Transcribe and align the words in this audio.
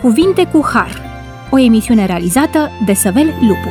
Cuvinte 0.00 0.44
cu 0.44 0.68
Har, 0.72 1.02
o 1.50 1.58
emisiune 1.58 2.06
realizată 2.06 2.70
de 2.86 2.94
Săvel 2.94 3.34
Lupu. 3.40 3.68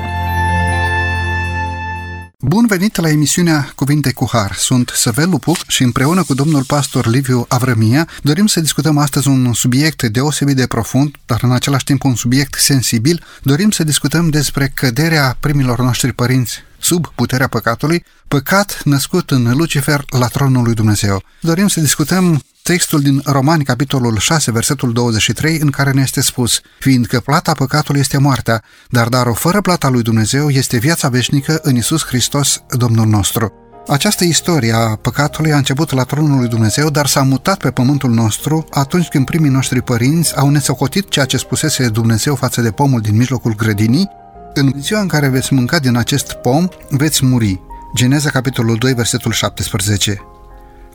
Bun 2.39 2.65
venit 2.67 2.95
la 2.95 3.09
emisiunea 3.09 3.71
Cuvinte 3.75 4.13
cu 4.13 4.27
Har. 4.31 4.53
Sunt 4.53 4.91
Săvel 4.95 5.29
Lupu 5.29 5.51
și 5.67 5.83
împreună 5.83 6.23
cu 6.23 6.33
domnul 6.33 6.63
pastor 6.63 7.07
Liviu 7.07 7.45
Avrămia 7.47 8.07
dorim 8.21 8.45
să 8.45 8.59
discutăm 8.59 8.97
astăzi 8.97 9.27
un 9.27 9.53
subiect 9.53 10.03
deosebit 10.03 10.55
de 10.55 10.67
profund, 10.67 11.15
dar 11.25 11.39
în 11.43 11.51
același 11.51 11.83
timp 11.83 12.03
un 12.03 12.15
subiect 12.15 12.53
sensibil. 12.53 13.23
Dorim 13.43 13.69
să 13.69 13.83
discutăm 13.83 14.29
despre 14.29 14.71
căderea 14.73 15.37
primilor 15.39 15.79
noștri 15.79 16.13
părinți 16.13 16.63
sub 16.79 17.07
puterea 17.15 17.47
păcatului, 17.47 18.05
păcat 18.27 18.81
născut 18.83 19.31
în 19.31 19.53
Lucifer 19.55 20.03
la 20.09 20.27
tronul 20.27 20.63
lui 20.63 20.73
Dumnezeu. 20.73 21.23
Dorim 21.41 21.67
să 21.67 21.79
discutăm 21.79 22.41
textul 22.69 23.01
din 23.01 23.21
Romani, 23.25 23.63
capitolul 23.63 24.17
6, 24.17 24.51
versetul 24.51 24.93
23, 24.93 25.59
în 25.59 25.69
care 25.69 25.91
ne 25.91 26.01
este 26.01 26.21
spus, 26.21 26.61
fiindcă 26.79 27.19
plata 27.19 27.53
păcatului 27.53 27.99
este 27.99 28.17
moartea, 28.17 28.63
dar 28.89 29.07
darul 29.07 29.35
fără 29.35 29.61
plata 29.61 29.89
lui 29.89 30.01
Dumnezeu 30.01 30.49
este 30.49 30.77
viața 30.77 31.07
veșnică 31.07 31.59
în 31.63 31.75
Isus 31.75 32.05
Hristos, 32.05 32.63
Domnul 32.69 33.05
nostru. 33.07 33.53
Această 33.87 34.23
istorie 34.23 34.73
a 34.73 34.95
păcatului 34.95 35.53
a 35.53 35.57
început 35.57 35.91
la 35.91 36.03
tronul 36.03 36.37
lui 36.37 36.47
Dumnezeu, 36.47 36.89
dar 36.89 37.05
s-a 37.05 37.21
mutat 37.21 37.57
pe 37.57 37.71
pământul 37.71 38.09
nostru 38.09 38.65
atunci 38.69 39.07
când 39.07 39.25
primii 39.25 39.49
noștri 39.49 39.81
părinți 39.81 40.37
au 40.37 40.49
nesocotit 40.49 41.09
ceea 41.09 41.25
ce 41.25 41.37
spusese 41.37 41.87
Dumnezeu 41.87 42.35
față 42.35 42.61
de 42.61 42.71
pomul 42.71 43.01
din 43.01 43.15
mijlocul 43.15 43.55
grădinii 43.55 44.09
în 44.53 44.73
ziua 44.79 45.01
în 45.01 45.07
care 45.07 45.27
veți 45.27 45.53
mânca 45.53 45.79
din 45.79 45.95
acest 45.95 46.33
pom, 46.33 46.67
veți 46.89 47.25
muri. 47.25 47.61
Geneza, 47.95 48.29
capitolul 48.29 48.75
2, 48.75 48.93
versetul 48.93 49.31
17. 49.31 50.21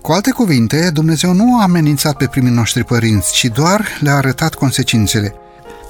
Cu 0.05 0.13
alte 0.13 0.31
cuvinte, 0.31 0.91
Dumnezeu 0.93 1.33
nu 1.33 1.59
a 1.59 1.63
amenințat 1.63 2.17
pe 2.17 2.27
primii 2.27 2.53
noștri 2.53 2.84
părinți, 2.84 3.33
ci 3.33 3.45
doar 3.45 3.87
le-a 4.01 4.15
arătat 4.15 4.55
consecințele. 4.55 5.34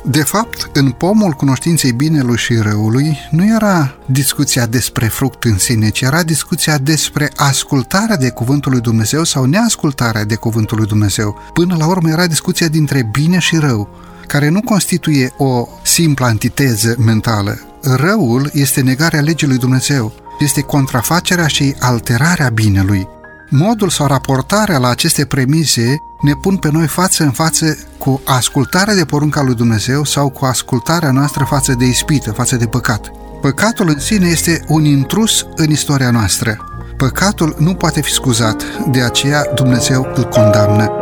De 0.04 0.22
fapt, 0.22 0.70
în 0.72 0.90
pomul 0.90 1.32
cunoștinței 1.32 1.92
binelui 1.92 2.36
și 2.36 2.54
răului 2.54 3.18
nu 3.30 3.46
era 3.54 3.94
discuția 4.06 4.66
despre 4.66 5.06
fruct 5.06 5.44
în 5.44 5.58
sine, 5.58 5.88
ci 5.88 6.00
era 6.00 6.22
discuția 6.22 6.78
despre 6.78 7.30
ascultarea 7.36 8.16
de 8.16 8.30
cuvântul 8.30 8.72
lui 8.72 8.80
Dumnezeu 8.80 9.24
sau 9.24 9.44
neascultarea 9.44 10.24
de 10.24 10.34
cuvântul 10.34 10.78
lui 10.78 10.86
Dumnezeu. 10.86 11.38
Până 11.52 11.76
la 11.76 11.86
urmă 11.86 12.08
era 12.08 12.26
discuția 12.26 12.68
dintre 12.68 13.08
bine 13.12 13.38
și 13.38 13.56
rău 13.56 13.88
care 14.26 14.48
nu 14.48 14.60
constituie 14.60 15.32
o 15.36 15.68
simplă 15.82 16.26
antiteză 16.26 16.94
mentală. 16.98 17.60
Răul 17.82 18.50
este 18.52 18.80
negarea 18.80 19.20
legii 19.20 19.48
lui 19.48 19.58
Dumnezeu, 19.58 20.12
este 20.40 20.60
contrafacerea 20.60 21.46
și 21.46 21.74
alterarea 21.78 22.48
binelui. 22.48 23.08
Modul 23.56 23.88
sau 23.88 24.06
raportarea 24.06 24.78
la 24.78 24.88
aceste 24.88 25.24
premise 25.24 26.02
ne 26.20 26.32
pun 26.34 26.56
pe 26.56 26.70
noi 26.70 26.86
față 26.86 27.22
în 27.22 27.30
față 27.30 27.78
cu 27.98 28.20
ascultarea 28.24 28.94
de 28.94 29.04
porunca 29.04 29.42
lui 29.42 29.54
Dumnezeu 29.54 30.04
sau 30.04 30.28
cu 30.28 30.44
ascultarea 30.44 31.10
noastră 31.10 31.44
față 31.44 31.74
de 31.78 31.84
ispită, 31.84 32.32
față 32.32 32.56
de 32.56 32.66
păcat. 32.66 33.10
Păcatul 33.40 33.88
în 33.88 33.98
sine 33.98 34.26
este 34.26 34.64
un 34.68 34.84
intrus 34.84 35.46
în 35.56 35.70
istoria 35.70 36.10
noastră. 36.10 36.56
Păcatul 36.96 37.56
nu 37.58 37.74
poate 37.74 38.00
fi 38.00 38.10
scuzat, 38.10 38.62
de 38.90 39.02
aceea 39.02 39.44
Dumnezeu 39.54 40.12
îl 40.14 40.24
condamnă. 40.24 40.92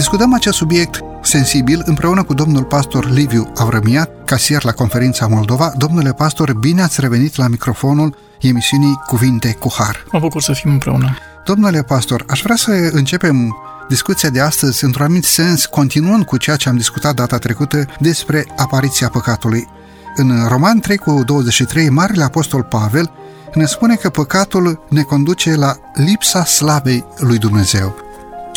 Discutăm 0.00 0.34
acest 0.34 0.56
subiect 0.56 1.00
sensibil 1.22 1.82
împreună 1.84 2.22
cu 2.22 2.34
domnul 2.34 2.64
pastor 2.64 3.10
Liviu 3.10 3.52
Avrămia, 3.56 4.08
casier 4.24 4.64
la 4.64 4.72
conferința 4.72 5.26
Moldova. 5.26 5.72
Domnule 5.76 6.12
pastor, 6.12 6.52
bine 6.52 6.82
ați 6.82 7.00
revenit 7.00 7.36
la 7.36 7.48
microfonul 7.48 8.16
emisiunii 8.40 9.00
Cuvinte 9.06 9.52
cu 9.52 9.72
Har. 9.78 10.04
Mă 10.12 10.18
bucur 10.18 10.42
să 10.42 10.52
fim 10.52 10.70
împreună. 10.70 11.16
Domnule 11.44 11.82
pastor, 11.82 12.24
aș 12.28 12.40
vrea 12.42 12.56
să 12.56 12.70
începem 12.92 13.56
discuția 13.88 14.28
de 14.28 14.40
astăzi 14.40 14.84
într-un 14.84 15.04
anumit 15.04 15.24
sens, 15.24 15.66
continuând 15.66 16.24
cu 16.24 16.36
ceea 16.36 16.56
ce 16.56 16.68
am 16.68 16.76
discutat 16.76 17.14
data 17.14 17.38
trecută 17.38 17.84
despre 17.98 18.46
apariția 18.56 19.08
păcatului. 19.08 19.68
În 20.16 20.46
Roman 20.48 20.78
3 20.78 20.96
cu 20.96 21.22
23, 21.24 21.88
Marele 21.88 22.24
Apostol 22.24 22.62
Pavel 22.62 23.10
ne 23.54 23.64
spune 23.64 23.94
că 23.94 24.10
păcatul 24.10 24.84
ne 24.88 25.02
conduce 25.02 25.54
la 25.54 25.76
lipsa 25.94 26.44
slavei 26.44 27.04
lui 27.18 27.38
Dumnezeu. 27.38 28.09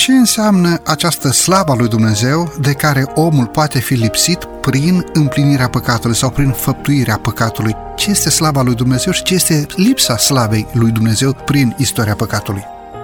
Ce 0.03 0.11
înseamnă 0.11 0.81
această 0.85 1.31
slavă 1.31 1.75
lui 1.77 1.87
Dumnezeu 1.87 2.53
de 2.59 2.71
care 2.71 3.11
omul 3.15 3.45
poate 3.45 3.79
fi 3.79 3.93
lipsit 3.93 4.47
prin 4.61 5.05
împlinirea 5.13 5.69
păcatului 5.69 6.15
sau 6.15 6.29
prin 6.29 6.49
făptuirea 6.49 7.17
păcatului? 7.17 7.75
Ce 7.95 8.09
este 8.09 8.29
slava 8.29 8.61
lui 8.61 8.75
Dumnezeu 8.75 9.11
și 9.11 9.23
ce 9.23 9.33
este 9.33 9.65
lipsa 9.75 10.17
slavei 10.17 10.67
lui 10.73 10.91
Dumnezeu 10.91 11.33
prin 11.45 11.75
istoria 11.77 12.15
păcatului? 12.15 12.63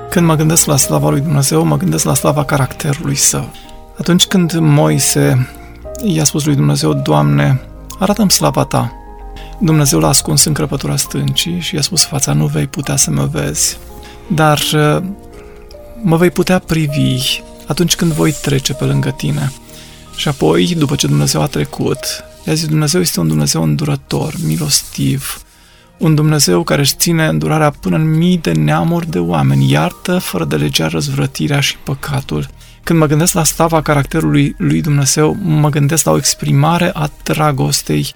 Când 0.10 0.26
mă 0.26 0.36
gândesc 0.36 0.66
la 0.66 0.78
slava 0.78 1.10
lui 1.10 1.20
Dumnezeu, 1.20 1.64
mă 1.64 1.78
gândesc 1.78 2.04
la 2.04 2.14
slava 2.14 2.44
caracterului 2.46 3.16
său. 3.16 3.50
Atunci 4.00 4.26
când 4.26 4.54
Moise 4.54 5.50
i-a 6.04 6.24
spus 6.24 6.46
lui 6.46 6.56
Dumnezeu, 6.56 6.94
Doamne, 6.94 7.62
arată-mi 8.00 8.31
slava 8.31 8.64
ta. 8.64 8.94
Dumnezeu 9.60 10.00
l-a 10.00 10.08
ascuns 10.08 10.46
în 10.46 10.54
crăpătura 10.54 10.96
stâncii 10.96 11.60
și 11.60 11.76
i-a 11.76 11.81
spus, 11.81 12.06
fața 12.06 12.34
nu 12.34 12.46
vei 12.46 12.68
putea 12.68 12.96
să 12.96 13.12
mă 13.12 13.30
vezi. 13.31 13.78
Dar 14.28 14.60
mă 16.02 16.18
vei 16.18 16.32
putea 16.32 16.60
privi 16.60 17.42
atunci 17.68 17.96
când 17.96 18.12
voi 18.12 18.32
trece 18.32 18.74
pe 18.74 18.84
lângă 18.84 19.12
tine. 19.12 19.52
Și 20.16 20.28
apoi, 20.28 20.76
după 20.78 20.96
ce 20.96 21.08
Dumnezeu 21.08 21.42
a 21.42 21.46
trecut, 21.46 21.98
i-a 22.46 22.54
zis, 22.54 22.68
Dumnezeu 22.68 23.02
este 23.02 23.20
un 23.20 23.28
Dumnezeu 23.28 23.64
îndurător, 23.64 24.34
milostiv, 24.44 25.42
un 25.98 26.16
Dumnezeu 26.16 26.64
care 26.64 26.82
își 26.82 26.96
ține 26.96 27.28
îndurarea 27.28 27.70
până 27.70 27.96
în 27.96 28.18
mii 28.18 28.38
de 28.38 28.52
neamuri 28.52 29.10
de 29.10 29.20
oameni, 29.20 29.72
iartă 29.72 30.18
fără 30.18 30.46
de 30.46 30.56
legea 30.56 30.88
răzvrătirea 30.88 31.60
și 31.60 31.78
păcatul. 31.84 32.48
Când 32.84 33.00
mă 33.00 33.06
gândesc 33.06 33.34
la 33.34 33.44
stava 33.44 33.81
caracterului 33.81 34.56
lui 34.58 34.81
Dumnezeu, 34.81 35.38
mă 35.42 35.70
gândesc 35.70 36.06
la 36.06 36.12
o 36.12 36.18
exprimare 36.18 36.92
a 36.94 37.10
dragostei, 37.24 38.14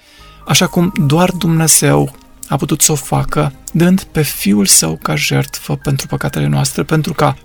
așa 0.47 0.67
cum 0.67 0.93
doar 1.05 1.31
Dumnezeu 1.31 2.15
a 2.47 2.55
putut 2.55 2.81
să 2.81 2.91
o 2.91 2.95
facă, 2.95 3.53
dând 3.71 4.03
pe 4.03 4.21
Fiul 4.21 4.65
Său 4.65 4.99
ca 5.01 5.15
jertfă 5.15 5.75
pentru 5.75 6.07
păcatele 6.07 6.47
noastre, 6.47 6.83
pentru 6.83 7.13
ca 7.13 7.37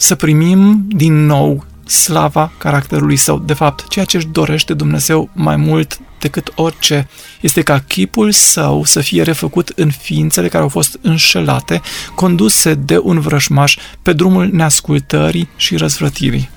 să 0.00 0.14
primim 0.14 0.84
din 0.88 1.26
nou 1.26 1.64
slava 1.86 2.52
caracterului 2.58 3.16
său. 3.16 3.38
De 3.38 3.52
fapt, 3.52 3.88
ceea 3.88 4.04
ce 4.04 4.16
își 4.16 4.26
dorește 4.26 4.74
Dumnezeu 4.74 5.30
mai 5.32 5.56
mult 5.56 6.00
decât 6.20 6.52
orice 6.54 7.08
este 7.40 7.62
ca 7.62 7.78
chipul 7.78 8.32
său 8.32 8.84
să 8.84 9.00
fie 9.00 9.22
refăcut 9.22 9.72
în 9.76 9.90
ființele 9.90 10.48
care 10.48 10.62
au 10.62 10.68
fost 10.68 10.98
înșelate, 11.02 11.80
conduse 12.14 12.74
de 12.74 12.98
un 13.02 13.20
vrășmaș 13.20 13.76
pe 14.02 14.12
drumul 14.12 14.48
neascultării 14.52 15.48
și 15.56 15.76
răzvrătirii. 15.76 16.50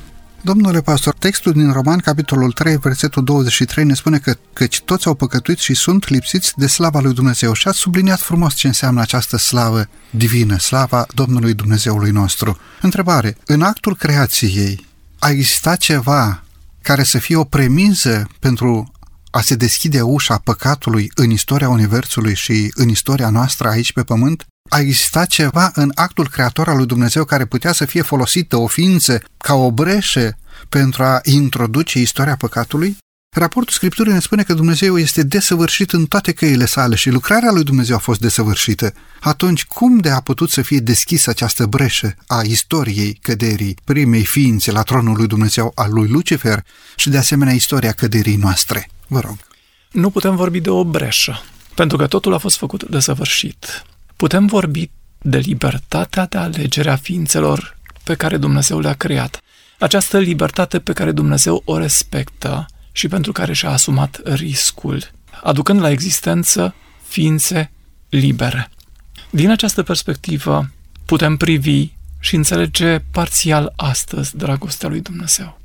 Domnule 0.46 0.82
pastor, 0.82 1.14
textul 1.14 1.52
din 1.52 1.72
Roman, 1.72 2.00
capitolul 2.00 2.52
3, 2.52 2.78
versetul 2.78 3.24
23, 3.24 3.86
ne 3.86 3.94
spune 3.94 4.18
că 4.18 4.36
căci 4.54 4.82
toți 4.82 5.08
au 5.08 5.14
păcătuit 5.14 5.58
și 5.58 5.74
sunt 5.74 6.08
lipsiți 6.08 6.54
de 6.56 6.68
slava 6.68 7.00
lui 7.00 7.14
Dumnezeu. 7.14 7.54
Și 7.54 7.68
ați 7.68 7.78
subliniat 7.78 8.20
frumos 8.20 8.54
ce 8.54 8.68
înseamnă 8.68 9.02
această 9.02 9.38
slavă 9.38 9.90
divină, 10.10 10.58
slava 10.58 11.06
Domnului 11.14 11.54
Dumnezeului 11.54 12.12
nostru. 12.12 12.58
Întrebare, 12.82 13.38
în 13.46 13.62
actul 13.62 13.96
creației 13.96 14.86
a 15.20 15.30
existat 15.30 15.78
ceva 15.78 16.44
care 16.82 17.04
să 17.04 17.18
fie 17.18 17.36
o 17.36 17.44
premiză 17.44 18.28
pentru 18.40 18.92
a 19.32 19.42
se 19.42 19.56
deschide 19.56 20.02
ușa 20.02 20.38
păcatului 20.38 21.12
în 21.16 21.30
istoria 21.30 21.70
Universului 21.70 22.36
și 22.36 22.72
în 22.76 22.90
istoria 22.90 23.30
noastră 23.30 23.68
aici 23.68 23.94
pe 23.94 24.04
pământ? 24.04 24.46
A 24.74 24.80
existat 24.80 25.28
ceva 25.28 25.72
în 25.74 25.92
actul 25.96 26.28
creator 26.30 26.68
al 26.68 26.78
lui 26.78 26.86
Dumnezeu 26.86 27.24
care 27.26 27.46
putea 27.46 27.72
să 27.72 27.86
fie 27.86 28.02
folosită 28.02 28.58
o 28.58 28.68
ființă 28.68 29.22
ca 29.38 29.54
o 29.54 29.72
breșă 29.72 30.38
pentru 30.70 31.04
a 31.04 31.20
introduce 31.24 32.00
istoria 32.00 32.36
păcatului? 32.36 32.98
Raportul 33.36 33.74
Scripturii 33.74 34.14
ne 34.14 34.20
spune 34.20 34.44
că 34.44 34.54
Dumnezeu 34.54 34.98
este 34.98 35.24
desăvârșit 35.24 35.92
în 35.92 36.06
toate 36.06 36.32
căile 36.32 36.66
sale 36.66 36.96
și 36.96 37.10
lucrarea 37.10 37.52
lui 37.52 37.64
Dumnezeu 37.64 37.96
a 37.96 38.00
fost 38.00 38.20
desăvârșită. 38.20 38.94
Atunci, 39.20 39.66
cum 39.66 39.98
de 39.98 40.10
a 40.10 40.20
putut 40.20 40.50
să 40.50 40.62
fie 40.62 40.80
deschisă 40.80 41.30
această 41.30 41.66
breșă 41.66 42.16
a 42.28 42.42
istoriei 42.42 43.20
căderii 43.22 43.78
primei 43.84 44.26
ființe 44.26 44.72
la 44.72 44.82
tronul 44.82 45.16
lui 45.18 45.28
Dumnezeu 45.28 45.72
al 45.76 45.94
lui 45.94 46.08
Lucifer 46.08 46.64
și 46.96 47.10
de 47.10 47.18
asemenea 47.18 47.54
istoria 47.54 47.92
căderii 47.92 48.36
noastre? 48.36 48.90
Vă 49.08 49.20
rog. 49.20 49.38
Nu 49.92 50.10
putem 50.10 50.36
vorbi 50.36 50.60
de 50.60 50.70
o 50.70 50.84
breșă, 50.84 51.44
pentru 51.76 51.98
că 51.98 52.08
totul 52.08 52.34
a 52.34 52.38
fost 52.38 52.58
făcut 52.58 52.84
desăvârșit 52.90 53.84
putem 54.24 54.46
vorbi 54.46 54.90
de 55.22 55.38
libertatea 55.38 56.26
de 56.26 56.38
alegere 56.38 56.90
a 56.90 56.96
ființelor 56.96 57.78
pe 58.04 58.16
care 58.16 58.38
Dumnezeu 58.38 58.80
le-a 58.80 58.94
creat. 58.94 59.42
Această 59.80 60.18
libertate 60.18 60.80
pe 60.80 60.94
care 60.94 61.12
Dumnezeu 61.12 61.62
o 61.66 61.78
respectă 61.78 62.66
și 62.92 63.08
pentru 63.08 63.32
care 63.32 63.54
și-a 63.54 63.70
asumat 63.70 64.20
riscul, 64.24 65.12
aducând 65.42 65.80
la 65.80 65.90
existență 65.90 66.76
ființe 67.08 67.72
libere. 68.10 68.70
Din 69.30 69.50
această 69.50 69.84
perspectivă, 69.84 70.70
putem 71.06 71.38
privi 71.38 71.88
și 72.20 72.36
înțelege 72.36 73.00
parțial 73.12 73.74
astăzi 73.76 74.38
dragostea 74.38 74.90
lui 74.90 75.02
Dumnezeu. 75.02 75.60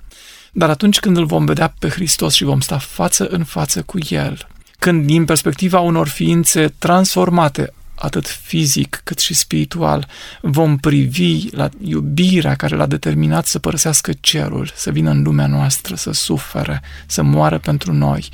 Dar 0.53 0.71
atunci 0.71 1.01
când 1.01 1.17
îl 1.17 1.27
vom 1.27 1.45
vedea 1.45 1.75
pe 1.79 1.89
Hristos 1.89 2.35
și 2.35 2.45
vom 2.45 2.61
sta 2.61 2.79
față 2.79 3.27
în 3.27 3.45
față 3.45 3.83
cu 3.83 3.99
El, 4.09 4.47
când 4.79 5.07
din 5.07 5.25
perspectiva 5.25 5.81
unor 5.81 6.09
ființe 6.09 6.75
transformate, 6.79 7.73
atât 7.99 8.27
fizic 8.27 9.01
cât 9.05 9.19
și 9.19 9.35
spiritual, 9.35 10.07
vom 10.41 10.77
privi 10.77 11.49
la 11.51 11.69
iubirea 11.81 12.55
care 12.55 12.77
l-a 12.77 12.87
determinat 12.87 13.47
să 13.47 13.59
părăsească 13.59 14.13
cerul, 14.21 14.71
să 14.75 14.91
vină 14.91 15.11
în 15.11 15.23
lumea 15.23 15.47
noastră, 15.47 15.95
să 15.95 16.13
sufere, 16.13 16.83
să 17.07 17.23
moară 17.23 17.59
pentru 17.59 17.93
noi, 17.93 18.29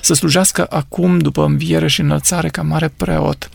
să 0.00 0.14
slujească 0.14 0.66
acum 0.70 1.18
după 1.18 1.44
înviere 1.44 1.88
și 1.88 2.00
înălțare 2.00 2.48
ca 2.48 2.62
mare 2.62 2.88
preot, 2.88 3.50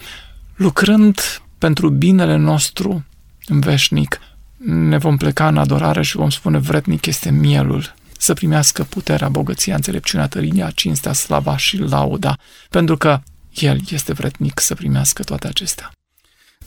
lucrând 0.56 1.42
pentru 1.58 1.90
binele 1.90 2.36
nostru 2.36 3.06
în 3.46 3.60
veșnic, 3.60 4.20
ne 4.66 4.98
vom 4.98 5.18
pleca 5.18 5.48
în 5.48 5.58
adorare 5.58 6.02
și 6.02 6.16
vom 6.16 6.30
spune 6.30 6.58
vretnic 6.58 7.06
este 7.06 7.32
mielul, 7.32 7.94
să 8.18 8.34
primească 8.34 8.84
puterea, 8.84 9.30
bogăția, 9.30 9.76
înțelepciunea, 9.76 10.28
tărinia, 10.28 10.70
cinstea, 10.70 11.14
slava 11.14 11.58
și 11.58 11.78
lauda, 11.78 12.38
pentru 12.70 12.98
că 12.98 13.20
el 13.60 13.80
este 13.90 14.13
vretnic 14.13 14.60
să 14.60 14.75
primească 14.75 15.24
toate 15.24 15.48
acestea. 15.48 15.92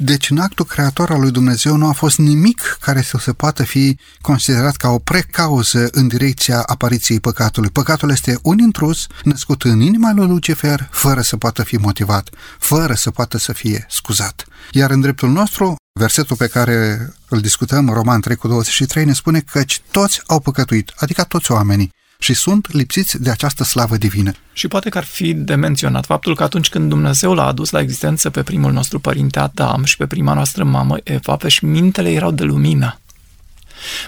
Deci 0.01 0.31
în 0.31 0.39
actul 0.39 0.65
creator 0.65 1.11
al 1.11 1.21
lui 1.21 1.31
Dumnezeu 1.31 1.77
nu 1.77 1.87
a 1.89 1.93
fost 1.93 2.19
nimic 2.19 2.79
care 2.81 3.03
să 3.03 3.19
se 3.21 3.33
poată 3.33 3.63
fi 3.63 3.99
considerat 4.21 4.77
ca 4.77 4.89
o 4.89 4.99
precauză 4.99 5.89
în 5.91 6.09
direcția 6.09 6.63
apariției 6.67 7.21
păcatului. 7.21 7.71
Păcatul 7.71 8.11
este 8.11 8.39
un 8.43 8.59
intrus 8.59 9.07
născut 9.23 9.63
în 9.63 9.81
inima 9.81 10.13
lui 10.13 10.27
Lucifer, 10.27 10.89
fără 10.91 11.21
să 11.21 11.37
poată 11.37 11.63
fi 11.63 11.77
motivat, 11.77 12.31
fără 12.59 12.95
să 12.95 13.11
poată 13.11 13.39
să 13.39 13.53
fie 13.53 13.87
scuzat. 13.89 14.45
Iar 14.71 14.91
în 14.91 15.01
dreptul 15.01 15.29
nostru, 15.29 15.77
versetul 16.01 16.37
pe 16.37 16.47
care 16.47 17.09
îl 17.29 17.41
discutăm, 17.41 17.89
Roman 17.89 18.21
3 18.21 18.37
cu 18.37 18.49
23, 18.49 19.05
ne 19.05 19.13
spune 19.13 19.41
că 19.41 19.63
toți 19.91 20.23
au 20.27 20.41
păcătuit, 20.41 20.93
adică 20.97 21.25
toți 21.25 21.53
oamenii 21.53 21.93
și 22.19 22.35
sunt 22.35 22.73
lipsiți 22.73 23.23
de 23.23 23.31
această 23.31 23.65
slavă 23.65 23.97
divină. 23.97 24.33
Și 24.53 24.69
poate 24.69 24.89
că 24.89 24.99
ar 24.99 25.05
fi 25.05 25.35
de 25.35 25.55
menționat 25.55 26.05
faptul 26.07 26.35
că 26.35 26.43
atunci 26.43 26.69
când 26.69 26.89
Dumnezeu 26.89 27.35
l-a 27.35 27.47
adus 27.47 27.71
la 27.71 27.81
existență 27.81 28.31
pe 28.31 28.43
primul 28.43 28.73
nostru 28.73 28.99
părinte 28.99 29.39
Adam 29.39 29.85
și 29.85 29.97
pe 29.97 30.07
prima 30.07 30.35
noastră 30.35 30.65
mamă 30.65 30.97
Eva, 31.03 31.39
șmintele 31.47 32.11
erau 32.11 32.31
de 32.31 32.45
lumină. 32.45 33.01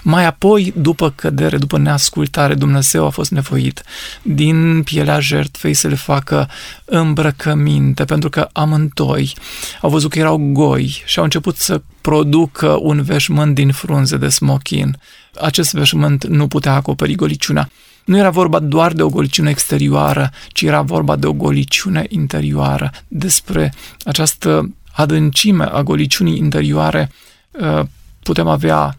Mai 0.01 0.25
apoi, 0.25 0.73
după 0.77 1.09
cădere, 1.09 1.57
după 1.57 1.77
neascultare, 1.77 2.53
Dumnezeu 2.53 3.05
a 3.05 3.09
fost 3.09 3.31
nevoit 3.31 3.83
din 4.21 4.83
pielea 4.83 5.19
jertfei 5.19 5.73
să 5.73 5.87
le 5.87 5.95
facă 5.95 6.49
îmbrăcăminte, 6.85 8.05
pentru 8.05 8.29
că 8.29 8.49
amântoi 8.53 9.33
au 9.81 9.89
văzut 9.89 10.11
că 10.11 10.19
erau 10.19 10.37
goi 10.37 11.03
și 11.05 11.17
au 11.17 11.23
început 11.23 11.57
să 11.57 11.81
producă 12.01 12.77
un 12.81 13.01
veșmânt 13.03 13.55
din 13.55 13.71
frunze 13.71 14.17
de 14.17 14.29
smochin. 14.29 14.97
Acest 15.41 15.73
veșmânt 15.73 16.25
nu 16.25 16.47
putea 16.47 16.73
acoperi 16.73 17.15
goliciunea. 17.15 17.69
Nu 18.05 18.17
era 18.17 18.29
vorba 18.29 18.59
doar 18.59 18.93
de 18.93 19.01
o 19.01 19.09
goliciune 19.09 19.49
exterioară, 19.49 20.31
ci 20.47 20.61
era 20.61 20.81
vorba 20.81 21.15
de 21.15 21.27
o 21.27 21.33
goliciune 21.33 22.05
interioară. 22.09 22.91
Despre 23.07 23.73
această 24.03 24.73
adâncime 24.91 25.63
a 25.63 25.83
goliciunii 25.83 26.37
interioare 26.37 27.11
uh, 27.51 27.85
putem 28.23 28.47
avea 28.47 28.97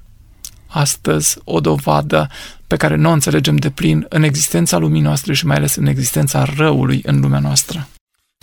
astăzi 0.67 1.39
o 1.45 1.61
dovadă 1.61 2.29
pe 2.67 2.77
care 2.77 2.97
nu 2.97 3.09
o 3.09 3.13
înțelegem 3.13 3.57
de 3.57 3.71
plin 3.71 4.07
în 4.09 4.23
existența 4.23 4.79
lumii 4.79 5.01
noastre 5.01 5.33
și 5.33 5.47
mai 5.47 5.57
ales 5.57 5.75
în 5.75 5.87
existența 5.87 6.45
răului 6.57 7.03
în 7.05 7.21
lumea 7.21 7.39
noastră. 7.39 7.89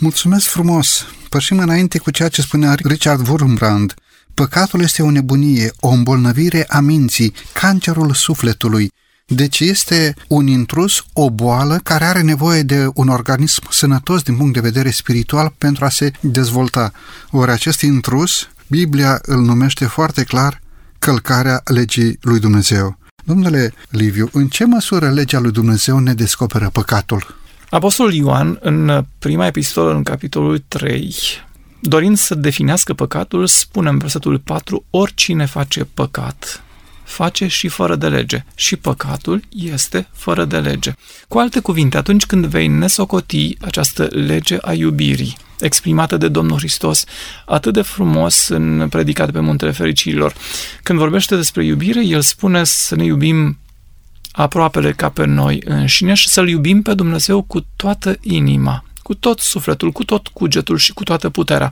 Mulțumesc 0.02 0.48
frumos! 0.48 1.06
Pășim 1.30 1.60
înainte 1.60 1.98
cu 1.98 2.12
ceea 2.12 2.30
ce 2.30 2.42
spunea 2.42 2.76
Richard 2.84 3.28
Wurmbrand. 3.28 3.94
Păcatul 4.34 4.82
este 4.82 5.02
o 5.02 5.12
nebunie, 5.12 5.72
o 5.80 5.88
îmbolnăvire 5.88 6.66
a 6.68 6.80
minții, 6.80 7.34
cancerul 7.54 8.14
sufletului, 8.14 8.92
deci 9.32 9.60
este 9.60 10.14
un 10.28 10.48
intrus, 10.48 11.06
o 11.14 11.30
boală 11.30 11.80
care 11.84 12.04
are 12.04 12.22
nevoie 12.22 12.62
de 12.62 12.88
un 12.94 13.08
organism 13.08 13.62
sănătos 13.70 14.22
din 14.22 14.38
punct 14.38 14.54
de 14.54 14.60
vedere 14.60 14.90
spiritual 14.90 15.54
pentru 15.58 15.86
a 15.86 15.90
se 15.90 16.12
dezvolta. 16.20 16.92
Ori 17.32 17.52
acest 17.52 17.82
intrus, 17.82 18.48
Biblia 18.68 19.20
îl 19.22 19.42
numește 19.42 19.86
foarte 19.86 20.24
clar 20.24 20.62
călcarea 21.00 21.62
legii 21.64 22.18
lui 22.22 22.40
Dumnezeu. 22.40 22.98
Domnule 23.24 23.74
Liviu, 23.90 24.30
în 24.32 24.48
ce 24.48 24.66
măsură 24.66 25.10
legea 25.10 25.40
lui 25.40 25.52
Dumnezeu 25.52 26.00
ne 26.00 26.14
descoperă 26.14 26.70
păcatul? 26.74 27.36
Apostolul 27.70 28.14
Ioan, 28.14 28.58
în 28.62 29.06
prima 29.20 29.46
epistolă, 29.46 29.94
în 29.94 30.04
capitolul 30.04 30.64
3, 30.68 31.16
dorind 31.82 32.18
să 32.18 32.36
definească 32.36 32.94
păcatul, 32.94 33.48
spune 33.48 33.90
în 33.90 33.98
versetul 33.98 34.40
4, 34.40 34.86
oricine 34.90 35.46
face 35.46 35.84
păcat 35.84 36.64
face 37.10 37.48
și 37.48 37.68
fără 37.68 37.96
de 37.96 38.08
lege. 38.08 38.44
Și 38.56 38.76
păcatul 38.76 39.42
este 39.50 40.08
fără 40.14 40.46
de 40.46 40.58
lege. 40.58 40.94
Cu 41.28 41.38
alte 41.38 41.60
cuvinte, 41.60 41.98
atunci 41.98 42.26
când 42.26 42.46
vei 42.46 42.68
nesocoti 42.68 43.58
această 43.62 44.08
lege 44.12 44.58
a 44.62 44.74
iubirii, 44.74 45.38
exprimată 45.60 46.18
de 46.18 46.28
Domnul 46.28 46.58
Hristos 46.58 47.04
atât 47.46 47.74
de 47.74 47.82
frumos 47.82 48.48
în 48.48 48.88
predicat 48.90 49.32
pe 49.32 49.40
Muntele 49.40 49.72
Fericirilor. 49.72 50.34
Când 50.84 51.00
vorbește 51.00 51.36
despre 51.36 51.66
iubire, 51.66 52.06
el 52.06 52.22
spune 52.22 52.64
să 52.64 52.96
ne 52.96 53.04
iubim 53.04 53.58
aproapele 54.32 54.92
ca 54.92 55.10
pe 55.10 55.26
noi 55.26 55.62
înșine 55.66 56.14
și 56.14 56.28
să-L 56.28 56.48
iubim 56.48 56.82
pe 56.82 56.94
Dumnezeu 56.94 57.42
cu 57.42 57.66
toată 57.76 58.18
inima, 58.22 58.84
cu 59.02 59.14
tot 59.14 59.40
sufletul, 59.40 59.92
cu 59.92 60.04
tot 60.04 60.28
cugetul 60.28 60.78
și 60.78 60.94
cu 60.94 61.04
toată 61.04 61.30
puterea. 61.30 61.72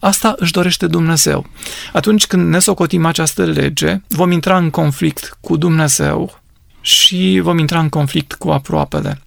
Asta 0.00 0.34
își 0.38 0.52
dorește 0.52 0.86
Dumnezeu. 0.86 1.46
Atunci 1.92 2.26
când 2.26 2.48
ne 2.48 2.58
socotim 2.58 3.04
această 3.04 3.44
lege, 3.44 4.00
vom 4.08 4.30
intra 4.30 4.56
în 4.56 4.70
conflict 4.70 5.36
cu 5.40 5.56
Dumnezeu 5.56 6.40
și 6.80 7.40
vom 7.42 7.58
intra 7.58 7.80
în 7.80 7.88
conflict 7.88 8.32
cu 8.32 8.50
aproapele. 8.50 9.20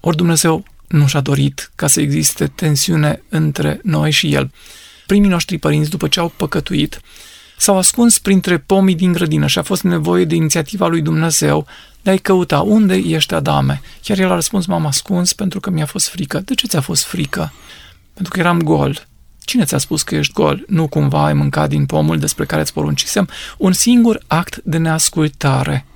Ori 0.00 0.16
Dumnezeu 0.16 0.64
nu 0.88 1.06
și-a 1.06 1.20
dorit 1.20 1.70
ca 1.74 1.86
să 1.86 2.00
existe 2.00 2.46
tensiune 2.46 3.22
între 3.28 3.80
noi 3.82 4.10
și 4.10 4.34
El. 4.34 4.50
Primii 5.06 5.30
noștri 5.30 5.58
părinți, 5.58 5.90
după 5.90 6.08
ce 6.08 6.20
au 6.20 6.32
păcătuit, 6.36 7.00
s-au 7.56 7.78
ascuns 7.78 8.18
printre 8.18 8.58
pomii 8.58 8.94
din 8.94 9.12
grădină 9.12 9.46
și 9.46 9.58
a 9.58 9.62
fost 9.62 9.82
nevoie 9.82 10.24
de 10.24 10.34
inițiativa 10.34 10.86
lui 10.86 11.00
Dumnezeu 11.00 11.66
de 12.02 12.10
a-i 12.10 12.18
căuta. 12.18 12.60
Unde 12.60 12.94
ești, 12.94 13.34
Adame? 13.34 13.80
Chiar 14.02 14.18
el 14.18 14.30
a 14.30 14.34
răspuns, 14.34 14.66
m-am 14.66 14.86
ascuns 14.86 15.32
pentru 15.32 15.60
că 15.60 15.70
mi-a 15.70 15.86
fost 15.86 16.08
frică. 16.08 16.38
De 16.38 16.54
ce 16.54 16.66
ți-a 16.66 16.80
fost 16.80 17.04
frică? 17.04 17.52
Pentru 18.14 18.32
că 18.32 18.38
eram 18.38 18.62
gol. 18.62 19.06
Cine 19.50 19.64
ți-a 19.64 19.78
spus 19.78 20.02
că 20.02 20.14
ești 20.14 20.32
gol? 20.32 20.64
Nu 20.66 20.88
cumva 20.88 21.24
ai 21.24 21.32
mâncat 21.32 21.68
din 21.68 21.86
pomul 21.86 22.18
despre 22.18 22.44
care 22.44 22.60
îți 22.60 22.72
poruncisem? 22.72 23.28
Un 23.58 23.72
singur 23.72 24.22
act 24.26 24.60
de 24.64 24.76
neascultare. 24.76 25.86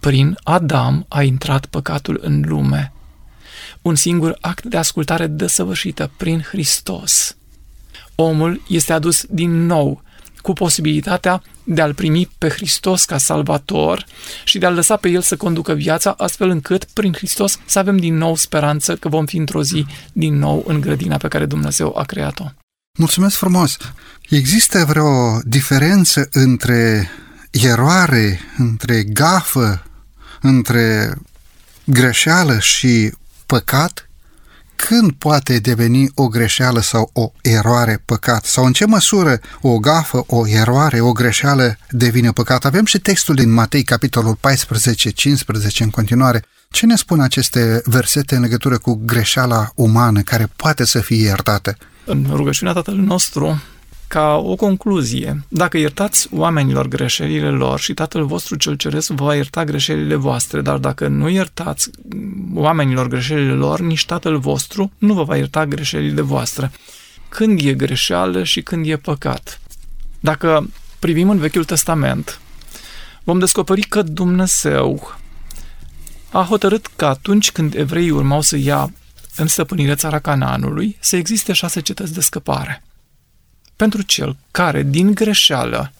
Prin 0.00 0.36
Adam 0.42 1.04
a 1.08 1.22
intrat 1.22 1.66
păcatul 1.66 2.20
în 2.22 2.42
lume. 2.46 2.92
Un 3.80 3.94
singur 3.94 4.38
act 4.40 4.64
de 4.64 4.76
ascultare 4.76 5.26
desăvârșită 5.26 6.10
prin 6.16 6.40
Hristos. 6.40 7.36
Omul 8.14 8.62
este 8.68 8.92
adus 8.92 9.24
din 9.28 9.66
nou 9.66 10.02
cu 10.36 10.52
posibilitatea 10.52 11.42
de 11.64 11.80
a-L 11.80 11.94
primi 11.94 12.30
pe 12.38 12.48
Hristos 12.48 13.04
ca 13.04 13.18
salvator 13.18 14.04
și 14.44 14.58
de 14.58 14.66
a-L 14.66 14.74
lăsa 14.74 14.96
pe 14.96 15.08
El 15.08 15.20
să 15.20 15.36
conducă 15.36 15.72
viața, 15.72 16.14
astfel 16.18 16.48
încât, 16.48 16.84
prin 16.84 17.12
Hristos, 17.12 17.58
să 17.64 17.78
avem 17.78 17.96
din 17.96 18.16
nou 18.16 18.36
speranță 18.36 18.96
că 18.96 19.08
vom 19.08 19.26
fi 19.26 19.36
într-o 19.36 19.62
zi 19.62 19.86
din 20.12 20.38
nou 20.38 20.64
în 20.66 20.80
grădina 20.80 21.16
pe 21.16 21.28
care 21.28 21.46
Dumnezeu 21.46 21.94
a 21.98 22.02
creat-o. 22.02 22.44
Mulțumesc 22.98 23.36
frumos! 23.36 23.76
Există 24.28 24.84
vreo 24.84 25.40
diferență 25.44 26.28
între 26.32 27.10
eroare, 27.50 28.40
între 28.56 29.02
gafă, 29.02 29.82
între 30.40 31.14
greșeală 31.84 32.58
și 32.58 33.12
păcat? 33.46 34.08
Când 34.76 35.12
poate 35.12 35.58
deveni 35.58 36.10
o 36.14 36.28
greșeală 36.28 36.80
sau 36.80 37.10
o 37.12 37.32
eroare 37.42 38.02
păcat? 38.04 38.44
Sau 38.44 38.64
în 38.64 38.72
ce 38.72 38.86
măsură 38.86 39.40
o 39.60 39.78
gafă, 39.78 40.24
o 40.26 40.48
eroare, 40.48 41.00
o 41.00 41.12
greșeală 41.12 41.78
devine 41.90 42.30
păcat? 42.30 42.64
Avem 42.64 42.84
și 42.84 42.98
textul 42.98 43.34
din 43.34 43.50
Matei, 43.50 43.82
capitolul 43.82 44.38
14-15 44.38 44.38
în 45.78 45.90
continuare. 45.90 46.44
Ce 46.70 46.86
ne 46.86 46.96
spun 46.96 47.20
aceste 47.20 47.82
versete 47.84 48.34
în 48.34 48.40
legătură 48.40 48.78
cu 48.78 49.00
greșeala 49.04 49.70
umană 49.74 50.20
care 50.20 50.48
poate 50.56 50.84
să 50.84 51.00
fie 51.00 51.22
iertată? 51.22 51.76
În 52.04 52.26
rugăciunea 52.32 52.72
Tatălui 52.72 53.04
nostru 53.04 53.62
ca 54.12 54.36
o 54.36 54.56
concluzie. 54.56 55.44
Dacă 55.48 55.78
iertați 55.78 56.28
oamenilor 56.34 56.88
greșelile 56.88 57.50
lor 57.50 57.80
și 57.80 57.94
Tatăl 57.94 58.24
vostru 58.24 58.56
cel 58.56 58.74
ceresc 58.74 59.10
vă 59.10 59.24
va 59.24 59.34
ierta 59.34 59.64
greșelile 59.64 60.14
voastre, 60.14 60.60
dar 60.60 60.78
dacă 60.78 61.08
nu 61.08 61.28
iertați 61.28 61.90
oamenilor 62.54 63.08
greșelile 63.08 63.52
lor, 63.52 63.80
nici 63.80 64.06
Tatăl 64.06 64.38
vostru 64.38 64.92
nu 64.98 65.14
vă 65.14 65.22
va 65.22 65.36
ierta 65.36 65.66
greșelile 65.66 66.20
voastre. 66.20 66.70
Când 67.28 67.60
e 67.64 67.72
greșeală 67.72 68.42
și 68.44 68.62
când 68.62 68.86
e 68.86 68.96
păcat. 68.96 69.60
Dacă 70.20 70.68
privim 70.98 71.30
în 71.30 71.38
Vechiul 71.38 71.64
Testament, 71.64 72.40
vom 73.24 73.38
descoperi 73.38 73.82
că 73.82 74.02
Dumnezeu 74.02 75.16
a 76.30 76.46
hotărât 76.48 76.86
că 76.96 77.04
atunci 77.04 77.52
când 77.52 77.74
evreii 77.74 78.10
urmau 78.10 78.40
să 78.40 78.56
ia 78.56 78.92
în 79.36 79.46
stăpânire 79.46 79.94
țara 79.94 80.18
Canaanului 80.18 80.96
să 81.00 81.16
existe 81.16 81.52
șase 81.52 81.80
cetăți 81.80 82.12
de 82.12 82.20
scăpare. 82.20 82.82
Pentru 83.76 84.02
cel 84.02 84.36
care, 84.50 84.82
din 84.82 85.14
greșeală, 85.14 85.92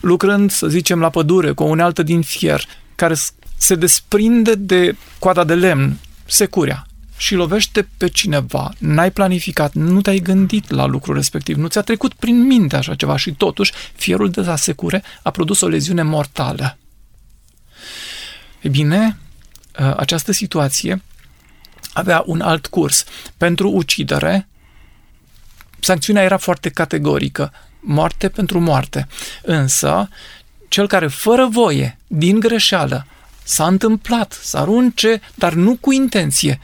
lucrând, 0.00 0.50
să 0.50 0.68
zicem, 0.68 1.00
la 1.00 1.10
pădure 1.10 1.52
cu 1.52 1.62
o 1.62 1.66
unealtă 1.66 2.02
din 2.02 2.22
fier, 2.22 2.64
care 2.94 3.14
se 3.56 3.74
desprinde 3.74 4.54
de 4.54 4.96
coada 5.18 5.44
de 5.44 5.54
lemn, 5.54 5.98
securea, 6.26 6.86
și 7.16 7.34
lovește 7.34 7.88
pe 7.96 8.08
cineva, 8.08 8.72
n-ai 8.78 9.10
planificat, 9.10 9.74
nu 9.74 10.00
te-ai 10.00 10.18
gândit 10.18 10.70
la 10.70 10.84
lucrul 10.84 11.14
respectiv, 11.14 11.56
nu 11.56 11.66
ți-a 11.66 11.80
trecut 11.80 12.14
prin 12.14 12.46
minte 12.46 12.76
așa 12.76 12.94
ceva 12.94 13.16
și 13.16 13.32
totuși 13.32 13.72
fierul 13.94 14.30
de 14.30 14.40
la 14.40 14.56
secure 14.56 15.02
a 15.22 15.30
produs 15.30 15.60
o 15.60 15.68
leziune 15.68 16.02
mortală. 16.02 16.78
E 18.60 18.68
bine, 18.68 19.18
ă, 19.78 19.94
această 19.98 20.32
situație 20.32 21.02
avea 21.92 22.22
un 22.26 22.40
alt 22.40 22.66
curs. 22.66 23.04
Pentru 23.36 23.70
ucidere, 23.70 24.48
sancțiunea 25.80 26.22
era 26.22 26.36
foarte 26.36 26.68
categorică, 26.68 27.52
moarte 27.80 28.28
pentru 28.28 28.60
moarte. 28.60 29.08
Însă, 29.42 30.08
cel 30.68 30.86
care 30.86 31.06
fără 31.06 31.46
voie, 31.46 31.98
din 32.06 32.40
greșeală, 32.40 33.06
s-a 33.42 33.66
întâmplat 33.66 34.32
să 34.42 34.56
arunce, 34.56 35.20
dar 35.34 35.52
nu 35.52 35.76
cu 35.80 35.92
intenție, 35.92 36.60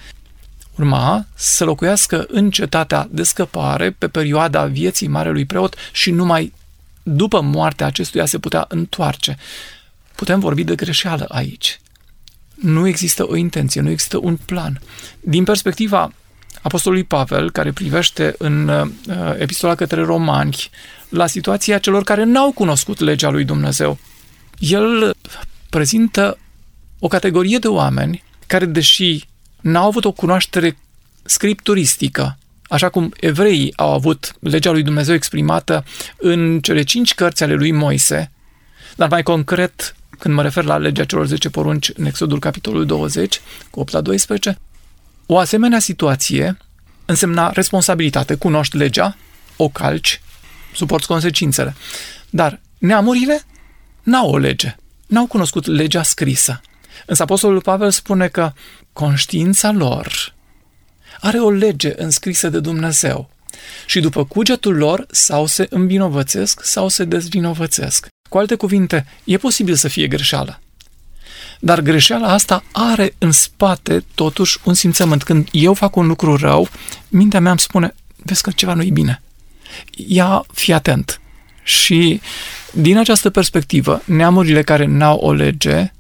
urma 0.75 1.27
să 1.35 1.65
locuiască 1.65 2.27
în 2.29 2.51
cetatea 2.51 3.09
de 3.11 3.23
scăpare 3.23 3.91
pe 3.91 4.09
perioada 4.09 4.65
vieții 4.65 5.09
marelui 5.09 5.45
preot 5.45 5.75
și 5.93 6.11
numai 6.11 6.53
după 7.03 7.41
moartea 7.41 7.87
acestuia 7.87 8.27
se 8.27 8.39
putea 8.39 8.65
întoarce. 8.69 9.37
Putem 10.15 10.41
vorbi 10.41 10.65
de 10.65 10.75
greșeală 10.75 11.25
aici. 11.29 11.81
Nu 12.61 12.87
există 12.87 13.29
o 13.29 13.37
intenție, 13.37 13.81
nu 13.81 13.91
există 13.91 14.19
un 14.23 14.37
plan. 14.37 14.81
Din 15.21 15.45
perspectiva 15.45 16.13
Apostolului 16.63 17.05
Pavel, 17.05 17.51
care 17.51 17.73
privește 17.73 18.35
în 18.39 18.69
uh, 18.69 18.89
epistola 19.39 19.75
către 19.75 20.03
romani 20.03 20.57
la 21.09 21.27
situația 21.27 21.79
celor 21.79 22.03
care 22.03 22.25
n-au 22.25 22.53
cunoscut 22.53 22.99
legea 22.99 23.31
lui 23.31 23.45
Dumnezeu, 23.45 23.99
el 24.59 25.15
prezintă 25.71 26.39
o 26.99 27.09
categorie 27.09 27.59
de 27.59 27.69
oameni 27.69 28.23
care, 28.47 28.65
deși 28.65 29.29
n-au 29.61 29.87
avut 29.87 30.05
o 30.05 30.13
cunoaștere 30.13 30.77
scripturistică, 31.23 32.39
așa 32.69 32.89
cum 32.89 33.13
evreii 33.21 33.73
au 33.77 33.93
avut 33.93 34.37
legea 34.41 34.71
lui 34.71 34.83
Dumnezeu 34.83 35.15
exprimată 35.15 35.85
în 36.17 36.61
cele 36.61 36.83
cinci 36.83 37.15
cărți 37.15 37.43
ale 37.43 37.55
lui 37.55 37.73
Moise, 37.73 38.31
dar 38.97 39.09
mai 39.09 39.23
concret, 39.23 39.97
când 40.19 40.35
mă 40.35 40.43
refer 40.43 40.65
la 40.65 40.77
legea 40.77 41.05
celor 41.05 41.27
10 41.27 41.51
porunci 41.51 41.91
în 41.95 42.05
Exodul 42.05 42.39
capitolul 42.39 42.87
20, 42.87 43.41
cu 43.71 43.81
8 43.81 43.93
la 43.93 44.01
12, 44.01 44.59
o 45.27 45.39
asemenea 45.39 45.79
situație 45.79 46.57
însemna 47.05 47.51
responsabilitate. 47.51 48.35
Cunoști 48.35 48.77
legea, 48.77 49.17
o 49.57 49.69
calci, 49.69 50.21
suporți 50.75 51.07
consecințele. 51.07 51.75
Dar 52.31 52.61
neamurile 52.79 53.43
n-au 54.03 54.31
o 54.31 54.37
lege, 54.37 54.77
n-au 55.07 55.27
cunoscut 55.27 55.67
legea 55.67 56.03
scrisă. 56.03 56.61
Însă 57.07 57.23
Apostolul 57.23 57.61
Pavel 57.61 57.91
spune 57.91 58.29
că 58.29 58.53
conștiința 58.93 59.71
lor 59.71 60.35
are 61.21 61.39
o 61.39 61.51
lege 61.51 62.03
înscrisă 62.03 62.49
de 62.49 62.61
Dumnezeu 62.61 63.31
și 63.87 64.01
după 64.01 64.25
cugetul 64.25 64.77
lor 64.77 65.07
sau 65.11 65.47
se 65.47 65.67
învinovățesc 65.71 66.65
sau 66.65 66.89
se 66.89 67.05
dezvinovățesc. 67.05 68.07
Cu 68.29 68.39
alte 68.39 68.55
cuvinte, 68.55 69.07
e 69.25 69.37
posibil 69.37 69.75
să 69.75 69.89
fie 69.89 70.07
greșeală. 70.07 70.61
Dar 71.61 71.81
greșeala 71.81 72.33
asta 72.33 72.65
are 72.73 73.15
în 73.19 73.33
spate 73.33 74.05
totuși 74.15 74.59
un 74.65 74.75
simțământ. 74.75 75.23
Când 75.23 75.49
eu 75.53 75.75
fac 75.75 75.97
un 75.97 76.07
lucru 76.07 76.37
rău, 76.37 76.69
mintea 77.09 77.41
mea 77.41 77.51
îmi 77.51 77.61
spune, 77.61 77.95
vezi 78.17 78.43
că 78.43 78.51
ceva 78.51 78.75
nu 78.75 78.83
e 78.83 78.91
bine. 78.91 79.23
Ia, 79.91 80.45
fi 80.53 80.73
atent. 80.73 81.21
Și 81.63 82.21
din 82.73 82.99
această 82.99 83.31
perspectivă, 83.31 84.03
neamurile 84.05 84.63
care 84.63 84.85
n-au 84.85 85.17
o 85.17 85.33
lege 85.33 85.93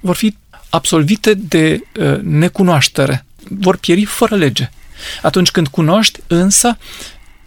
vor 0.00 0.16
fi 0.16 0.36
absolvite 0.68 1.34
de 1.34 1.80
uh, 1.98 2.20
necunoaștere, 2.20 3.24
vor 3.48 3.76
pieri 3.76 4.04
fără 4.04 4.36
lege. 4.36 4.70
Atunci 5.22 5.50
când 5.50 5.68
cunoști, 5.68 6.20
însă, 6.26 6.78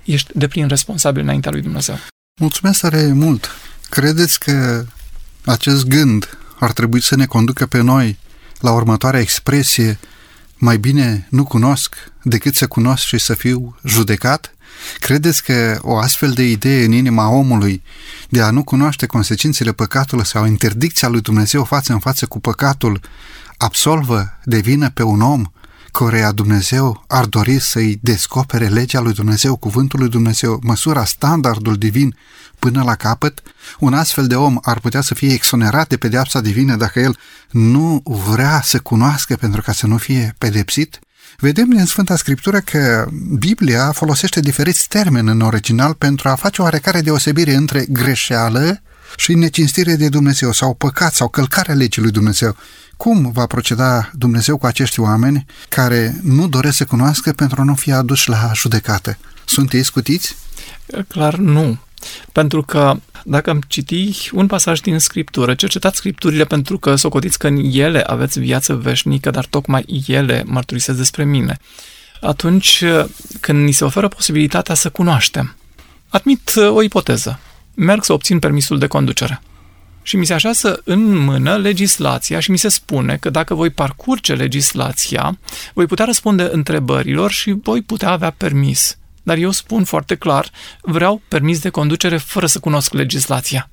ești 0.03 0.31
de 0.33 0.47
plin 0.47 0.67
responsabil 0.67 1.21
înaintea 1.21 1.51
lui 1.51 1.61
Dumnezeu. 1.61 1.99
Mulțumesc 2.39 2.79
tare 2.79 3.11
mult! 3.13 3.49
Credeți 3.91 4.39
că 4.39 4.85
acest 5.45 5.85
gând 5.85 6.37
ar 6.59 6.71
trebui 6.71 7.01
să 7.01 7.15
ne 7.15 7.25
conducă 7.25 7.65
pe 7.65 7.81
noi 7.81 8.17
la 8.59 8.71
următoarea 8.71 9.19
expresie 9.19 9.99
mai 10.57 10.77
bine 10.77 11.27
nu 11.29 11.43
cunosc 11.43 11.95
decât 12.23 12.55
să 12.55 12.67
cunosc 12.67 13.03
și 13.03 13.17
să 13.17 13.33
fiu 13.33 13.75
judecat? 13.83 14.53
Credeți 14.99 15.43
că 15.43 15.79
o 15.81 15.97
astfel 15.97 16.31
de 16.31 16.43
idee 16.43 16.85
în 16.85 16.91
inima 16.91 17.29
omului 17.29 17.83
de 18.29 18.41
a 18.41 18.51
nu 18.51 18.63
cunoaște 18.63 19.05
consecințele 19.05 19.71
păcatului 19.71 20.25
sau 20.25 20.45
interdicția 20.45 21.07
lui 21.07 21.21
Dumnezeu 21.21 21.63
față 21.63 21.93
în 21.93 21.99
față 21.99 22.25
cu 22.25 22.39
păcatul 22.39 22.99
absolvă 23.57 24.39
de 24.43 24.59
vină 24.59 24.89
pe 24.89 25.03
un 25.03 25.21
om 25.21 25.51
căreia 25.91 26.31
Dumnezeu 26.31 27.03
ar 27.07 27.25
dori 27.25 27.59
să-i 27.59 27.99
descopere 28.01 28.67
legea 28.67 28.99
lui 28.99 29.13
Dumnezeu, 29.13 29.55
cuvântul 29.55 29.99
lui 29.99 30.09
Dumnezeu, 30.09 30.59
măsura, 30.63 31.05
standardul 31.05 31.77
divin 31.77 32.15
până 32.59 32.83
la 32.83 32.95
capăt, 32.95 33.41
un 33.79 33.93
astfel 33.93 34.27
de 34.27 34.35
om 34.35 34.57
ar 34.61 34.79
putea 34.79 35.01
să 35.01 35.13
fie 35.13 35.33
exonerat 35.33 35.87
de 35.87 35.97
pedeapsa 35.97 36.41
divină 36.41 36.75
dacă 36.75 36.99
el 36.99 37.17
nu 37.49 38.01
vrea 38.05 38.61
să 38.63 38.79
cunoască 38.79 39.35
pentru 39.35 39.61
ca 39.61 39.71
să 39.71 39.87
nu 39.87 39.97
fie 39.97 40.35
pedepsit? 40.37 40.99
Vedem 41.37 41.69
din 41.69 41.85
Sfânta 41.85 42.15
Scriptură 42.15 42.59
că 42.59 43.07
Biblia 43.37 43.91
folosește 43.91 44.39
diferiți 44.39 44.87
termeni 44.87 45.29
în 45.29 45.41
original 45.41 45.93
pentru 45.93 46.29
a 46.29 46.35
face 46.35 46.61
o 46.61 46.63
oarecare 46.63 47.01
deosebire 47.01 47.53
între 47.53 47.85
greșeală 47.89 48.81
și 49.15 49.33
necinstire 49.33 49.95
de 49.95 50.09
Dumnezeu 50.09 50.51
sau 50.51 50.73
păcat 50.73 51.13
sau 51.13 51.27
călcarea 51.27 51.75
legii 51.75 52.01
lui 52.01 52.11
Dumnezeu. 52.11 52.55
Cum 53.01 53.31
va 53.31 53.45
proceda 53.45 54.09
Dumnezeu 54.13 54.57
cu 54.57 54.65
acești 54.65 54.99
oameni 54.99 55.45
care 55.69 56.19
nu 56.23 56.47
doresc 56.47 56.77
să 56.77 56.85
cunoască 56.85 57.31
pentru 57.31 57.61
a 57.61 57.63
nu 57.63 57.75
fi 57.75 57.91
aduși 57.91 58.29
la 58.29 58.51
judecată? 58.53 59.17
Sunt 59.45 59.73
ei 59.73 59.83
scutiți? 59.83 60.35
Clar 61.07 61.35
nu. 61.35 61.77
Pentru 62.31 62.63
că 62.63 62.99
dacă 63.23 63.49
am 63.49 63.61
citi 63.67 64.29
un 64.33 64.47
pasaj 64.47 64.79
din 64.79 64.99
Scriptură, 64.99 65.53
cercetați 65.53 65.97
Scripturile 65.97 66.45
pentru 66.45 66.77
că 66.77 66.95
socotiți 66.95 67.37
că 67.37 67.47
în 67.47 67.71
ele 67.71 68.01
aveți 68.01 68.39
viață 68.39 68.73
veșnică, 68.73 69.29
dar 69.29 69.45
tocmai 69.45 70.03
ele 70.07 70.43
mărturisesc 70.45 70.97
despre 70.97 71.23
mine. 71.23 71.57
Atunci 72.21 72.83
când 73.39 73.63
ni 73.63 73.71
se 73.71 73.83
oferă 73.83 74.07
posibilitatea 74.07 74.75
să 74.75 74.89
cunoaștem, 74.89 75.55
admit 76.09 76.53
o 76.55 76.81
ipoteză. 76.81 77.39
Merg 77.73 78.03
să 78.03 78.13
obțin 78.13 78.39
permisul 78.39 78.79
de 78.79 78.87
conducere. 78.87 79.41
Și 80.03 80.15
mi 80.15 80.25
se 80.25 80.33
așează 80.33 80.81
în 80.83 81.17
mână 81.17 81.57
legislația 81.57 82.39
și 82.39 82.51
mi 82.51 82.57
se 82.57 82.69
spune 82.69 83.17
că 83.17 83.29
dacă 83.29 83.53
voi 83.53 83.69
parcurge 83.69 84.33
legislația, 84.33 85.39
voi 85.73 85.85
putea 85.85 86.05
răspunde 86.05 86.49
întrebărilor 86.51 87.31
și 87.31 87.55
voi 87.63 87.81
putea 87.81 88.09
avea 88.09 88.29
permis. 88.29 88.97
Dar 89.23 89.37
eu 89.37 89.51
spun 89.51 89.83
foarte 89.83 90.15
clar, 90.15 90.49
vreau 90.81 91.21
permis 91.27 91.59
de 91.59 91.69
conducere 91.69 92.17
fără 92.17 92.45
să 92.45 92.59
cunosc 92.59 92.93
legislația. 92.93 93.69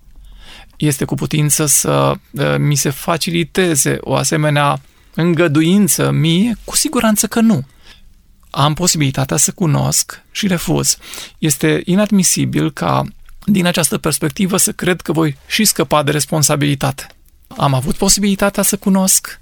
Este 0.77 1.05
cu 1.05 1.15
putință 1.15 1.67
să 1.67 2.15
mi 2.59 2.75
se 2.75 2.91
faciliteze 2.91 3.97
o 4.01 4.15
asemenea 4.15 4.81
îngăduință 5.15 6.11
mie? 6.11 6.57
Cu 6.65 6.77
siguranță 6.77 7.27
că 7.27 7.41
nu. 7.41 7.67
Am 8.51 8.75
posibilitatea 8.75 9.37
să 9.37 9.53
cunosc 9.53 10.23
și 10.31 10.47
refuz. 10.47 10.97
Este 11.39 11.83
inadmisibil 11.85 12.73
ca 12.73 13.05
din 13.53 13.67
această 13.67 13.99
perspectivă 13.99 14.57
să 14.57 14.73
cred 14.73 15.01
că 15.01 15.13
voi 15.13 15.37
și 15.47 15.65
scăpa 15.65 16.03
de 16.03 16.11
responsabilitate. 16.11 17.07
Am 17.57 17.75
avut 17.75 17.97
posibilitatea 17.97 18.63
să 18.63 18.77
cunosc, 18.77 19.41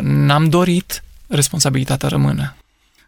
n-am 0.00 0.48
dorit, 0.48 1.02
responsabilitatea 1.28 2.08
rămâne. 2.08 2.56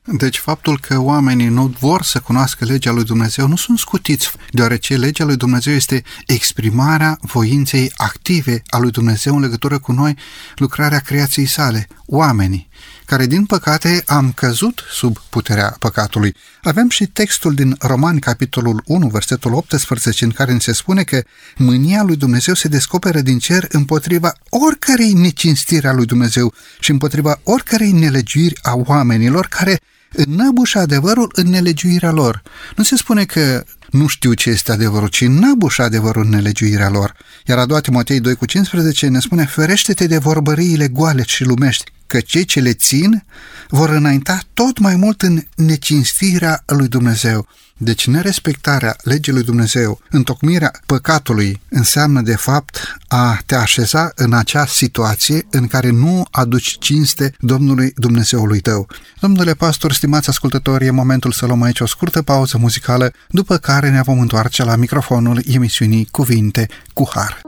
Deci 0.08 0.38
faptul 0.38 0.78
că 0.80 0.98
oamenii 0.98 1.48
nu 1.48 1.74
vor 1.78 2.02
să 2.02 2.20
cunoască 2.20 2.64
legea 2.64 2.90
lui 2.90 3.04
Dumnezeu 3.04 3.46
nu 3.48 3.56
sunt 3.56 3.78
scutiți, 3.78 4.30
deoarece 4.50 4.96
legea 4.96 5.24
lui 5.24 5.36
Dumnezeu 5.36 5.74
este 5.74 6.02
exprimarea 6.26 7.18
voinței 7.20 7.92
active 7.96 8.62
a 8.66 8.78
lui 8.78 8.90
Dumnezeu 8.90 9.34
în 9.34 9.40
legătură 9.40 9.78
cu 9.78 9.92
noi, 9.92 10.16
lucrarea 10.56 10.98
creației 10.98 11.46
sale, 11.46 11.88
oamenii, 12.06 12.68
care 13.04 13.26
din 13.26 13.44
păcate 13.44 14.02
am 14.06 14.32
căzut 14.32 14.84
sub 14.90 15.18
puterea 15.30 15.76
păcatului. 15.78 16.34
Avem 16.62 16.88
și 16.88 17.06
textul 17.06 17.54
din 17.54 17.76
Romani, 17.78 18.20
capitolul 18.20 18.82
1, 18.86 19.06
versetul 19.06 19.52
18, 19.52 20.24
în 20.24 20.30
care 20.30 20.58
se 20.58 20.72
spune 20.72 21.02
că 21.02 21.22
mânia 21.56 22.02
lui 22.02 22.16
Dumnezeu 22.16 22.54
se 22.54 22.68
descoperă 22.68 23.20
din 23.20 23.38
cer 23.38 23.66
împotriva 23.68 24.32
oricărei 24.48 25.12
necinstiri 25.12 25.86
a 25.86 25.92
lui 25.92 26.06
Dumnezeu 26.06 26.54
și 26.80 26.90
împotriva 26.90 27.40
oricărei 27.42 27.92
nelegiuiri 27.92 28.58
a 28.62 28.74
oamenilor 28.74 29.46
care 29.46 29.80
înnăbușă 30.16 30.78
adevărul 30.78 31.32
în 31.34 31.48
nelegiuirea 31.48 32.10
lor. 32.10 32.42
Nu 32.76 32.82
se 32.84 32.96
spune 32.96 33.24
că 33.24 33.64
nu 33.90 34.06
știu 34.06 34.32
ce 34.32 34.50
este 34.50 34.72
adevărul, 34.72 35.08
ci 35.08 35.26
năbușă 35.26 35.82
adevărul 35.82 36.22
în 36.22 36.28
nelegiuirea 36.28 36.88
lor. 36.88 37.16
Iar 37.46 37.58
a 37.58 37.66
doua 37.66 37.80
Timotei 37.80 38.20
2 38.20 38.34
cu 38.34 38.46
15 38.46 39.08
ne 39.08 39.20
spune, 39.20 39.44
ferește-te 39.44 40.06
de 40.06 40.18
vorbăriile 40.18 40.88
goale 40.88 41.22
și 41.26 41.44
lumești, 41.44 41.84
că 42.06 42.20
cei 42.20 42.44
ce 42.44 42.60
le 42.60 42.72
țin 42.72 43.24
vor 43.68 43.88
înainta 43.88 44.38
tot 44.54 44.78
mai 44.78 44.96
mult 44.96 45.22
în 45.22 45.42
necinstirea 45.54 46.62
lui 46.66 46.88
Dumnezeu. 46.88 47.48
Deci 47.78 48.06
nerespectarea 48.06 48.96
legii 49.02 49.32
lui 49.32 49.42
Dumnezeu, 49.42 50.00
întocmirea 50.10 50.70
păcatului, 50.86 51.60
înseamnă 51.68 52.20
de 52.20 52.36
fapt 52.36 52.98
a 53.08 53.40
te 53.46 53.54
așeza 53.54 54.12
în 54.14 54.32
acea 54.32 54.66
situație 54.66 55.46
în 55.50 55.66
care 55.66 55.90
nu 55.90 56.26
aduci 56.30 56.76
cinste 56.78 57.34
Domnului 57.40 57.92
Dumnezeului 57.96 58.60
tău. 58.60 58.88
Domnule 59.20 59.54
pastor, 59.54 59.92
stimați 59.92 60.28
ascultători, 60.28 60.86
e 60.86 60.90
momentul 60.90 61.32
să 61.32 61.46
luăm 61.46 61.62
aici 61.62 61.80
o 61.80 61.86
scurtă 61.86 62.22
pauză 62.22 62.58
muzicală, 62.58 63.12
după 63.28 63.56
care 63.56 63.90
ne 63.90 64.02
vom 64.02 64.20
întoarce 64.20 64.64
la 64.64 64.76
microfonul 64.76 65.42
emisiunii 65.46 66.08
Cuvinte 66.10 66.68
cu 66.92 67.10
Har. 67.14 67.45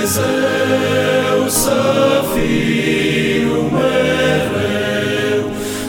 Dumnezeu 0.00 1.38
să 1.48 1.80
fiu 2.32 3.52
mereu, 3.72 5.42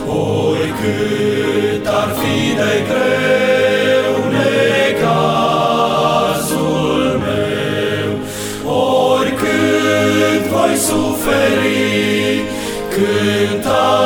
oricât 0.08 1.86
ar 1.88 2.10
fi 2.20 2.38
de 2.56 2.74
greu 2.88 4.13
necazul 4.91 5.91
meu, 7.25 8.10
oricât 8.74 10.44
voi 10.51 10.75
suferi, 10.75 12.44
cânta 12.89 14.00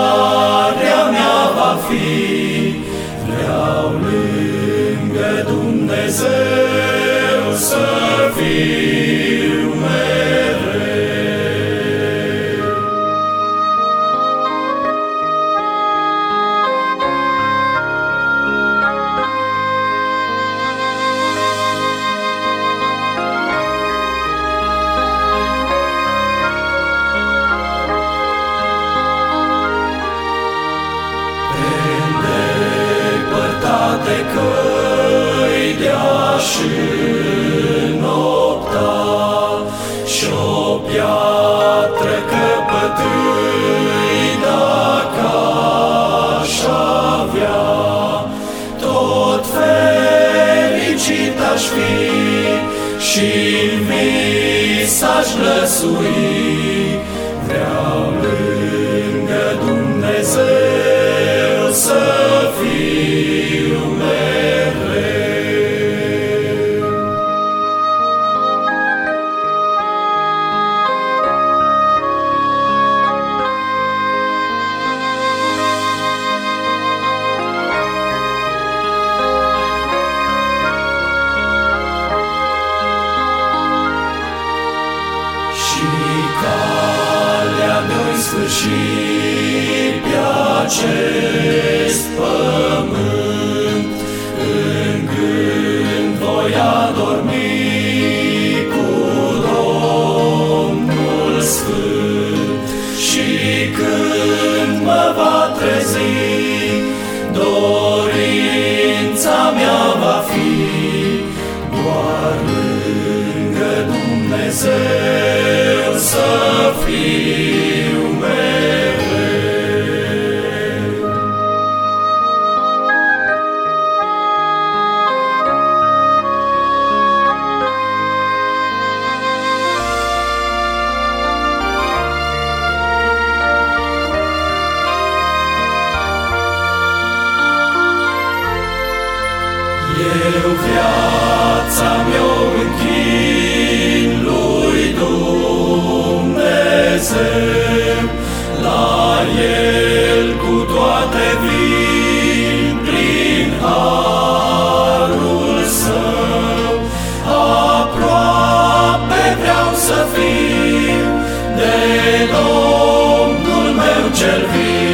servir. 164.25 164.84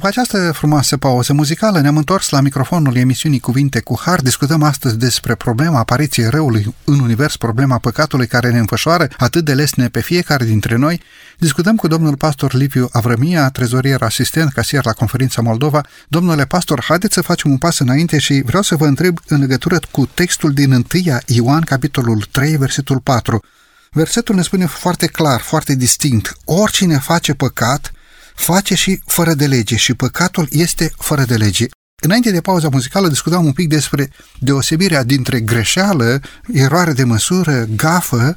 După 0.00 0.12
această 0.12 0.52
frumoasă 0.52 0.96
pauză 0.96 1.32
muzicală 1.32 1.80
ne-am 1.80 1.96
întors 1.96 2.28
la 2.28 2.40
microfonul 2.40 2.96
emisiunii 2.96 3.40
Cuvinte 3.40 3.80
cu 3.80 4.00
Har. 4.00 4.20
Discutăm 4.20 4.62
astăzi 4.62 4.98
despre 4.98 5.34
problema 5.34 5.78
apariției 5.78 6.28
răului 6.28 6.74
în 6.84 7.00
univers, 7.00 7.36
problema 7.36 7.78
păcatului 7.78 8.26
care 8.26 8.50
ne 8.50 8.58
înfășoară 8.58 9.08
atât 9.16 9.44
de 9.44 9.54
lesne 9.54 9.88
pe 9.88 10.00
fiecare 10.00 10.44
dintre 10.44 10.76
noi. 10.76 11.00
Discutăm 11.38 11.76
cu 11.76 11.86
domnul 11.86 12.16
pastor 12.16 12.54
Liviu 12.54 12.88
Avrămia, 12.92 13.48
trezorier 13.48 14.02
asistent, 14.02 14.52
casier 14.52 14.84
la 14.84 14.92
conferința 14.92 15.42
Moldova. 15.42 15.80
Domnule 16.08 16.44
pastor, 16.44 16.84
haideți 16.88 17.14
să 17.14 17.22
facem 17.22 17.50
un 17.50 17.58
pas 17.58 17.78
înainte 17.78 18.18
și 18.18 18.42
vreau 18.46 18.62
să 18.62 18.76
vă 18.76 18.86
întreb 18.86 19.18
în 19.26 19.40
legătură 19.40 19.78
cu 19.90 20.06
textul 20.06 20.52
din 20.52 20.72
1 20.72 20.84
Ioan, 21.26 21.60
capitolul 21.60 22.26
3, 22.30 22.56
versetul 22.56 23.00
4. 23.00 23.44
Versetul 23.90 24.34
ne 24.34 24.42
spune 24.42 24.66
foarte 24.66 25.06
clar, 25.06 25.40
foarte 25.40 25.74
distinct, 25.74 26.36
oricine 26.44 26.98
face 26.98 27.34
păcat, 27.34 27.92
face 28.40 28.74
și 28.74 29.00
fără 29.06 29.34
de 29.34 29.46
lege 29.46 29.76
și 29.76 29.94
păcatul 29.94 30.48
este 30.50 30.92
fără 30.98 31.24
de 31.24 31.36
lege. 31.36 31.66
Înainte 32.02 32.30
de 32.30 32.40
pauza 32.40 32.68
muzicală 32.68 33.08
discutam 33.08 33.44
un 33.44 33.52
pic 33.52 33.68
despre 33.68 34.10
deosebirea 34.38 35.02
dintre 35.02 35.40
greșeală, 35.40 36.20
eroare 36.52 36.92
de 36.92 37.04
măsură, 37.04 37.64
gafă 37.76 38.36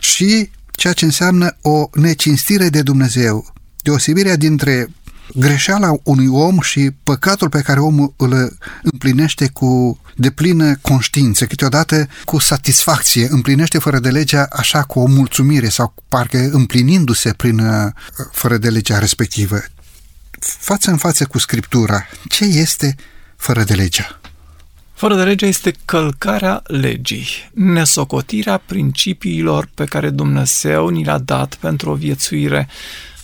și 0.00 0.50
ceea 0.70 0.92
ce 0.92 1.04
înseamnă 1.04 1.56
o 1.62 1.88
necinstire 1.92 2.68
de 2.68 2.82
Dumnezeu, 2.82 3.52
deosebirea 3.82 4.36
dintre 4.36 4.88
greșeala 5.34 5.92
unui 6.02 6.26
om 6.26 6.60
și 6.60 6.90
păcatul 7.02 7.48
pe 7.48 7.60
care 7.60 7.80
omul 7.80 8.14
îl 8.16 8.58
împlinește 8.82 9.48
cu 9.48 10.00
deplină 10.16 10.76
conștiință, 10.76 11.46
câteodată 11.46 12.08
cu 12.24 12.38
satisfacție, 12.38 13.26
împlinește 13.30 13.78
fără 13.78 13.98
de 13.98 14.10
legea 14.10 14.46
așa 14.50 14.82
cu 14.82 15.00
o 15.00 15.06
mulțumire 15.06 15.68
sau 15.68 15.94
parcă 16.08 16.48
împlinindu-se 16.52 17.32
prin 17.32 17.58
uh, 17.58 17.92
fără 18.32 18.56
de 18.56 18.70
legea 18.70 18.98
respectivă. 18.98 19.62
Față 20.40 20.90
în 20.90 20.96
față 20.96 21.24
cu 21.24 21.38
Scriptura, 21.38 22.06
ce 22.28 22.44
este 22.44 22.96
fără 23.36 23.62
de 23.64 23.74
legea? 23.74 24.20
Fără 24.94 25.16
de 25.16 25.22
legea 25.22 25.46
este 25.46 25.74
călcarea 25.84 26.62
legii, 26.66 27.26
nesocotirea 27.54 28.56
principiilor 28.56 29.68
pe 29.74 29.84
care 29.84 30.10
Dumnezeu 30.10 30.88
ni 30.88 31.04
le-a 31.04 31.18
dat 31.18 31.54
pentru 31.54 31.90
o 31.90 31.94
viețuire 31.94 32.68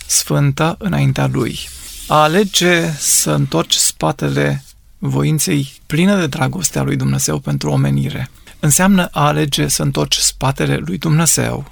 sfântă 0.07 0.75
înaintea 0.79 1.27
Lui. 1.31 1.59
A 2.07 2.21
alege 2.21 2.91
să 2.97 3.31
întorci 3.31 3.73
spatele 3.73 4.63
voinței 5.03 5.71
plină 5.85 6.19
de 6.19 6.27
dragoste 6.27 6.79
a 6.79 6.83
lui 6.83 6.95
Dumnezeu 6.95 7.39
pentru 7.39 7.69
omenire. 7.69 8.29
Înseamnă 8.59 9.05
a 9.05 9.25
alege 9.25 9.67
să 9.67 9.81
întorci 9.81 10.15
spatele 10.15 10.75
lui 10.75 10.97
Dumnezeu. 10.97 11.71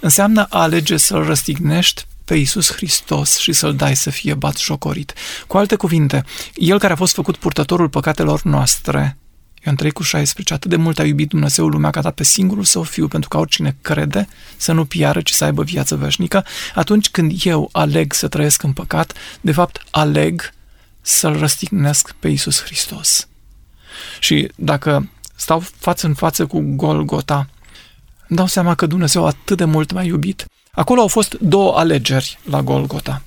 Înseamnă 0.00 0.46
a 0.50 0.60
alege 0.60 0.96
să-L 0.96 1.24
răstignești 1.24 2.06
pe 2.24 2.34
Iisus 2.34 2.72
Hristos 2.72 3.38
și 3.38 3.52
să-L 3.52 3.74
dai 3.74 3.96
să 3.96 4.10
fie 4.10 4.34
bat 4.34 4.56
șocorit. 4.56 5.12
Cu 5.46 5.56
alte 5.56 5.76
cuvinte, 5.76 6.24
El 6.54 6.78
care 6.78 6.92
a 6.92 6.96
fost 6.96 7.14
făcut 7.14 7.36
purtătorul 7.36 7.88
păcatelor 7.88 8.42
noastre, 8.42 9.16
Ioan 9.64 9.76
3 9.76 9.90
cu 9.90 10.02
16, 10.02 10.54
atât 10.54 10.70
de 10.70 10.76
mult 10.76 10.98
a 10.98 11.04
iubit 11.04 11.28
Dumnezeu 11.28 11.66
lumea 11.68 11.90
că 11.90 11.98
a 11.98 12.02
dat 12.02 12.14
pe 12.14 12.24
singurul 12.24 12.64
său 12.64 12.82
fiu 12.82 13.08
pentru 13.08 13.28
ca 13.28 13.38
oricine 13.38 13.76
crede 13.80 14.28
să 14.56 14.72
nu 14.72 14.84
piară, 14.84 15.20
ci 15.20 15.30
să 15.30 15.44
aibă 15.44 15.62
viață 15.62 15.96
veșnică, 15.96 16.44
atunci 16.74 17.08
când 17.08 17.32
eu 17.44 17.68
aleg 17.72 18.12
să 18.12 18.28
trăiesc 18.28 18.62
în 18.62 18.72
păcat, 18.72 19.12
de 19.40 19.52
fapt 19.52 19.84
aleg 19.90 20.52
să-L 21.00 21.38
răstignesc 21.38 22.12
pe 22.18 22.28
Iisus 22.28 22.62
Hristos. 22.62 23.28
Și 24.20 24.50
dacă 24.54 25.10
stau 25.36 25.62
față 25.78 26.06
în 26.06 26.14
față 26.14 26.46
cu 26.46 26.60
Golgota, 26.60 27.48
îmi 28.28 28.38
dau 28.38 28.46
seama 28.46 28.74
că 28.74 28.86
Dumnezeu 28.86 29.26
atât 29.26 29.56
de 29.56 29.64
mult 29.64 29.92
m-a 29.92 30.02
iubit. 30.02 30.44
Acolo 30.72 31.00
au 31.00 31.08
fost 31.08 31.34
două 31.34 31.78
alegeri 31.78 32.38
la 32.44 32.62
Golgota. 32.62 33.22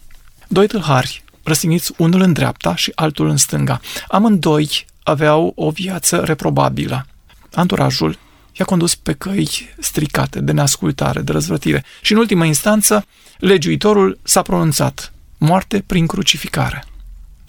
Doi 0.47 0.67
tâlhari, 0.67 1.23
răstigniți 1.43 1.91
unul 1.97 2.21
în 2.21 2.33
dreapta 2.33 2.75
și 2.75 2.91
altul 2.95 3.29
în 3.29 3.37
stânga. 3.37 3.81
Amândoi 4.07 4.85
aveau 5.03 5.53
o 5.55 5.69
viață 5.69 6.17
reprobabilă. 6.17 7.05
Anturajul 7.53 8.17
i-a 8.51 8.65
condus 8.65 8.95
pe 8.95 9.13
căi 9.13 9.69
stricate, 9.79 10.39
de 10.39 10.51
neascultare, 10.51 11.21
de 11.21 11.31
răzvrătire. 11.31 11.83
Și 12.01 12.11
în 12.11 12.17
ultima 12.17 12.45
instanță, 12.45 13.05
legiuitorul 13.37 14.19
s-a 14.23 14.41
pronunțat 14.41 15.13
moarte 15.37 15.83
prin 15.87 16.07
crucificare. 16.07 16.85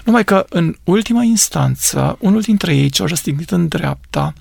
Numai 0.05 0.25
că 0.25 0.47
în 0.49 0.77
ultima 0.85 1.23
instanță, 1.23 2.17
unul 2.21 2.41
dintre 2.41 2.75
ei 2.77 2.91
ce-a 2.91 3.07
răstignit 3.07 3.51
în 3.51 3.69
dreapta, 3.69 4.33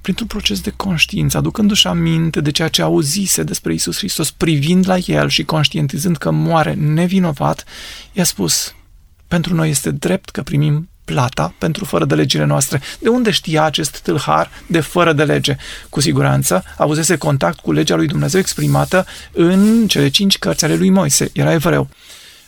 printr-un 0.00 0.26
proces 0.26 0.60
de 0.60 0.72
conștiință, 0.76 1.36
aducându-și 1.36 1.86
aminte 1.86 2.40
de 2.40 2.50
ceea 2.50 2.68
ce 2.68 2.82
auzise 2.82 3.42
despre 3.42 3.72
Isus 3.74 3.96
Hristos, 3.96 4.30
privind 4.30 4.88
la 4.88 4.96
el 4.96 5.28
și 5.28 5.44
conștientizând 5.44 6.16
că 6.16 6.30
moare 6.30 6.74
nevinovat, 6.74 7.64
i-a 8.12 8.24
spus, 8.24 8.74
pentru 9.28 9.54
noi 9.54 9.70
este 9.70 9.90
drept 9.90 10.30
că 10.30 10.42
primim 10.42 10.88
plata 11.04 11.54
pentru 11.58 11.84
fără 11.84 12.04
de 12.04 12.14
legile 12.14 12.44
noastre. 12.44 12.80
De 12.98 13.08
unde 13.08 13.30
știa 13.30 13.62
acest 13.62 13.98
tâlhar 13.98 14.50
de 14.66 14.80
fără 14.80 15.12
de 15.12 15.24
lege? 15.24 15.56
Cu 15.88 16.00
siguranță 16.00 16.64
avusese 16.76 17.16
contact 17.16 17.58
cu 17.58 17.72
legea 17.72 17.96
lui 17.96 18.06
Dumnezeu 18.06 18.40
exprimată 18.40 19.06
în 19.32 19.86
cele 19.88 20.08
cinci 20.08 20.38
cărți 20.38 20.64
ale 20.64 20.74
lui 20.74 20.90
Moise. 20.90 21.30
Era 21.32 21.52
evreu. 21.52 21.88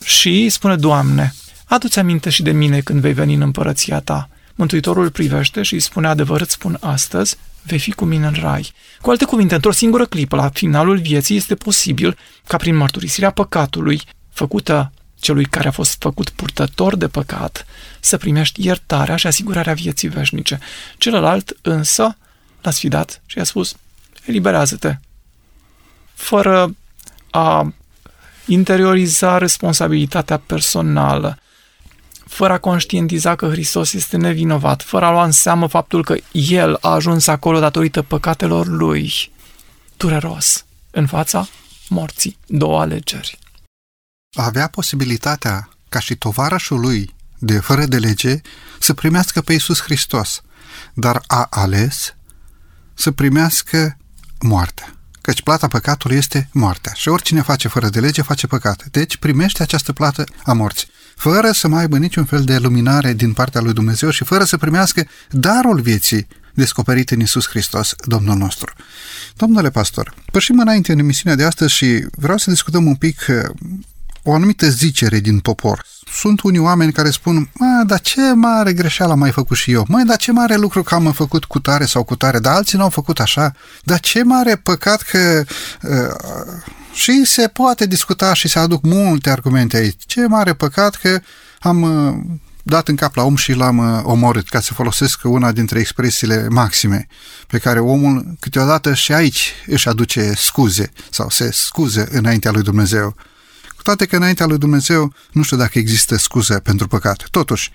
Și 0.04 0.48
spune, 0.48 0.76
Doamne, 0.76 1.34
adu-ți 1.74 1.98
aminte 1.98 2.30
și 2.30 2.42
de 2.42 2.50
mine 2.50 2.80
când 2.80 3.00
vei 3.00 3.12
veni 3.12 3.34
în 3.34 3.40
împărăția 3.40 4.00
ta. 4.00 4.28
Mântuitorul 4.54 5.12
îl 5.14 5.62
și 5.62 5.74
îi 5.74 5.80
spune, 5.80 6.06
adevărat 6.08 6.48
spun 6.48 6.76
astăzi, 6.80 7.36
vei 7.62 7.78
fi 7.78 7.92
cu 7.92 8.04
mine 8.04 8.26
în 8.26 8.36
rai. 8.40 8.72
Cu 9.00 9.10
alte 9.10 9.24
cuvinte, 9.24 9.54
într-o 9.54 9.70
singură 9.70 10.06
clipă, 10.06 10.36
la 10.36 10.48
finalul 10.48 10.98
vieții, 10.98 11.36
este 11.36 11.54
posibil 11.54 12.18
ca 12.46 12.56
prin 12.56 12.76
mărturisirea 12.76 13.30
păcatului, 13.30 14.02
făcută 14.30 14.92
celui 15.20 15.44
care 15.44 15.68
a 15.68 15.70
fost 15.70 15.96
făcut 15.98 16.28
purtător 16.28 16.96
de 16.96 17.08
păcat, 17.08 17.66
să 18.00 18.16
primești 18.16 18.66
iertarea 18.66 19.16
și 19.16 19.26
asigurarea 19.26 19.74
vieții 19.74 20.08
veșnice. 20.08 20.58
Celălalt 20.98 21.56
însă 21.62 22.16
l-a 22.60 22.70
sfidat 22.70 23.22
și 23.26 23.38
a 23.38 23.44
spus, 23.44 23.74
eliberează-te, 24.24 24.96
fără 26.14 26.76
a 27.30 27.74
interioriza 28.46 29.38
responsabilitatea 29.38 30.38
personală, 30.38 31.36
fără 32.32 32.52
a 32.52 32.58
conștientiza 32.58 33.34
că 33.34 33.48
Hristos 33.48 33.92
este 33.92 34.16
nevinovat, 34.16 34.82
fără 34.82 35.04
a 35.04 35.10
lua 35.10 35.24
în 35.24 35.30
seamă 35.30 35.66
faptul 35.66 36.04
că 36.04 36.16
El 36.32 36.78
a 36.80 36.88
ajuns 36.88 37.26
acolo 37.26 37.60
datorită 37.60 38.02
păcatelor 38.02 38.66
Lui, 38.66 39.32
dureros, 39.96 40.64
în 40.90 41.06
fața 41.06 41.48
morții, 41.88 42.38
două 42.46 42.80
alegeri 42.80 43.38
avea 44.34 44.66
posibilitatea 44.66 45.68
ca 45.88 45.98
și 45.98 46.16
tovarășul 46.16 46.80
lui 46.80 47.14
de 47.38 47.58
fără 47.58 47.84
de 47.84 47.98
lege 47.98 48.40
să 48.80 48.92
primească 48.94 49.40
pe 49.40 49.52
Iisus 49.52 49.80
Hristos, 49.80 50.42
dar 50.94 51.22
a 51.26 51.46
ales 51.50 52.14
să 52.94 53.10
primească 53.10 53.96
moartea. 54.40 54.96
Căci 55.20 55.42
plata 55.42 55.68
păcatului 55.68 56.16
este 56.16 56.48
moartea. 56.52 56.92
Și 56.92 57.08
oricine 57.08 57.42
face 57.42 57.68
fără 57.68 57.88
de 57.88 58.00
lege 58.00 58.22
face 58.22 58.46
păcat. 58.46 58.84
Deci 58.84 59.16
primește 59.16 59.62
această 59.62 59.92
plată 59.92 60.24
a 60.44 60.52
morții. 60.52 60.88
Fără 61.22 61.50
să 61.52 61.68
mai 61.68 61.80
aibă 61.80 61.98
niciun 61.98 62.24
fel 62.24 62.44
de 62.44 62.58
luminare 62.58 63.12
din 63.12 63.32
partea 63.32 63.60
lui 63.60 63.72
Dumnezeu 63.72 64.10
și 64.10 64.24
fără 64.24 64.44
să 64.44 64.56
primească 64.56 65.06
darul 65.30 65.80
vieții 65.80 66.26
descoperit 66.54 67.10
în 67.10 67.20
Isus 67.20 67.48
Hristos, 67.48 67.94
Domnul 68.04 68.36
nostru. 68.36 68.72
Domnule 69.36 69.70
pastor, 69.70 70.14
pășim 70.32 70.58
înainte 70.58 70.92
în 70.92 70.98
emisiunea 70.98 71.36
de 71.36 71.44
astăzi 71.44 71.72
și 71.72 72.06
vreau 72.10 72.38
să 72.38 72.50
discutăm 72.50 72.86
un 72.86 72.94
pic 72.94 73.26
o 74.22 74.34
anumită 74.34 74.68
zicere 74.68 75.18
din 75.18 75.38
popor. 75.38 75.84
Sunt 76.12 76.40
unii 76.40 76.58
oameni 76.58 76.92
care 76.92 77.10
spun, 77.10 77.50
mă, 77.54 77.82
dar 77.86 78.00
ce 78.00 78.32
mare 78.32 78.72
greșeală 78.72 79.12
am 79.12 79.18
mai 79.18 79.30
făcut 79.30 79.56
și 79.56 79.72
eu? 79.72 79.84
Măi, 79.88 80.04
dar 80.04 80.16
ce 80.16 80.32
mare 80.32 80.56
lucru 80.56 80.82
că 80.82 80.94
am 80.94 81.12
făcut 81.12 81.44
cu 81.44 81.58
tare 81.58 81.84
sau 81.84 82.04
cu 82.04 82.16
tare, 82.16 82.38
dar 82.38 82.54
alții 82.54 82.78
n-au 82.78 82.90
făcut 82.90 83.20
așa. 83.20 83.52
Dar 83.82 84.00
ce 84.00 84.22
mare 84.22 84.56
păcat 84.56 85.02
că... 85.02 85.44
Uh, 85.82 86.62
și 86.92 87.24
se 87.24 87.48
poate 87.48 87.86
discuta 87.86 88.32
și 88.32 88.48
se 88.48 88.58
aduc 88.58 88.82
multe 88.84 89.30
argumente 89.30 89.76
aici. 89.76 90.02
Ce 90.06 90.26
mare 90.26 90.52
păcat 90.52 90.94
că 90.94 91.20
am 91.58 91.82
uh, 91.82 92.14
dat 92.62 92.88
în 92.88 92.96
cap 92.96 93.14
la 93.14 93.22
om 93.22 93.36
și 93.36 93.52
l-am 93.52 93.78
uh, 93.78 94.00
omorât, 94.04 94.48
ca 94.48 94.60
să 94.60 94.74
folosesc 94.74 95.20
una 95.22 95.52
dintre 95.52 95.78
expresiile 95.78 96.46
maxime 96.48 97.06
pe 97.46 97.58
care 97.58 97.80
omul 97.80 98.36
câteodată 98.40 98.94
și 98.94 99.12
aici 99.12 99.52
își 99.66 99.88
aduce 99.88 100.32
scuze 100.36 100.92
sau 101.10 101.28
se 101.28 101.50
scuze 101.52 102.08
înaintea 102.10 102.50
lui 102.50 102.62
Dumnezeu. 102.62 103.16
Cu 103.82 103.88
toate 103.88 104.06
că 104.06 104.16
înaintea 104.16 104.46
lui 104.46 104.58
Dumnezeu 104.58 105.14
nu 105.32 105.42
știu 105.42 105.56
dacă 105.56 105.78
există 105.78 106.16
scuze 106.16 106.58
pentru 106.58 106.88
păcate. 106.88 107.24
Totuși, 107.30 107.70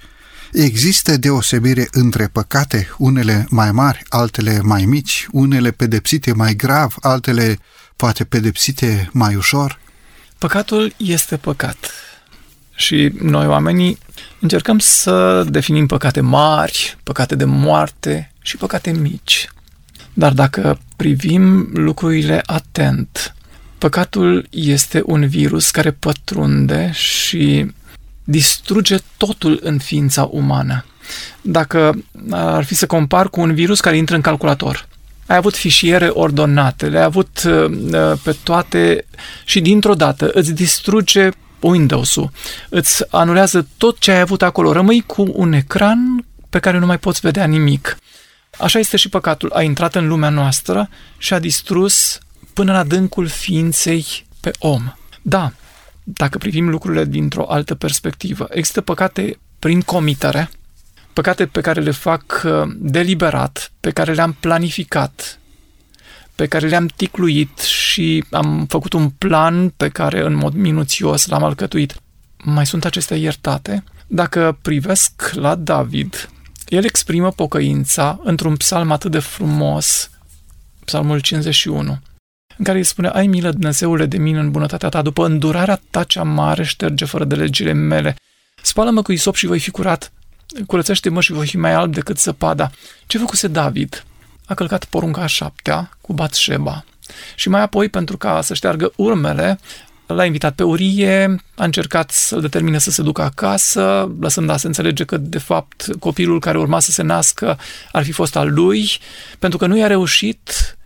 există 0.52 1.18
deosebire 1.18 1.88
între 1.92 2.28
păcate, 2.28 2.90
unele 2.98 3.46
mai 3.50 3.72
mari, 3.72 4.04
altele 4.10 4.60
mai 4.64 4.86
mici, 4.86 5.28
unele 5.32 5.72
pedepsite 5.72 6.34
mai 6.34 6.56
grav, 6.56 6.96
altele 7.02 7.60
poate 7.96 8.24
pedepsite 8.24 9.10
mai 9.14 9.36
ușor? 9.36 9.80
Păcatul 10.38 10.94
este 10.98 11.38
păcat. 11.38 11.92
Și 12.76 13.12
noi, 13.22 13.48
oamenii, 13.48 13.98
încercăm 14.40 14.80
să 14.80 15.46
definim 15.50 15.86
păcate 15.86 16.22
mari, 16.22 16.98
păcate 17.04 17.36
de 17.36 17.46
moarte 17.46 18.32
și 18.42 18.58
păcate 18.58 18.92
mici. 18.92 19.50
Dar 20.14 20.34
dacă 20.34 20.80
privim 20.96 21.70
lucrurile 21.74 22.42
atent, 22.46 23.36
Păcatul 23.78 24.48
este 24.50 25.02
un 25.06 25.28
virus 25.28 25.72
care 25.72 25.92
pătrunde 25.92 26.92
și 26.94 27.72
distruge 28.24 28.98
totul 29.18 29.60
în 29.64 29.78
ființa 29.78 30.30
umană. 30.32 30.86
Dacă 31.42 32.04
ar 32.30 32.64
fi 32.64 32.76
să 32.76 32.86
compar 32.86 33.30
cu 33.30 33.42
un 33.42 33.54
virus 33.54 33.80
care 33.80 33.98
intră 33.98 34.16
în 34.16 34.22
calculator, 34.22 34.88
ai 35.26 35.36
avut 35.36 35.56
fișiere 35.56 36.08
ordonate, 36.08 36.88
le-ai 36.88 37.04
avut 37.04 37.44
uh, 37.46 38.14
pe 38.24 38.36
toate 38.44 39.06
și 39.46 39.62
dintr-o 39.62 39.94
dată 39.94 40.30
îți 40.34 40.54
distruge 40.54 41.30
Windows-ul, 41.60 42.32
îți 42.70 43.04
anulează 43.10 43.68
tot 43.78 44.00
ce 44.00 44.12
ai 44.12 44.20
avut 44.20 44.42
acolo, 44.42 44.72
rămâi 44.72 45.04
cu 45.06 45.32
un 45.34 45.54
ecran 45.54 46.26
pe 46.50 46.60
care 46.60 46.78
nu 46.78 46.86
mai 46.86 46.98
poți 46.98 47.20
vedea 47.20 47.46
nimic. 47.46 47.98
Așa 48.60 48.80
este 48.80 48.98
și 48.98 49.10
păcatul. 49.10 49.52
A 49.54 49.62
intrat 49.62 49.96
în 49.96 50.08
lumea 50.08 50.30
noastră 50.30 50.90
și 51.18 51.34
a 51.34 51.40
distrus 51.40 52.20
până 52.58 52.72
în 52.72 52.78
adâncul 52.78 53.28
ființei 53.28 54.26
pe 54.40 54.52
om. 54.60 54.94
Da, 55.22 55.52
dacă 56.04 56.38
privim 56.38 56.70
lucrurile 56.70 57.06
dintr-o 57.06 57.50
altă 57.50 57.76
perspectivă, 57.76 58.48
există 58.50 58.82
păcate 58.82 59.40
prin 59.60 59.82
comitere, 59.82 60.50
păcate 61.14 61.46
pe 61.46 61.62
care 61.62 61.82
le 61.82 61.92
fac 61.92 62.42
uh, 62.46 62.62
deliberat, 62.76 63.72
pe 63.80 63.92
care 63.92 64.14
le-am 64.14 64.38
planificat, 64.40 65.40
pe 66.36 66.46
care 66.46 66.68
le-am 66.68 66.88
ticluit 66.88 67.60
și 67.60 68.24
am 68.32 68.66
făcut 68.70 68.94
un 68.94 69.10
plan 69.10 69.70
pe 69.70 69.90
care 69.90 70.26
în 70.26 70.34
mod 70.34 70.54
minuțios 70.54 71.28
l-am 71.28 71.44
alcătuit, 71.44 71.96
mai 72.44 72.66
sunt 72.66 72.86
acestea 72.86 73.18
iertate? 73.18 73.84
Dacă 74.08 74.58
privesc 74.62 75.32
la 75.34 75.56
David, 75.56 76.30
el 76.68 76.84
exprimă 76.84 77.32
pocăința 77.32 78.20
într-un 78.24 78.56
psalm 78.56 78.92
atât 78.92 79.12
de 79.12 79.20
frumos, 79.20 80.10
psalmul 80.86 81.20
51, 81.20 82.00
în 82.58 82.64
care 82.64 82.78
îi 82.78 82.84
spune, 82.84 83.08
ai 83.08 83.28
milă, 83.28 83.52
Dumnezeule, 83.52 84.06
de 84.06 84.18
mine 84.18 84.40
în 84.40 84.52
bunătatea 84.52 84.90
ta, 84.90 85.02
după 85.02 85.26
îndurarea 85.26 85.82
ta 85.90 86.04
cea 86.04 86.24
mare, 86.24 86.64
șterge 86.64 87.06
fără 87.06 87.24
de 87.24 87.36
legile 87.36 87.74
mele. 87.74 88.16
Spală-mă 88.62 89.02
cu 89.02 89.12
isop 89.12 89.36
și 89.36 89.46
voi 89.46 89.60
fi 89.60 89.72
curat. 89.72 90.12
Curățește-mă 90.68 91.22
și 91.22 91.32
voi 91.32 91.48
fi 91.48 91.58
mai 91.58 91.74
alb 91.74 91.94
decât 91.94 92.18
săpada. 92.18 92.72
Ce 93.08 93.18
făcuse 93.18 93.48
David? 93.48 94.06
A 94.46 94.54
călcat 94.54 94.86
porunca 94.86 95.22
a 95.22 95.26
șaptea 95.26 95.98
cu 96.02 96.14
Batșeba. 96.14 96.86
Și 97.36 97.50
mai 97.50 97.62
apoi, 97.62 97.90
pentru 97.90 98.18
ca 98.18 98.42
să 98.42 98.54
șteargă 98.54 98.92
urmele, 98.96 99.60
L-a 100.08 100.26
invitat 100.26 100.56
pe 100.56 100.64
Urie, 100.64 101.36
a 101.56 101.64
încercat 101.64 102.12
să-l 102.12 102.42
determine 102.42 102.78
să 102.78 102.92
se 102.92 103.02
ducă 103.02 103.22
acasă, 103.22 104.12
lăsând 104.20 104.50
a 104.50 104.58
se 104.58 104.68
înțelege 104.68 105.04
că, 105.04 105.18
de 105.18 105.38
fapt, 105.38 105.86
copilul 106.00 106.40
care 106.40 106.58
urma 106.58 106.80
să 106.80 106.92
se 106.92 107.02
nască 107.02 107.60
ar 107.92 108.04
fi 108.04 108.12
fost 108.12 108.36
al 108.36 108.54
lui. 108.54 108.90
Pentru 109.40 109.58
că 109.58 109.68
nu 109.68 109.78
i-a 109.78 109.88
reușit, 109.88 110.77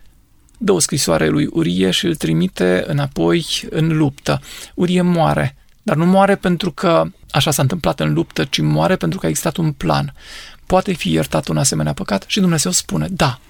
dă 0.64 0.72
o 0.72 0.78
scrisoare 0.78 1.28
lui 1.28 1.48
Urie 1.50 1.90
și 1.90 2.06
îl 2.06 2.14
trimite 2.14 2.84
înapoi 2.86 3.46
în 3.70 3.96
luptă. 3.96 4.40
Urie 4.74 5.02
moare, 5.02 5.56
dar 5.82 5.96
nu 5.96 6.06
moare 6.06 6.36
pentru 6.36 6.70
că 6.70 7.04
așa 7.30 7.50
s-a 7.50 7.62
întâmplat 7.62 8.00
în 8.00 8.12
luptă, 8.12 8.44
ci 8.44 8.60
moare 8.60 8.96
pentru 8.96 9.18
că 9.18 9.26
a 9.26 9.28
existat 9.28 9.56
un 9.56 9.72
plan. 9.72 10.14
Poate 10.66 10.92
fi 10.92 11.12
iertat 11.12 11.48
un 11.48 11.56
asemenea 11.56 11.92
păcat? 11.92 12.24
Și 12.26 12.40
Dumnezeu 12.40 12.70
spune, 12.70 13.06
da, 13.10 13.40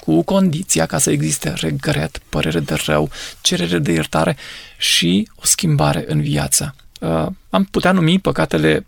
cu 0.00 0.22
condiția 0.22 0.86
ca 0.86 0.98
să 0.98 1.10
existe 1.10 1.52
regret, 1.56 2.20
părere 2.28 2.60
de 2.60 2.74
rău, 2.86 3.10
cerere 3.40 3.78
de 3.78 3.92
iertare 3.92 4.36
și 4.78 5.28
o 5.34 5.42
schimbare 5.44 6.04
în 6.06 6.20
viață. 6.20 6.74
Uh, 7.00 7.26
am 7.50 7.64
putea 7.70 7.92
numi 7.92 8.18
păcatele 8.18 8.86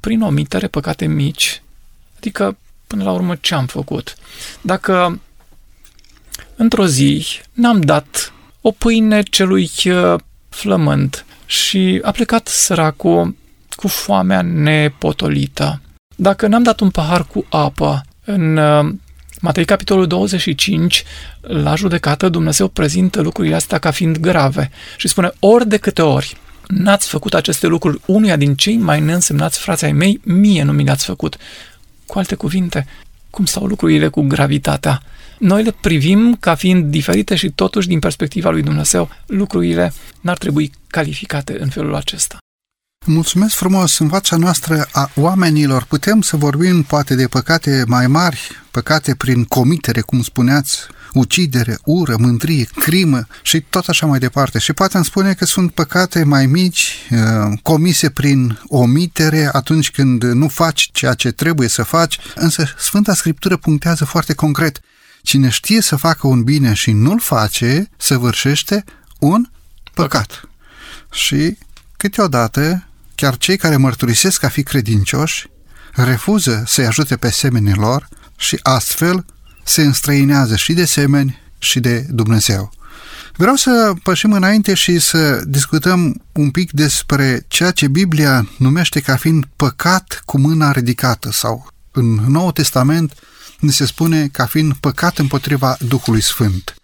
prin 0.00 0.22
omitere, 0.22 0.66
păcate 0.66 1.06
mici, 1.06 1.62
adică 2.16 2.56
până 2.86 3.04
la 3.04 3.12
urmă 3.12 3.34
ce 3.40 3.54
am 3.54 3.66
făcut. 3.66 4.16
Dacă 4.60 5.20
într-o 6.56 6.86
zi 6.86 7.26
n-am 7.52 7.80
dat 7.80 8.32
o 8.60 8.70
pâine 8.70 9.22
celui 9.22 9.70
uh, 9.84 10.14
flământ 10.48 11.24
și 11.46 12.00
a 12.02 12.10
plecat 12.10 12.48
săracul 12.48 13.36
cu 13.76 13.88
foamea 13.88 14.42
nepotolită, 14.42 15.80
dacă 16.16 16.46
n-am 16.46 16.62
dat 16.62 16.80
un 16.80 16.90
pahar 16.90 17.24
cu 17.24 17.46
apă 17.48 18.02
în 18.24 18.56
uh, 18.56 18.94
Matei, 19.40 19.64
capitolul 19.64 20.06
25, 20.06 21.04
la 21.40 21.74
judecată, 21.74 22.28
Dumnezeu 22.28 22.68
prezintă 22.68 23.20
lucrurile 23.20 23.54
astea 23.54 23.78
ca 23.78 23.90
fiind 23.90 24.18
grave 24.18 24.70
și 24.96 25.08
spune, 25.08 25.30
ori 25.38 25.68
de 25.68 25.76
câte 25.76 26.02
ori 26.02 26.36
n-ați 26.66 27.08
făcut 27.08 27.34
aceste 27.34 27.66
lucruri 27.66 28.00
unuia 28.06 28.36
din 28.36 28.54
cei 28.54 28.76
mai 28.76 29.00
neînsemnați 29.00 29.58
frații 29.58 29.86
ai 29.86 29.92
mei, 29.92 30.20
mie 30.24 30.62
nu 30.62 30.72
mi 30.72 30.84
le-ați 30.84 31.04
făcut. 31.04 31.36
Cu 32.06 32.18
alte 32.18 32.34
cuvinte, 32.34 32.86
cum 33.30 33.44
stau 33.44 33.66
lucrurile 33.66 34.08
cu 34.08 34.20
gravitatea? 34.20 35.02
Noi 35.42 35.62
le 35.62 35.74
privim 35.80 36.36
ca 36.40 36.54
fiind 36.54 36.90
diferite 36.90 37.34
și 37.34 37.50
totuși, 37.50 37.88
din 37.88 37.98
perspectiva 37.98 38.50
lui 38.50 38.62
Dumnezeu, 38.62 39.10
lucrurile 39.26 39.92
n-ar 40.20 40.38
trebui 40.38 40.72
calificate 40.86 41.56
în 41.60 41.68
felul 41.68 41.94
acesta. 41.94 42.38
Mulțumesc 43.06 43.54
frumos! 43.54 43.98
În 43.98 44.08
fața 44.08 44.36
noastră 44.36 44.86
a 44.92 45.10
oamenilor 45.16 45.84
putem 45.84 46.20
să 46.20 46.36
vorbim 46.36 46.82
poate 46.82 47.14
de 47.14 47.26
păcate 47.26 47.84
mai 47.86 48.06
mari, 48.06 48.50
păcate 48.70 49.14
prin 49.14 49.44
comitere, 49.44 50.00
cum 50.00 50.22
spuneați, 50.22 50.78
ucidere, 51.12 51.78
ură, 51.84 52.16
mândrie, 52.18 52.68
crimă 52.74 53.26
și 53.42 53.60
tot 53.60 53.88
așa 53.88 54.06
mai 54.06 54.18
departe. 54.18 54.58
Și 54.58 54.72
poate 54.72 54.96
îmi 54.96 55.04
spune 55.04 55.34
că 55.34 55.44
sunt 55.44 55.72
păcate 55.72 56.24
mai 56.24 56.46
mici, 56.46 56.96
uh, 57.10 57.18
comise 57.62 58.10
prin 58.10 58.58
omitere 58.66 59.48
atunci 59.52 59.90
când 59.90 60.22
nu 60.22 60.48
faci 60.48 60.90
ceea 60.92 61.14
ce 61.14 61.30
trebuie 61.30 61.68
să 61.68 61.82
faci, 61.82 62.18
însă 62.34 62.64
Sfânta 62.78 63.14
Scriptură 63.14 63.56
punctează 63.56 64.04
foarte 64.04 64.34
concret. 64.34 64.80
Cine 65.22 65.48
știe 65.48 65.80
să 65.80 65.96
facă 65.96 66.26
un 66.26 66.42
bine 66.42 66.72
și 66.72 66.92
nu-l 66.92 67.20
face, 67.20 67.90
săvârșește 67.96 68.84
un 69.18 69.50
păcat. 69.94 70.48
Și 71.12 71.58
câteodată 71.96 72.86
chiar 73.14 73.36
cei 73.36 73.56
care 73.56 73.76
mărturisesc 73.76 74.42
a 74.42 74.48
fi 74.48 74.62
credincioși 74.62 75.50
refuză 75.92 76.62
să-i 76.66 76.86
ajute 76.86 77.16
pe 77.16 77.30
semenii 77.30 77.74
lor 77.74 78.08
și 78.36 78.58
astfel 78.62 79.24
se 79.64 79.82
înstrăinează 79.82 80.56
și 80.56 80.72
de 80.72 80.84
semeni 80.84 81.40
și 81.58 81.80
de 81.80 82.06
Dumnezeu. 82.10 82.72
Vreau 83.36 83.54
să 83.54 83.92
pășim 84.02 84.32
înainte 84.32 84.74
și 84.74 84.98
să 84.98 85.42
discutăm 85.46 86.22
un 86.32 86.50
pic 86.50 86.72
despre 86.72 87.44
ceea 87.48 87.70
ce 87.70 87.88
Biblia 87.88 88.48
numește 88.58 89.00
ca 89.00 89.16
fiind 89.16 89.44
păcat 89.56 90.22
cu 90.24 90.38
mâna 90.38 90.72
ridicată 90.72 91.30
sau 91.32 91.66
în 91.90 92.14
Noul 92.14 92.52
Testament 92.52 93.14
ne 93.62 93.70
se 93.70 93.86
spune 93.86 94.28
ca 94.28 94.46
fiind 94.46 94.74
păcat 94.74 95.18
împotriva 95.18 95.76
Duhului 95.80 96.22
Sfânt. 96.22 96.74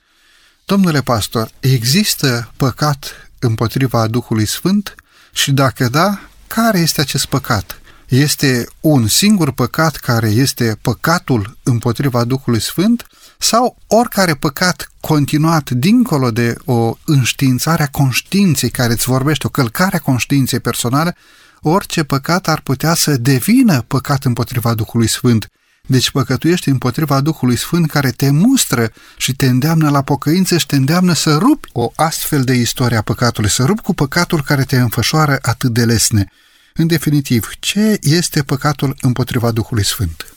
Domnule 0.65 1.01
pastor, 1.01 1.51
există 1.61 2.53
păcat 2.57 3.31
împotriva 3.39 4.07
Duhului 4.07 4.47
Sfânt? 4.47 4.95
Și 5.33 5.53
dacă 5.53 5.89
da, 5.89 6.21
care 6.47 6.79
este 6.79 7.01
acest 7.01 7.27
păcat? 7.27 7.81
Este 8.09 8.67
un 8.81 9.07
singur 9.07 9.53
păcat 9.53 9.97
care 9.97 10.29
este 10.29 10.79
păcatul 10.83 11.59
împotriva 11.63 12.25
Duhului 12.25 12.61
Sfânt 12.61 13.07
sau 13.39 13.77
oricare 13.87 14.35
păcat 14.35 14.93
continuat 15.01 15.71
dincolo 15.71 16.31
de 16.31 16.57
o 16.65 16.97
înștiințare 17.05 17.83
a 17.83 17.89
conștiinței 17.89 18.71
care 18.71 18.93
îți 18.93 19.05
vorbește, 19.05 19.47
o 19.47 19.51
călcare 19.51 19.97
a 19.97 20.01
conștiinței 20.01 20.61
personale, 20.61 21.17
orice 21.61 22.03
păcat 22.05 22.49
ar 22.49 22.61
putea 22.61 22.95
să 22.95 23.17
devină 23.17 23.83
păcat 23.83 24.25
împotriva 24.25 24.75
Duhului 24.75 25.09
Sfânt. 25.09 25.49
Deci 25.91 26.11
păcătuiești 26.11 26.69
împotriva 26.69 27.21
Duhului 27.21 27.57
Sfânt 27.57 27.91
care 27.91 28.11
te 28.11 28.31
mustră 28.31 28.93
și 29.17 29.35
te 29.35 29.47
îndeamnă 29.47 29.91
la 29.91 30.03
pocăință 30.03 30.59
și 30.59 30.67
te 30.67 30.77
îndeamnă 30.77 31.13
să 31.13 31.37
rupi 31.37 31.69
o 31.73 31.93
astfel 31.95 32.45
de 32.45 32.55
istorie 32.55 32.97
a 32.97 33.03
păcatului, 33.03 33.51
să 33.51 33.65
rupi 33.65 33.83
cu 33.83 33.95
păcatul 33.95 34.43
care 34.43 34.65
te 34.65 34.77
înfășoară 34.77 35.39
atât 35.43 35.73
de 35.73 35.85
lesne. 35.85 36.33
În 36.75 36.87
definitiv, 36.87 37.49
ce 37.59 37.99
este 38.03 38.43
păcatul 38.43 38.97
împotriva 39.01 39.51
Duhului 39.51 39.85
Sfânt? 39.85 40.35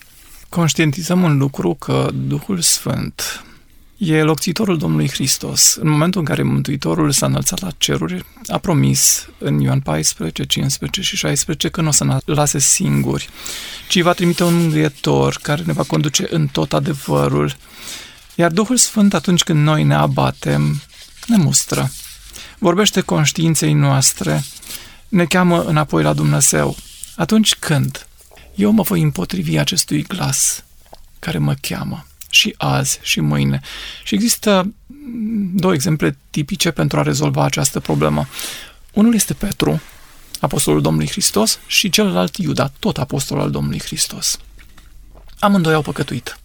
Conștientizăm 0.49 1.23
un 1.23 1.37
lucru 1.37 1.73
că 1.73 2.09
Duhul 2.27 2.61
Sfânt 2.61 3.43
e 4.03 4.21
locțitorul 4.21 4.77
Domnului 4.77 5.09
Hristos. 5.09 5.75
În 5.75 5.89
momentul 5.89 6.19
în 6.19 6.25
care 6.25 6.43
Mântuitorul 6.43 7.11
s-a 7.11 7.25
înălțat 7.25 7.61
la 7.61 7.71
ceruri, 7.77 8.25
a 8.47 8.57
promis 8.57 9.27
în 9.37 9.59
Ioan 9.59 9.79
14, 9.79 10.45
15 10.45 11.01
și 11.01 11.15
16 11.15 11.69
că 11.69 11.81
nu 11.81 11.87
o 11.87 11.91
să 11.91 12.03
ne 12.03 12.17
lase 12.25 12.59
singuri, 12.59 13.29
ci 13.87 14.01
va 14.01 14.13
trimite 14.13 14.43
un 14.43 14.59
mângâietor 14.59 15.39
care 15.41 15.61
ne 15.65 15.73
va 15.73 15.83
conduce 15.83 16.27
în 16.29 16.47
tot 16.47 16.73
adevărul. 16.73 17.55
Iar 18.35 18.51
Duhul 18.51 18.77
Sfânt, 18.77 19.13
atunci 19.13 19.43
când 19.43 19.63
noi 19.63 19.83
ne 19.83 19.95
abatem, 19.95 20.81
ne 21.27 21.37
mustră. 21.37 21.91
Vorbește 22.59 23.01
conștiinței 23.01 23.73
noastre, 23.73 24.43
ne 25.07 25.25
cheamă 25.25 25.63
înapoi 25.63 26.03
la 26.03 26.13
Dumnezeu. 26.13 26.77
Atunci 27.15 27.55
când 27.55 28.07
eu 28.55 28.71
mă 28.71 28.81
voi 28.81 29.01
împotrivi 29.01 29.57
acestui 29.57 30.03
glas 30.03 30.63
care 31.19 31.37
mă 31.37 31.55
cheamă, 31.61 32.05
și 32.31 32.55
azi 32.57 32.99
și 33.01 33.19
mâine. 33.19 33.61
Și 34.03 34.13
există 34.13 34.73
două 35.53 35.73
exemple 35.73 36.17
tipice 36.29 36.71
pentru 36.71 36.99
a 36.99 37.01
rezolva 37.01 37.43
această 37.43 37.79
problemă. 37.79 38.27
Unul 38.93 39.13
este 39.13 39.33
Petru, 39.33 39.81
apostolul 40.39 40.81
Domnului 40.81 41.09
Hristos, 41.09 41.59
și 41.67 41.89
celălalt 41.89 42.37
Iuda, 42.37 42.71
tot 42.79 42.97
apostol 42.97 43.39
al 43.39 43.51
Domnului 43.51 43.81
Hristos. 43.81 44.39
Amândoi 45.39 45.73
au 45.73 45.81
păcătuit. 45.81 46.39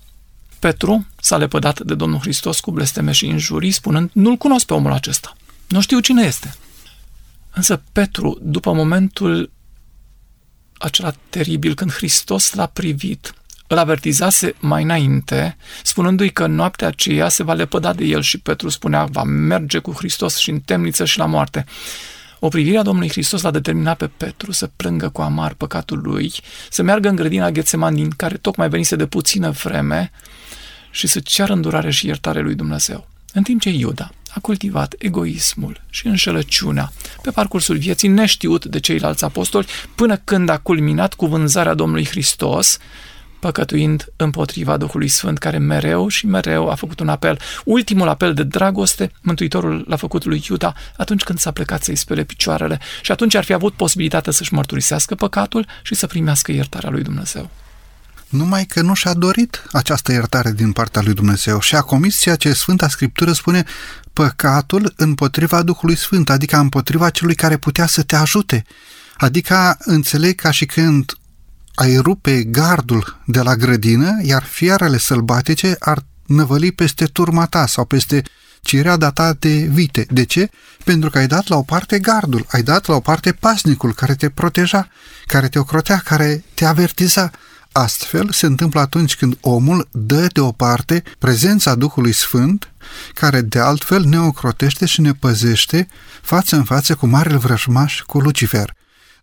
Petru 0.59 1.07
s-a 1.20 1.37
lepădat 1.37 1.81
de 1.81 1.94
Domnul 1.94 2.20
Hristos 2.20 2.61
cu 2.61 2.70
blesteme 2.70 3.12
și 3.12 3.27
injurii, 3.27 3.70
spunând, 3.70 4.11
nu-l 4.12 4.37
cunosc 4.37 4.66
pe 4.66 4.75
omul 4.75 4.92
acesta. 4.92 5.37
Nu 5.68 5.81
știu 5.81 6.01
cine 6.01 6.22
este. 6.22 6.55
Însă 7.55 7.83
Petru, 7.92 8.38
după 8.42 8.72
momentul 8.72 9.51
acela 10.79 11.14
teribil, 11.29 11.75
când 11.75 11.92
Hristos 11.92 12.53
l-a 12.53 12.66
privit, 12.66 13.35
îl 13.66 13.79
avertizase 13.79 14.55
mai 14.59 14.83
înainte, 14.83 15.57
spunându-i 15.83 16.31
că 16.31 16.46
noaptea 16.46 16.87
aceea 16.87 17.29
se 17.29 17.42
va 17.42 17.52
lepăda 17.52 17.92
de 17.92 18.05
el 18.05 18.22
și 18.22 18.38
Petru 18.38 18.68
spunea, 18.68 19.05
va 19.05 19.22
merge 19.22 19.79
cu 19.79 19.92
Hristos 19.92 20.37
și 20.37 20.50
în 20.50 20.61
temniță 20.61 21.05
și 21.05 21.18
la 21.18 21.26
moarte. 21.26 21.64
O 22.38 22.48
privire 22.48 22.79
a 22.79 22.83
Domnului 22.83 23.11
Hristos 23.11 23.42
l-a 23.42 23.50
determinat 23.50 23.96
pe 23.96 24.11
Petru 24.16 24.52
să 24.52 24.70
plângă 24.76 25.09
cu 25.09 25.22
amar 25.22 25.55
păcatul 25.55 26.00
lui, 26.02 26.33
să 26.70 26.83
meargă 26.83 27.09
în 27.09 27.16
grădina 27.16 27.50
Ghețeman 27.50 27.94
din 27.94 28.11
care 28.11 28.37
tocmai 28.37 28.68
venise 28.68 28.96
de 28.96 29.07
puțină 29.07 29.50
vreme 29.50 30.11
și 30.90 31.07
să 31.07 31.20
ceară 31.20 31.52
îndurare 31.52 31.90
și 31.90 32.07
iertare 32.07 32.40
lui 32.40 32.55
Dumnezeu. 32.55 33.09
În 33.33 33.42
timp 33.42 33.61
ce 33.61 33.70
Iuda 33.70 34.11
a 34.31 34.40
cultivat 34.40 34.94
egoismul 34.98 35.81
și 35.90 36.07
înșelăciunea 36.07 36.92
pe 37.22 37.31
parcursul 37.31 37.76
vieții 37.76 38.09
neștiut 38.09 38.64
de 38.64 38.81
ceilalți 38.81 39.24
apostoli, 39.24 39.66
până 39.94 40.16
când 40.16 40.48
a 40.48 40.59
culminat 40.59 41.14
cu 41.14 41.26
vânzarea 41.26 41.74
Domnului 41.74 42.07
Hristos, 42.07 42.79
păcătuind 43.47 44.07
împotriva 44.17 44.77
Duhului 44.77 45.09
Sfânt, 45.09 45.39
care 45.39 45.59
mereu 45.59 46.09
și 46.09 46.27
mereu 46.27 46.71
a 46.71 46.75
făcut 46.75 47.01
un 47.01 47.09
apel. 47.09 47.39
Ultimul 47.65 48.09
apel 48.09 48.35
de 48.35 48.43
dragoste, 48.43 49.13
Mântuitorul 49.21 49.85
l-a 49.89 49.97
făcut 49.97 50.25
lui 50.25 50.45
Iuda 50.51 50.75
atunci 50.97 51.23
când 51.23 51.39
s-a 51.39 51.51
plecat 51.51 51.83
să-i 51.83 51.97
spele 51.97 52.25
picioarele 52.25 52.81
și 53.03 53.13
atunci 53.13 53.35
ar 53.35 53.45
fi 53.45 53.53
avut 53.53 53.75
posibilitatea 53.75 54.33
să-și 54.33 54.55
mărturisească 54.55 55.15
păcatul 55.15 55.67
și 55.83 55.95
să 55.95 56.07
primească 56.07 56.53
iertarea 56.53 56.91
lui 56.91 57.03
Dumnezeu. 57.03 57.51
Numai 58.29 58.65
că 58.65 58.81
nu 58.81 58.95
și-a 58.95 59.15
dorit 59.15 59.63
această 59.73 60.13
iertare 60.13 60.53
din 60.53 60.73
partea 60.73 61.03
lui 61.03 61.15
Dumnezeu 61.15 61.61
și 61.61 61.75
a 61.75 61.81
comis 61.81 62.21
ceea 62.21 62.37
ce 62.37 62.53
Sfânta 62.53 62.89
Scriptură 62.89 63.33
spune 63.33 63.65
păcatul 64.13 64.93
împotriva 64.97 65.63
Duhului 65.63 65.97
Sfânt, 65.97 66.31
adică 66.31 66.57
împotriva 66.57 67.11
celui 67.11 67.35
care 67.35 67.57
putea 67.57 67.87
să 67.87 68.03
te 68.03 68.17
ajute. 68.17 68.65
Adică 69.17 69.77
înțeleg 69.79 70.35
ca 70.35 70.51
și 70.51 70.67
când 70.67 71.13
ai 71.77 71.97
rupe 71.97 72.43
gardul 72.43 73.21
de 73.25 73.41
la 73.41 73.57
grădină, 73.57 74.19
iar 74.23 74.43
fiarele 74.43 74.99
sălbatice 74.99 75.77
ar 75.79 76.05
năvăli 76.27 76.73
peste 76.73 77.05
turma 77.05 77.47
ta 77.47 77.67
sau 77.67 77.85
peste 77.85 78.23
cireada 78.61 79.11
ta 79.11 79.33
de 79.39 79.55
vite. 79.55 80.07
De 80.11 80.25
ce? 80.25 80.51
Pentru 80.85 81.11
că 81.11 81.19
ai 81.19 81.27
dat 81.27 81.49
la 81.49 81.57
o 81.57 81.62
parte 81.62 81.99
gardul, 81.99 82.47
ai 82.49 82.62
dat 82.62 82.87
la 82.87 82.95
o 82.95 83.01
parte 83.01 83.33
pasnicul 83.33 83.95
care 83.95 84.15
te 84.15 84.29
proteja, 84.29 84.89
care 85.27 85.49
te 85.49 85.59
ocrotea, 85.59 86.03
care 86.05 86.45
te 86.55 86.65
avertiza. 86.65 87.31
Astfel 87.73 88.31
se 88.31 88.47
întâmplă 88.47 88.81
atunci 88.81 89.17
când 89.17 89.37
omul 89.41 89.89
dă 89.93 90.27
deoparte 90.33 91.03
prezența 91.19 91.75
Duhului 91.75 92.12
Sfânt, 92.12 92.73
care 93.15 93.41
de 93.41 93.59
altfel 93.59 94.05
ne 94.05 94.21
ocrotește 94.21 94.87
și 94.87 95.01
ne 95.01 95.12
păzește 95.12 95.89
față 96.23 96.57
în 96.57 96.65
față 96.65 96.95
cu 96.95 97.07
marele 97.07 97.37
vrăjmaș, 97.37 98.01
cu 98.01 98.19
Lucifer. 98.19 98.75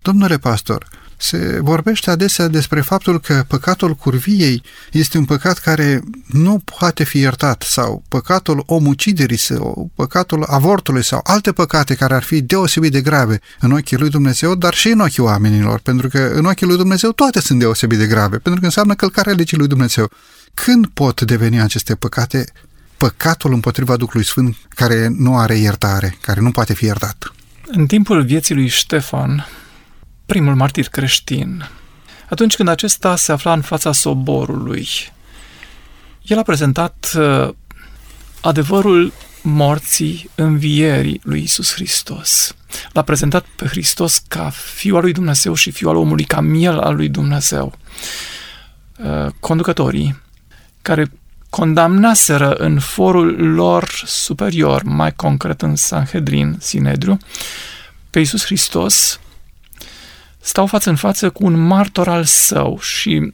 Domnule 0.02 0.38
pastor, 0.38 0.88
se 1.24 1.60
vorbește 1.62 2.10
adesea 2.10 2.48
despre 2.48 2.82
faptul 2.82 3.20
că 3.20 3.44
păcatul 3.48 3.96
curviei 3.96 4.64
este 4.92 5.18
un 5.18 5.26
păcat 5.26 5.58
care 5.58 6.02
nu 6.26 6.62
poate 6.78 7.04
fi 7.04 7.18
iertat 7.18 7.64
sau 7.68 8.04
păcatul 8.08 8.64
omuciderii 8.66 9.38
sau 9.38 9.92
păcatul 9.96 10.44
avortului 10.48 11.04
sau 11.04 11.20
alte 11.24 11.52
păcate 11.52 11.96
care 11.96 12.14
ar 12.14 12.24
fi 12.24 12.42
deosebit 12.42 12.92
de 12.92 13.02
grave 13.02 13.40
în 13.60 13.72
ochii 13.72 13.98
lui 13.98 14.10
Dumnezeu, 14.10 14.56
dar 14.56 14.74
și 14.74 14.88
în 14.88 15.00
ochii 15.00 15.24
oamenilor, 15.24 15.80
pentru 15.80 16.08
că 16.08 16.32
în 16.34 16.46
ochii 16.46 16.68
lui 16.68 16.78
Dumnezeu 16.78 17.12
toate 17.12 17.40
sunt 17.40 17.60
deosebit 17.60 17.98
de 17.98 18.08
grave, 18.08 18.38
pentru 18.38 18.60
că 18.60 18.66
înseamnă 18.66 18.94
călcarea 18.94 19.34
legii 19.34 19.58
lui 19.58 19.68
Dumnezeu. 19.68 20.10
Când 20.54 20.88
pot 20.88 21.22
deveni 21.22 21.62
aceste 21.62 21.96
păcate 21.96 22.46
păcatul 22.98 23.54
împotriva 23.54 23.96
Duhului 23.96 24.26
Sfânt 24.26 24.56
care 24.70 25.08
nu 25.18 25.38
are 25.38 25.56
iertare, 25.56 26.18
care 26.22 26.42
nu 26.42 26.52
poate 26.52 26.74
fi 26.74 26.86
iertat? 26.86 27.34
În 27.68 27.86
timpul 27.86 28.24
vieții 28.24 28.56
lui 28.56 28.68
Ștefan, 28.68 29.46
primul 30.26 30.56
martir 30.56 30.88
creștin, 30.88 31.70
atunci 32.30 32.56
când 32.56 32.70
acesta 32.70 33.16
se 33.16 33.32
afla 33.32 33.54
în 33.54 33.62
fața 33.62 33.92
soborului, 33.92 34.88
el 36.22 36.38
a 36.38 36.44
prezentat 36.44 37.12
uh, 37.18 37.50
adevărul 38.42 39.14
morții 39.42 40.30
învierii 40.36 41.22
lui 41.24 41.42
Isus 41.42 41.74
Hristos. 41.74 42.56
L-a 42.92 43.02
prezentat 43.02 43.46
pe 43.56 43.66
Hristos 43.66 44.24
ca 44.28 44.50
Fiul 44.50 44.96
al 44.96 45.02
lui 45.02 45.14
Dumnezeu 45.14 45.54
și 45.54 45.72
Fiul 45.72 45.90
al 45.90 45.96
omului, 45.96 46.24
ca 46.24 46.42
miel 46.42 46.78
al 46.78 46.96
lui 46.96 47.10
Dumnezeu. 47.10 47.74
Uh, 48.98 49.32
conducătorii 49.40 50.22
care 50.82 51.12
condamnaseră 51.50 52.54
în 52.54 52.80
forul 52.80 53.54
lor 53.54 54.04
superior, 54.06 54.84
mai 54.84 55.14
concret 55.14 55.62
în 55.62 55.76
Sanhedrin, 55.76 56.58
Sinedriu, 56.60 57.18
pe 58.10 58.20
Iisus 58.20 58.46
Hristos, 58.46 59.20
stau 60.43 60.65
față 60.65 60.89
în 60.89 60.95
față 60.95 61.29
cu 61.29 61.45
un 61.45 61.60
martor 61.60 62.08
al 62.08 62.23
său 62.23 62.79
și 62.82 63.34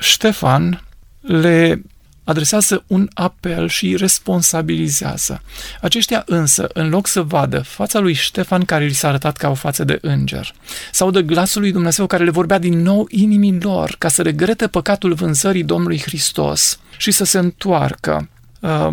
Ștefan 0.00 0.82
le 1.20 1.82
adresează 2.24 2.84
un 2.86 3.08
apel 3.14 3.68
și 3.68 3.86
îi 3.86 3.96
responsabilizează. 3.96 5.42
Aceștia 5.80 6.22
însă, 6.26 6.68
în 6.72 6.88
loc 6.88 7.06
să 7.06 7.22
vadă 7.22 7.60
fața 7.60 7.98
lui 7.98 8.12
Ștefan 8.12 8.64
care 8.64 8.84
li 8.84 8.92
s-a 8.92 9.08
arătat 9.08 9.36
ca 9.36 9.48
o 9.48 9.54
față 9.54 9.84
de 9.84 9.98
înger, 10.00 10.54
sau 10.92 11.10
de 11.10 11.22
glasul 11.22 11.60
lui 11.60 11.72
Dumnezeu 11.72 12.06
care 12.06 12.24
le 12.24 12.30
vorbea 12.30 12.58
din 12.58 12.82
nou 12.82 13.06
inimii 13.10 13.60
lor 13.60 13.96
ca 13.98 14.08
să 14.08 14.22
regrete 14.22 14.66
păcatul 14.66 15.14
vânzării 15.14 15.64
Domnului 15.64 16.00
Hristos 16.00 16.78
și 16.96 17.10
să 17.10 17.24
se 17.24 17.38
întoarcă, 17.38 18.28
uh, 18.60 18.88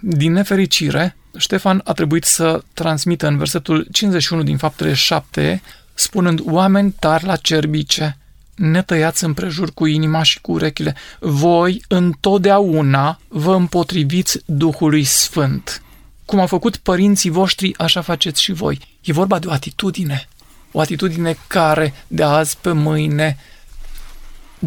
din 0.00 0.32
nefericire, 0.32 1.16
Ștefan 1.36 1.80
a 1.84 1.92
trebuit 1.92 2.24
să 2.24 2.62
transmită 2.74 3.26
în 3.26 3.36
versetul 3.36 3.86
51 3.92 4.42
din 4.42 4.56
faptele 4.56 4.92
7, 4.94 5.62
spunând 5.98 6.40
oameni 6.44 6.94
tari 6.98 7.24
la 7.24 7.36
cerbice, 7.36 8.16
ne 8.54 8.82
tăiați 8.82 9.24
împrejur 9.24 9.72
cu 9.74 9.86
inima 9.86 10.22
și 10.22 10.40
cu 10.40 10.52
urechile. 10.52 10.94
Voi 11.20 11.82
întotdeauna 11.88 13.20
vă 13.28 13.54
împotriviți 13.54 14.38
Duhului 14.44 15.04
Sfânt. 15.04 15.82
Cum 16.24 16.40
au 16.40 16.46
făcut 16.46 16.76
părinții 16.76 17.30
voștri, 17.30 17.78
așa 17.78 18.00
faceți 18.00 18.42
și 18.42 18.52
voi. 18.52 18.80
E 19.00 19.12
vorba 19.12 19.38
de 19.38 19.46
o 19.46 19.50
atitudine. 19.50 20.28
O 20.72 20.80
atitudine 20.80 21.36
care, 21.46 21.94
de 22.06 22.22
azi 22.22 22.56
pe 22.60 22.72
mâine, 22.72 23.38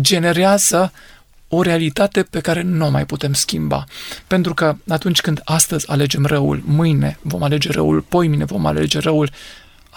generează 0.01 0.91
o 1.47 1.61
realitate 1.61 2.23
pe 2.23 2.39
care 2.39 2.61
nu 2.61 2.85
o 2.85 2.89
mai 2.89 3.05
putem 3.05 3.33
schimba. 3.33 3.83
Pentru 4.27 4.53
că 4.53 4.75
atunci 4.87 5.21
când 5.21 5.41
astăzi 5.43 5.89
alegem 5.89 6.25
răul, 6.25 6.61
mâine 6.65 7.19
vom 7.21 7.43
alege 7.43 7.71
răul, 7.71 8.01
poimine 8.01 8.45
vom 8.45 8.65
alege 8.65 8.99
răul, 8.99 9.29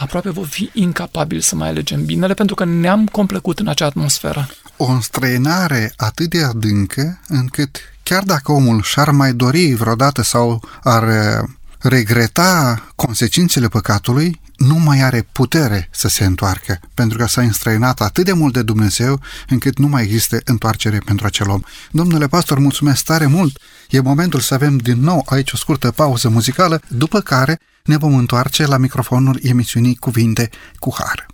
aproape 0.03 0.31
vom 0.31 0.45
fi 0.45 0.71
incapabili 0.73 1.43
să 1.43 1.57
mai 1.57 1.69
alegem 1.69 2.05
binele 2.05 2.35
pentru 2.35 2.55
că 2.55 2.65
ne-am 2.65 3.07
complecut 3.07 3.59
în 3.59 3.67
acea 3.67 3.87
atmosferă. 3.87 4.49
O 4.77 4.85
înstrăinare 4.85 5.93
atât 5.97 6.31
de 6.31 6.43
adâncă 6.43 7.21
încât 7.29 7.77
chiar 8.03 8.23
dacă 8.23 8.53
omul 8.53 8.83
și-ar 8.83 9.11
mai 9.11 9.33
dori 9.33 9.75
vreodată 9.75 10.23
sau 10.23 10.63
ar 10.83 11.03
uh, 11.03 11.49
regreta 11.79 12.85
consecințele 12.95 13.69
păcatului, 13.69 14.41
nu 14.57 14.79
mai 14.79 15.03
are 15.03 15.29
putere 15.33 15.89
să 15.91 16.09
se 16.09 16.25
întoarcă, 16.25 16.81
pentru 16.95 17.19
că 17.19 17.27
s-a 17.27 17.43
înstrăinat 17.43 18.01
atât 18.01 18.25
de 18.25 18.33
mult 18.33 18.53
de 18.53 18.63
Dumnezeu, 18.63 19.21
încât 19.49 19.79
nu 19.79 19.87
mai 19.87 20.03
există 20.03 20.41
întoarcere 20.45 20.99
pentru 21.05 21.27
acel 21.27 21.49
om. 21.49 21.61
Domnule 21.91 22.27
pastor, 22.27 22.59
mulțumesc 22.59 23.05
tare 23.05 23.27
mult! 23.27 23.59
E 23.91 24.01
momentul 24.01 24.41
să 24.41 24.55
avem 24.55 24.77
din 24.77 25.01
nou 25.01 25.23
aici 25.27 25.53
o 25.53 25.57
scurtă 25.57 25.91
pauză 25.91 26.29
muzicală, 26.29 26.81
după 26.89 27.21
care 27.21 27.61
ne 27.85 27.97
vom 27.97 28.17
întoarce 28.17 28.67
la 28.67 28.77
microfonul 28.77 29.39
emisiunii 29.43 29.97
Cuvinte 29.97 30.51
cu 30.79 30.95
Har. 30.95 31.27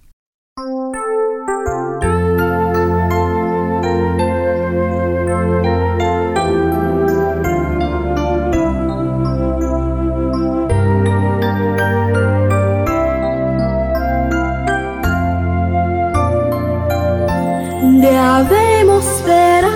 De 18.00 18.16
avem 18.16 18.88
o 18.88 19.00
speranță 19.00 19.68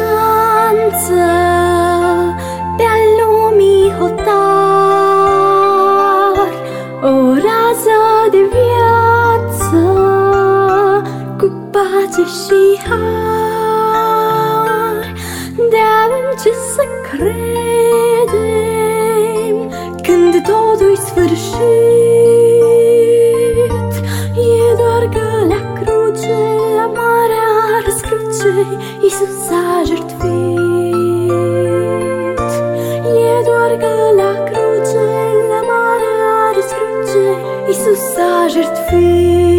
credem 18.33 19.57
când 20.03 20.33
totul-i 20.47 20.97
sfârșit, 20.97 21.53
e 24.37 24.75
doar 24.77 25.03
că 25.15 25.27
la 25.49 25.61
cruce, 25.79 26.39
la 26.77 26.87
marea 26.97 27.49
răscruce, 27.85 28.53
Iisus 29.03 29.49
a 29.51 29.83
jertfit. 29.87 30.91
E 33.25 33.43
doar 33.45 33.71
că 33.83 33.95
la 34.17 34.33
cruce, 34.45 35.07
la 35.49 35.61
marea 35.71 36.17
răscruce, 36.55 37.25
Iisus 37.69 38.17
a 38.17 38.47
jertfit. 38.53 39.52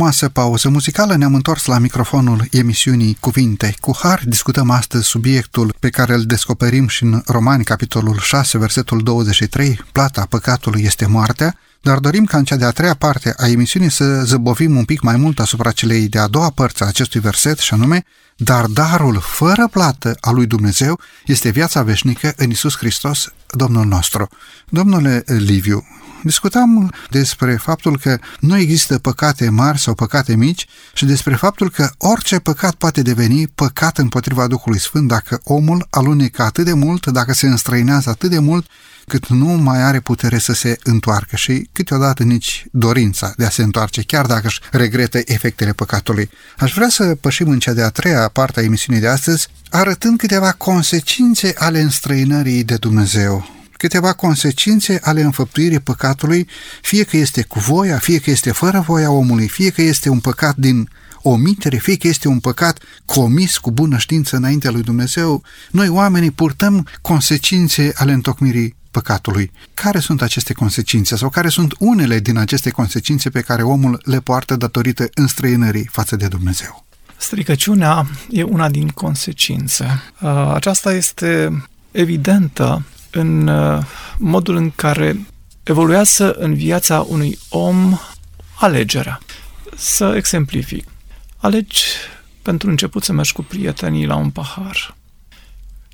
Frumoasă 0.00 0.28
pauză 0.28 0.68
muzicală 0.68 1.16
ne-am 1.16 1.34
întors 1.34 1.64
la 1.64 1.78
microfonul 1.78 2.46
emisiunii 2.50 3.16
Cuvinte 3.20 3.74
cu 3.80 3.96
Har. 4.02 4.22
Discutăm 4.24 4.70
astăzi 4.70 5.06
subiectul 5.06 5.74
pe 5.78 5.88
care 5.88 6.14
îl 6.14 6.24
descoperim 6.24 6.88
și 6.88 7.02
în 7.02 7.22
Romani, 7.26 7.64
capitolul 7.64 8.18
6, 8.18 8.58
versetul 8.58 9.02
23, 9.02 9.80
plata 9.92 10.26
păcatului 10.28 10.82
este 10.82 11.06
moartea, 11.06 11.58
dar 11.80 11.98
dorim 11.98 12.24
ca 12.24 12.38
în 12.38 12.44
cea 12.44 12.56
de-a 12.56 12.70
treia 12.70 12.94
parte 12.94 13.34
a 13.36 13.48
emisiunii 13.48 13.90
să 13.90 14.22
zăbovim 14.24 14.76
un 14.76 14.84
pic 14.84 15.00
mai 15.00 15.16
mult 15.16 15.40
asupra 15.40 15.70
celei 15.70 16.08
de-a 16.08 16.26
doua 16.26 16.50
părți 16.50 16.82
a 16.82 16.86
acestui 16.86 17.20
verset 17.20 17.58
și 17.58 17.74
anume, 17.74 18.04
dar 18.36 18.66
darul 18.66 19.20
fără 19.20 19.68
plată 19.68 20.16
a 20.20 20.30
lui 20.30 20.46
Dumnezeu 20.46 21.00
este 21.24 21.48
viața 21.48 21.82
veșnică 21.82 22.32
în 22.36 22.50
Isus 22.50 22.76
Hristos, 22.76 23.32
Domnul 23.46 23.86
nostru. 23.86 24.28
Domnule 24.68 25.22
Liviu, 25.26 25.84
discutam 26.22 26.92
despre 27.10 27.56
faptul 27.56 27.98
că 27.98 28.18
nu 28.40 28.56
există 28.56 28.98
păcate 28.98 29.48
mari 29.48 29.78
sau 29.78 29.94
păcate 29.94 30.36
mici 30.36 30.66
și 30.94 31.04
despre 31.04 31.34
faptul 31.34 31.70
că 31.70 31.90
orice 31.98 32.38
păcat 32.38 32.74
poate 32.74 33.02
deveni 33.02 33.46
păcat 33.46 33.98
împotriva 33.98 34.46
Duhului 34.46 34.80
Sfânt 34.80 35.08
dacă 35.08 35.40
omul 35.44 35.86
alunecă 35.90 36.42
atât 36.42 36.64
de 36.64 36.72
mult, 36.72 37.06
dacă 37.06 37.32
se 37.32 37.46
înstrăinează 37.46 38.10
atât 38.10 38.30
de 38.30 38.38
mult, 38.38 38.66
cât 39.06 39.28
nu 39.28 39.46
mai 39.46 39.82
are 39.82 40.00
putere 40.00 40.38
să 40.38 40.52
se 40.52 40.78
întoarcă 40.82 41.36
și 41.36 41.68
câteodată 41.72 42.22
nici 42.22 42.66
dorința 42.72 43.32
de 43.36 43.44
a 43.44 43.50
se 43.50 43.62
întoarce, 43.62 44.02
chiar 44.02 44.26
dacă 44.26 44.46
își 44.46 44.60
regretă 44.70 45.20
efectele 45.24 45.72
păcatului. 45.72 46.30
Aș 46.58 46.72
vrea 46.72 46.88
să 46.88 47.14
pășim 47.20 47.48
în 47.48 47.58
cea 47.58 47.72
de-a 47.72 47.88
treia 47.88 48.28
parte 48.28 48.60
a 48.60 48.62
emisiunii 48.62 49.02
de 49.02 49.08
astăzi, 49.08 49.48
arătând 49.70 50.18
câteva 50.18 50.52
consecințe 50.52 51.54
ale 51.58 51.80
înstrăinării 51.80 52.64
de 52.64 52.76
Dumnezeu 52.76 53.59
câteva 53.80 54.12
consecințe 54.12 55.00
ale 55.02 55.22
înfăptuirii 55.22 55.80
păcatului, 55.80 56.48
fie 56.82 57.04
că 57.04 57.16
este 57.16 57.42
cu 57.42 57.58
voia, 57.58 57.98
fie 57.98 58.18
că 58.18 58.30
este 58.30 58.52
fără 58.52 58.84
voia 58.86 59.10
omului, 59.10 59.48
fie 59.48 59.70
că 59.70 59.82
este 59.82 60.08
un 60.08 60.20
păcat 60.20 60.56
din 60.56 60.88
omitere, 61.22 61.76
fie 61.76 61.96
că 61.96 62.06
este 62.06 62.28
un 62.28 62.38
păcat 62.40 62.78
comis 63.04 63.58
cu 63.58 63.70
bună 63.70 63.98
știință 63.98 64.36
înaintea 64.36 64.70
lui 64.70 64.82
Dumnezeu, 64.82 65.42
noi 65.70 65.88
oamenii 65.88 66.30
purtăm 66.30 66.86
consecințe 67.00 67.92
ale 67.94 68.12
întocmirii 68.12 68.76
păcatului. 68.90 69.50
Care 69.74 69.98
sunt 69.98 70.22
aceste 70.22 70.52
consecințe 70.52 71.16
sau 71.16 71.28
care 71.28 71.48
sunt 71.48 71.74
unele 71.78 72.18
din 72.18 72.36
aceste 72.36 72.70
consecințe 72.70 73.30
pe 73.30 73.40
care 73.40 73.62
omul 73.62 74.00
le 74.04 74.20
poartă 74.20 74.56
datorită 74.56 75.08
înstrăinării 75.14 75.88
față 75.92 76.16
de 76.16 76.28
Dumnezeu? 76.28 76.84
Stricăciunea 77.16 78.06
e 78.30 78.42
una 78.42 78.68
din 78.68 78.88
consecințe. 78.88 80.02
Uh, 80.20 80.52
Aceasta 80.54 80.92
este 80.92 81.62
evidentă 81.90 82.84
în 83.10 83.46
uh, 83.46 83.84
modul 84.18 84.56
în 84.56 84.70
care 84.70 85.26
evoluează 85.62 86.32
în 86.32 86.54
viața 86.54 87.06
unui 87.08 87.38
om 87.48 87.98
alegerea. 88.54 89.20
Să 89.76 90.12
exemplific. 90.16 90.84
Alegi 91.36 91.84
pentru 92.42 92.68
început 92.68 93.02
să 93.02 93.12
mergi 93.12 93.32
cu 93.32 93.42
prietenii 93.42 94.06
la 94.06 94.16
un 94.16 94.30
pahar. 94.30 94.96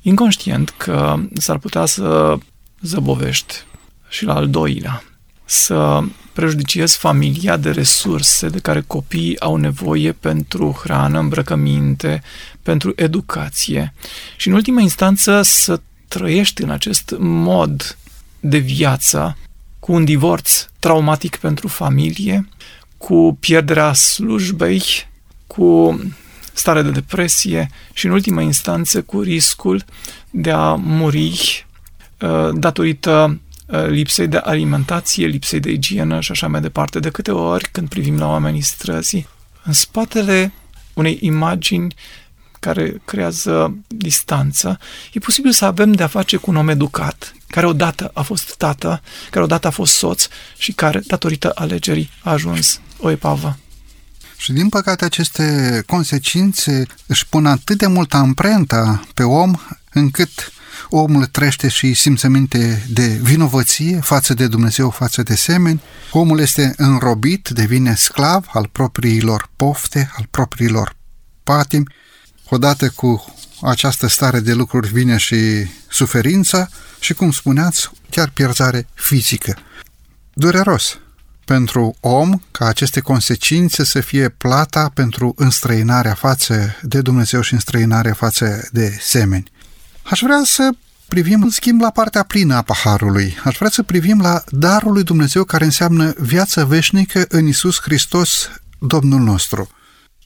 Inconștient 0.01 0.69
că 0.69 1.15
s-ar 1.33 1.57
putea 1.57 1.85
să 1.85 2.37
zăbovești 2.81 3.55
și 4.09 4.25
la 4.25 4.33
al 4.33 4.49
doilea, 4.49 5.03
să 5.45 6.03
prejudiciezi 6.33 6.97
familia 6.97 7.57
de 7.57 7.71
resurse 7.71 8.49
de 8.49 8.59
care 8.59 8.83
copiii 8.87 9.39
au 9.39 9.55
nevoie 9.55 10.11
pentru 10.11 10.79
hrană, 10.83 11.19
îmbrăcăminte, 11.19 12.23
pentru 12.63 12.93
educație 12.95 13.93
și 14.37 14.47
în 14.47 14.53
ultima 14.53 14.81
instanță 14.81 15.41
să 15.41 15.79
trăiești 16.07 16.61
în 16.61 16.69
acest 16.69 17.15
mod 17.19 17.97
de 18.39 18.57
viață 18.57 19.37
cu 19.79 19.93
un 19.93 20.05
divorț 20.05 20.67
traumatic 20.79 21.35
pentru 21.35 21.67
familie, 21.67 22.47
cu 22.97 23.37
pierderea 23.39 23.93
slujbei, 23.93 24.83
cu 25.47 25.99
stare 26.53 26.81
de 26.81 26.89
depresie 26.89 27.69
și, 27.93 28.05
în 28.05 28.11
ultima 28.11 28.41
instanță, 28.41 29.01
cu 29.01 29.21
riscul 29.21 29.83
de 30.29 30.51
a 30.51 30.73
muri 30.73 31.65
uh, 32.21 32.49
datorită 32.53 33.39
uh, 33.65 33.85
lipsei 33.87 34.27
de 34.27 34.37
alimentație, 34.37 35.25
lipsei 35.25 35.59
de 35.59 35.71
igienă 35.71 36.19
și 36.19 36.31
așa 36.31 36.47
mai 36.47 36.61
departe. 36.61 36.99
De 36.99 37.09
câte 37.09 37.31
ori, 37.31 37.69
când 37.71 37.89
privim 37.89 38.17
la 38.17 38.27
oamenii 38.27 38.61
străzii, 38.61 39.27
în 39.63 39.73
spatele 39.73 40.53
unei 40.93 41.17
imagini 41.21 41.95
care 42.67 43.01
creează 43.05 43.77
distanță, 43.87 44.79
e 45.13 45.19
posibil 45.19 45.51
să 45.51 45.65
avem 45.65 45.91
de-a 45.91 46.07
face 46.07 46.37
cu 46.37 46.49
un 46.49 46.55
om 46.55 46.69
educat, 46.69 47.33
care 47.47 47.65
odată 47.65 48.11
a 48.13 48.21
fost 48.21 48.55
tată, 48.55 49.01
care 49.29 49.43
odată 49.43 49.67
a 49.67 49.69
fost 49.69 49.93
soț 49.93 50.27
și 50.57 50.71
care, 50.71 51.01
datorită 51.07 51.51
alegerii, 51.55 52.09
a 52.23 52.31
ajuns 52.31 52.79
o 52.97 53.09
epavă. 53.09 53.57
Și 54.37 54.51
din 54.51 54.69
păcate 54.69 55.05
aceste 55.05 55.83
consecințe 55.85 56.85
își 57.05 57.27
pun 57.27 57.45
atât 57.45 57.77
de 57.77 57.87
multă 57.87 58.17
amprenta 58.17 59.07
pe 59.13 59.23
om 59.23 59.53
încât 59.93 60.51
omul 60.89 61.25
trăiește 61.25 61.67
și 61.67 61.93
simțăminte 61.93 62.85
de 62.89 63.07
vinovăție 63.07 63.99
față 64.03 64.33
de 64.33 64.47
Dumnezeu, 64.47 64.89
față 64.89 65.23
de 65.23 65.35
semeni. 65.35 65.81
Omul 66.11 66.39
este 66.39 66.73
înrobit, 66.77 67.49
devine 67.49 67.95
sclav 67.95 68.45
al 68.53 68.69
propriilor 68.71 69.49
pofte, 69.55 70.11
al 70.17 70.27
propriilor 70.31 70.95
patimi. 71.43 71.85
Odată 72.49 72.89
cu 72.89 73.33
această 73.61 74.07
stare 74.07 74.39
de 74.39 74.53
lucruri 74.53 74.87
vine 74.87 75.17
și 75.17 75.67
suferința 75.89 76.69
și, 76.99 77.13
cum 77.13 77.31
spuneați, 77.31 77.89
chiar 78.09 78.29
pierzare 78.29 78.87
fizică. 78.93 79.57
Dureros 80.33 80.97
pentru 81.45 81.95
om 81.99 82.41
ca 82.51 82.65
aceste 82.65 82.99
consecințe 82.99 83.83
să 83.83 83.99
fie 83.99 84.29
plata 84.29 84.91
pentru 84.93 85.33
înstrăinarea 85.37 86.13
față 86.13 86.75
de 86.81 87.01
Dumnezeu 87.01 87.41
și 87.41 87.53
înstrăinarea 87.53 88.13
față 88.13 88.67
de 88.71 88.97
semeni. 88.99 89.51
Aș 90.03 90.19
vrea 90.23 90.41
să 90.43 90.69
privim, 91.07 91.43
în 91.43 91.49
schimb, 91.49 91.81
la 91.81 91.91
partea 91.91 92.23
plină 92.23 92.55
a 92.55 92.61
paharului. 92.61 93.37
Aș 93.43 93.57
vrea 93.57 93.69
să 93.69 93.83
privim 93.83 94.21
la 94.21 94.43
darul 94.49 94.93
lui 94.93 95.03
Dumnezeu 95.03 95.43
care 95.43 95.65
înseamnă 95.65 96.13
viață 96.17 96.65
veșnică 96.65 97.25
în 97.29 97.47
Isus 97.47 97.81
Hristos, 97.81 98.49
Domnul 98.79 99.19
nostru. 99.19 99.69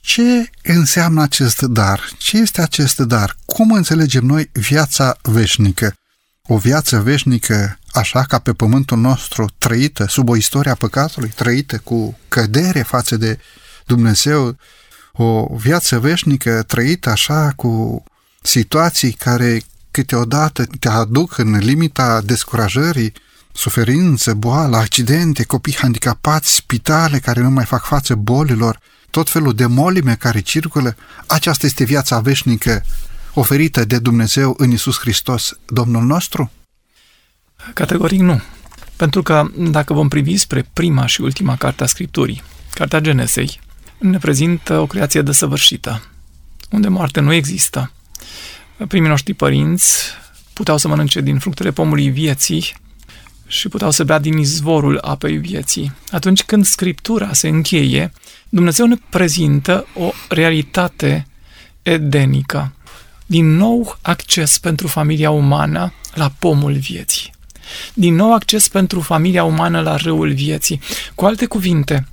Ce 0.04 0.50
înseamnă 0.62 1.22
acest 1.22 1.62
dar? 1.62 2.10
Ce 2.18 2.36
este 2.36 2.62
acest 2.62 2.98
dar? 2.98 3.36
Cum 3.44 3.72
înțelegem 3.72 4.24
noi 4.24 4.50
viața 4.52 5.16
veșnică? 5.22 5.94
O 6.42 6.56
viață 6.56 7.00
veșnică 7.00 7.78
așa 7.92 8.22
ca 8.22 8.38
pe 8.38 8.52
pământul 8.52 8.98
nostru 8.98 9.50
trăită 9.58 10.06
sub 10.08 10.28
o 10.28 10.36
istorie 10.36 10.70
a 10.70 10.74
păcatului, 10.74 11.32
trăită 11.34 11.78
cu 11.78 12.18
cădere 12.28 12.82
față 12.82 13.16
de 13.16 13.38
Dumnezeu, 13.86 14.56
o 15.12 15.56
viață 15.56 15.98
veșnică 15.98 16.62
trăită 16.62 17.10
așa 17.10 17.52
cu 17.56 18.04
situații 18.42 19.12
care 19.12 19.62
câteodată 19.90 20.66
te 20.78 20.88
aduc 20.88 21.38
în 21.38 21.56
limita 21.56 22.20
descurajării, 22.20 23.12
suferință, 23.52 24.34
boală, 24.34 24.76
accidente, 24.76 25.44
copii 25.44 25.76
handicapați, 25.76 26.54
spitale 26.54 27.18
care 27.18 27.40
nu 27.40 27.50
mai 27.50 27.64
fac 27.64 27.84
față 27.84 28.14
bolilor, 28.14 28.80
tot 29.12 29.30
felul 29.30 29.54
de 29.54 29.66
molime 29.66 30.14
care 30.14 30.40
circulă, 30.40 30.96
aceasta 31.26 31.66
este 31.66 31.84
viața 31.84 32.20
veșnică 32.20 32.84
oferită 33.34 33.84
de 33.84 33.98
Dumnezeu 33.98 34.54
în 34.58 34.70
Isus 34.70 34.98
Hristos, 34.98 35.58
Domnul 35.66 36.04
nostru? 36.04 36.50
Categoric 37.74 38.20
nu. 38.20 38.40
Pentru 38.96 39.22
că 39.22 39.44
dacă 39.56 39.92
vom 39.92 40.08
privi 40.08 40.36
spre 40.36 40.68
prima 40.72 41.06
și 41.06 41.20
ultima 41.20 41.56
carte 41.56 41.82
a 41.82 41.86
Scripturii, 41.86 42.42
Cartea 42.74 43.00
Genesei, 43.00 43.60
ne 43.98 44.18
prezintă 44.18 44.78
o 44.78 44.86
creație 44.86 45.22
desăvârșită, 45.22 46.02
unde 46.70 46.88
moarte 46.88 47.20
nu 47.20 47.32
există. 47.32 47.92
Primii 48.88 49.08
noștri 49.08 49.34
părinți 49.34 50.04
puteau 50.52 50.78
să 50.78 50.88
mănânce 50.88 51.20
din 51.20 51.38
fructele 51.38 51.70
pomului 51.70 52.10
vieții 52.10 52.74
și 53.46 53.68
puteau 53.68 53.90
să 53.90 54.04
bea 54.04 54.18
din 54.18 54.38
izvorul 54.38 54.98
apei 54.98 55.36
vieții. 55.36 55.92
Atunci 56.10 56.42
când 56.42 56.64
Scriptura 56.64 57.32
se 57.32 57.48
încheie, 57.48 58.12
Dumnezeu 58.54 58.86
ne 58.86 58.96
prezintă 59.08 59.86
o 59.94 60.10
realitate 60.28 61.26
edenică. 61.82 62.72
Din 63.26 63.56
nou 63.56 63.98
acces 64.02 64.58
pentru 64.58 64.86
familia 64.86 65.30
umană 65.30 65.92
la 66.14 66.32
pomul 66.38 66.72
vieții. 66.72 67.32
Din 67.94 68.14
nou 68.14 68.34
acces 68.34 68.68
pentru 68.68 69.00
familia 69.00 69.44
umană 69.44 69.80
la 69.80 69.96
râul 69.96 70.32
vieții. 70.32 70.80
Cu 71.14 71.24
alte 71.24 71.46
cuvinte, 71.46 72.08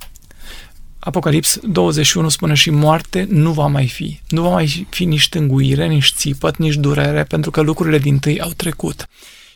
Apocalips 0.98 1.58
21 1.62 2.28
spune 2.28 2.54
și 2.54 2.70
moarte 2.70 3.26
nu 3.30 3.52
va 3.52 3.66
mai 3.66 3.88
fi. 3.88 4.20
Nu 4.28 4.42
va 4.42 4.50
mai 4.50 4.86
fi 4.90 5.04
nici 5.04 5.28
tânguire, 5.28 5.86
nici 5.86 6.12
țipăt, 6.16 6.56
nici 6.56 6.74
durere, 6.74 7.24
pentru 7.24 7.50
că 7.50 7.60
lucrurile 7.60 7.98
din 7.98 8.18
tâi 8.18 8.40
au 8.40 8.50
trecut. 8.56 9.08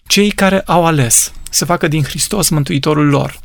Cei 0.06 0.30
care 0.30 0.60
au 0.60 0.86
ales 0.86 1.32
să 1.50 1.64
facă 1.64 1.88
din 1.88 2.02
Hristos 2.02 2.48
mântuitorul 2.48 3.06
lor, 3.06 3.40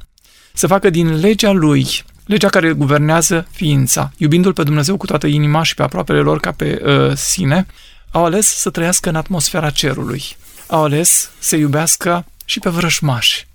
să 0.53 0.67
facă 0.67 0.89
din 0.89 1.19
legea 1.19 1.51
lui, 1.51 1.87
legea 2.29 2.49
care 2.49 2.71
guvernează 2.71 3.47
ființa, 3.51 4.11
iubindu-L 4.17 4.53
pe 4.53 4.63
Dumnezeu 4.63 4.97
cu 4.97 5.05
toată 5.05 5.27
inima 5.27 5.63
și 5.63 5.73
pe 5.73 5.83
aproapele 5.83 6.19
lor 6.19 6.39
ca 6.39 6.51
pe 6.51 6.81
uh, 6.85 7.15
sine, 7.15 7.65
au 8.11 8.25
ales 8.25 8.47
să 8.47 8.69
trăiască 8.69 9.09
în 9.09 9.15
atmosfera 9.15 9.69
cerului. 9.69 10.23
Au 10.67 10.83
ales 10.83 11.31
să 11.39 11.55
iubească 11.55 12.25
și 12.45 12.59
pe 12.59 12.69
vrăjmași 12.69 13.47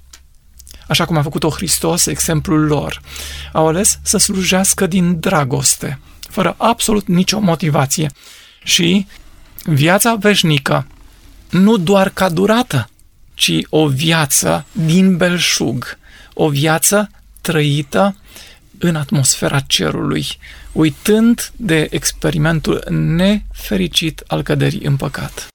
așa 0.89 1.05
cum 1.05 1.17
a 1.17 1.23
făcut-o 1.23 1.51
Hristos, 1.51 2.07
exemplul 2.07 2.67
lor. 2.67 3.01
Au 3.53 3.67
ales 3.67 3.99
să 4.03 4.17
slujească 4.17 4.87
din 4.87 5.21
dragoste, 5.21 5.99
fără 6.31 6.55
absolut 6.59 7.07
nicio 7.07 7.39
motivație. 7.39 8.11
Și 8.65 9.07
viața 9.65 10.15
veșnică, 10.15 10.87
nu 11.51 11.77
doar 11.77 12.09
ca 12.09 12.29
durată, 12.29 12.89
ci 13.35 13.53
o 13.69 13.89
viață 13.89 14.67
din 14.73 15.17
belșug, 15.17 15.99
o 16.35 16.49
viață 16.49 17.11
trăită 17.41 18.17
în 18.89 18.97
atmosfera 18.97 19.61
cerului, 19.61 20.27
uitând 20.73 21.53
de 21.57 21.87
experimentul 21.91 22.85
nefericit 22.91 24.23
al 24.27 24.43
căderii 24.43 24.85
în 24.85 24.97
păcat. 24.97 25.47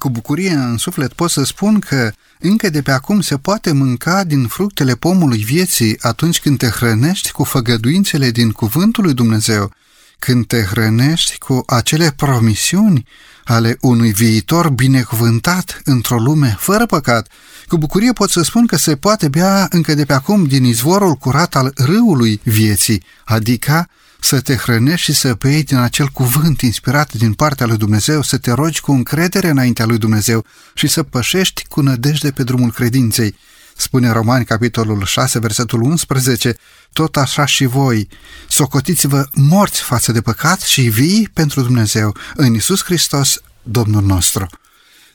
Cu 0.00 0.10
bucurie 0.10 0.50
în 0.50 0.76
suflet 0.76 1.12
pot 1.12 1.30
să 1.30 1.44
spun 1.44 1.78
că 1.78 2.12
încă 2.38 2.70
de 2.70 2.82
pe 2.82 2.90
acum 2.90 3.20
se 3.20 3.38
poate 3.38 3.72
mânca 3.72 4.24
din 4.24 4.46
fructele 4.46 4.94
pomului 4.94 5.38
vieții 5.38 5.98
atunci 6.00 6.40
când 6.40 6.58
te 6.58 6.66
hrănești 6.66 7.30
cu 7.30 7.44
făgăduințele 7.44 8.30
din 8.30 8.50
cuvântul 8.50 9.04
lui 9.04 9.14
Dumnezeu, 9.14 9.72
când 10.18 10.46
te 10.46 10.62
hrănești 10.62 11.38
cu 11.38 11.62
acele 11.66 12.12
promisiuni 12.16 13.06
ale 13.44 13.76
unui 13.80 14.12
viitor 14.12 14.70
binecuvântat 14.70 15.80
într-o 15.84 16.18
lume 16.18 16.56
fără 16.58 16.86
păcat. 16.86 17.28
Cu 17.66 17.78
bucurie 17.78 18.12
pot 18.12 18.30
să 18.30 18.42
spun 18.42 18.66
că 18.66 18.76
se 18.76 18.96
poate 18.96 19.28
bea 19.28 19.66
încă 19.70 19.94
de 19.94 20.04
pe 20.04 20.12
acum 20.12 20.44
din 20.44 20.64
izvorul 20.64 21.14
curat 21.14 21.56
al 21.56 21.72
râului 21.76 22.40
vieții, 22.44 23.02
adică 23.24 23.88
să 24.20 24.40
te 24.40 24.54
hrănești 24.54 25.04
și 25.04 25.18
să 25.18 25.34
bei 25.38 25.62
din 25.62 25.76
acel 25.76 26.06
cuvânt 26.06 26.60
inspirat 26.60 27.12
din 27.12 27.32
partea 27.32 27.66
lui 27.66 27.76
Dumnezeu, 27.76 28.22
să 28.22 28.38
te 28.38 28.50
rogi 28.50 28.80
cu 28.80 28.92
încredere 28.92 29.48
înaintea 29.48 29.84
lui 29.84 29.98
Dumnezeu 29.98 30.44
și 30.74 30.86
să 30.86 31.02
pășești 31.02 31.64
cu 31.68 31.80
nădejde 31.80 32.30
pe 32.30 32.42
drumul 32.42 32.72
credinței. 32.72 33.34
Spune 33.76 34.10
Romani, 34.10 34.44
capitolul 34.44 35.04
6, 35.04 35.38
versetul 35.38 35.82
11, 35.82 36.56
tot 36.92 37.16
așa 37.16 37.44
și 37.44 37.64
voi, 37.64 38.08
socotiți-vă 38.48 39.26
morți 39.32 39.80
față 39.80 40.12
de 40.12 40.20
păcat 40.20 40.60
și 40.60 40.80
vii 40.80 41.30
pentru 41.32 41.60
Dumnezeu 41.62 42.16
în 42.34 42.54
Isus 42.54 42.84
Hristos, 42.84 43.40
Domnul 43.62 44.02
nostru. 44.02 44.46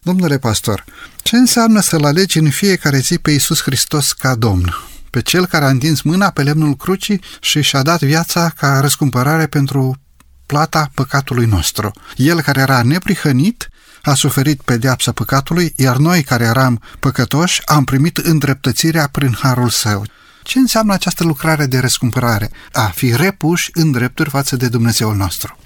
Domnule 0.01 0.38
pastor, 0.38 0.84
ce 1.22 1.36
înseamnă 1.36 1.80
să-L 1.80 2.05
alegi 2.05 2.38
în 2.38 2.49
fiecare 2.49 2.97
zi 2.97 3.18
pe 3.18 3.32
Isus 3.32 3.62
Hristos 3.62 4.12
ca 4.12 4.36
Domn? 4.36 4.76
pe 5.18 5.22
cel 5.22 5.45
care 5.45 5.66
a 5.66 5.70
întins 5.70 6.01
mâna 6.01 6.30
pe 6.30 6.43
lemnul 6.43 6.76
crucii 6.76 7.22
și 7.41 7.62
și-a 7.62 7.82
dat 7.82 8.01
viața 8.01 8.49
ca 8.49 8.80
răscumpărare 8.80 9.47
pentru 9.47 9.99
plata 10.45 10.91
păcatului 10.93 11.45
nostru. 11.45 11.91
El 12.16 12.41
care 12.41 12.60
era 12.60 12.84
neprihănit 12.84 13.70
a 14.08 14.14
suferit 14.14 14.62
pedeapsa 14.62 15.12
păcatului, 15.12 15.74
iar 15.76 15.97
noi 15.97 16.24
care 16.24 16.43
eram 16.43 16.82
păcătoși 16.99 17.62
am 17.66 17.84
primit 17.84 18.18
îndreptățirea 18.18 19.08
prin 19.12 19.36
harul 19.39 19.70
său. 19.70 20.05
Ce 20.43 20.60
înseamnă 20.60 20.93
această 20.93 21.24
lucrare 21.24 21.66
de 21.66 21.80
răscumpărare? 21.80 22.51
A 22.72 22.86
fi 22.86 23.16
repuși 23.16 23.70
în 23.74 23.91
drepturi 23.91 24.30
față 24.30 24.55
de 24.55 24.68
Dumnezeul 24.68 25.16
nostru. 25.16 25.58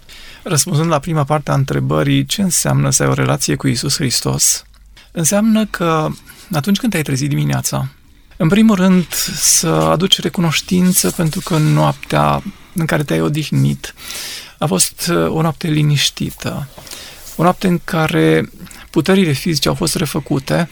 Răspunzând 0.43 0.89
la 0.89 0.99
prima 0.99 1.23
parte 1.23 1.51
a 1.51 1.53
întrebării, 1.53 2.25
ce 2.25 2.41
înseamnă 2.41 2.89
să 2.89 3.03
ai 3.03 3.09
o 3.09 3.13
relație 3.13 3.55
cu 3.55 3.67
Isus 3.67 3.95
Hristos? 3.95 4.63
Înseamnă 5.11 5.65
că 5.65 6.07
atunci 6.51 6.77
când 6.77 6.91
te-ai 6.91 7.03
trezit 7.03 7.29
dimineața, 7.29 7.87
în 8.37 8.47
primul 8.47 8.75
rând, 8.75 9.13
să 9.35 9.67
aduci 9.67 10.19
recunoștință 10.19 11.11
pentru 11.11 11.39
că 11.39 11.57
noaptea 11.57 12.43
în 12.73 12.85
care 12.85 13.03
te-ai 13.03 13.21
odihnit 13.21 13.93
a 14.57 14.65
fost 14.65 15.07
uh, 15.11 15.27
o 15.27 15.41
noapte 15.41 15.67
liniștită, 15.67 16.67
o 17.35 17.43
noapte 17.43 17.67
în 17.67 17.79
care 17.83 18.49
puterile 18.89 19.31
fizice 19.31 19.67
au 19.67 19.73
fost 19.73 19.95
refăcute 19.95 20.69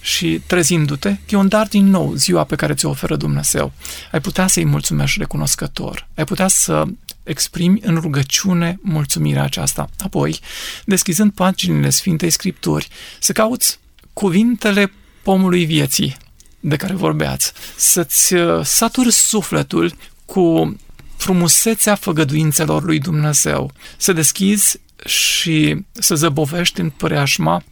și 0.00 0.40
trezindu-te, 0.46 1.16
e 1.28 1.36
un 1.36 1.48
dar 1.48 1.66
din 1.66 1.86
nou 1.86 2.14
ziua 2.14 2.44
pe 2.44 2.54
care 2.54 2.74
ți-o 2.74 2.88
oferă 2.88 3.16
Dumnezeu. 3.16 3.72
Ai 4.12 4.20
putea 4.20 4.46
să-i 4.46 4.64
mulțumești 4.64 5.18
recunoscător, 5.18 6.08
ai 6.14 6.24
putea 6.24 6.48
să 6.48 6.84
exprimi 7.22 7.80
în 7.82 7.96
rugăciune 7.96 8.78
mulțumirea 8.82 9.42
aceasta. 9.42 9.88
Apoi, 9.98 10.40
deschizând 10.84 11.32
paginile 11.32 11.90
Sfintei 11.90 12.30
Scripturi, 12.30 12.88
să 13.20 13.32
cauți 13.32 13.78
cuvintele 14.12 14.92
pomului 15.22 15.64
vieții, 15.64 16.16
de 16.60 16.76
care 16.76 16.94
vorbeați, 16.94 17.52
să-ți 17.76 18.34
uh, 18.34 18.64
saturi 18.64 19.12
sufletul 19.12 19.94
cu 20.24 20.76
frumusețea 21.16 21.94
făgăduințelor 21.94 22.82
lui 22.82 22.98
Dumnezeu, 22.98 23.72
să 23.96 24.12
deschizi 24.12 24.80
și 25.04 25.84
să 25.92 26.14
zăbovești 26.14 26.80
în 26.80 26.90
preajma 26.90 27.62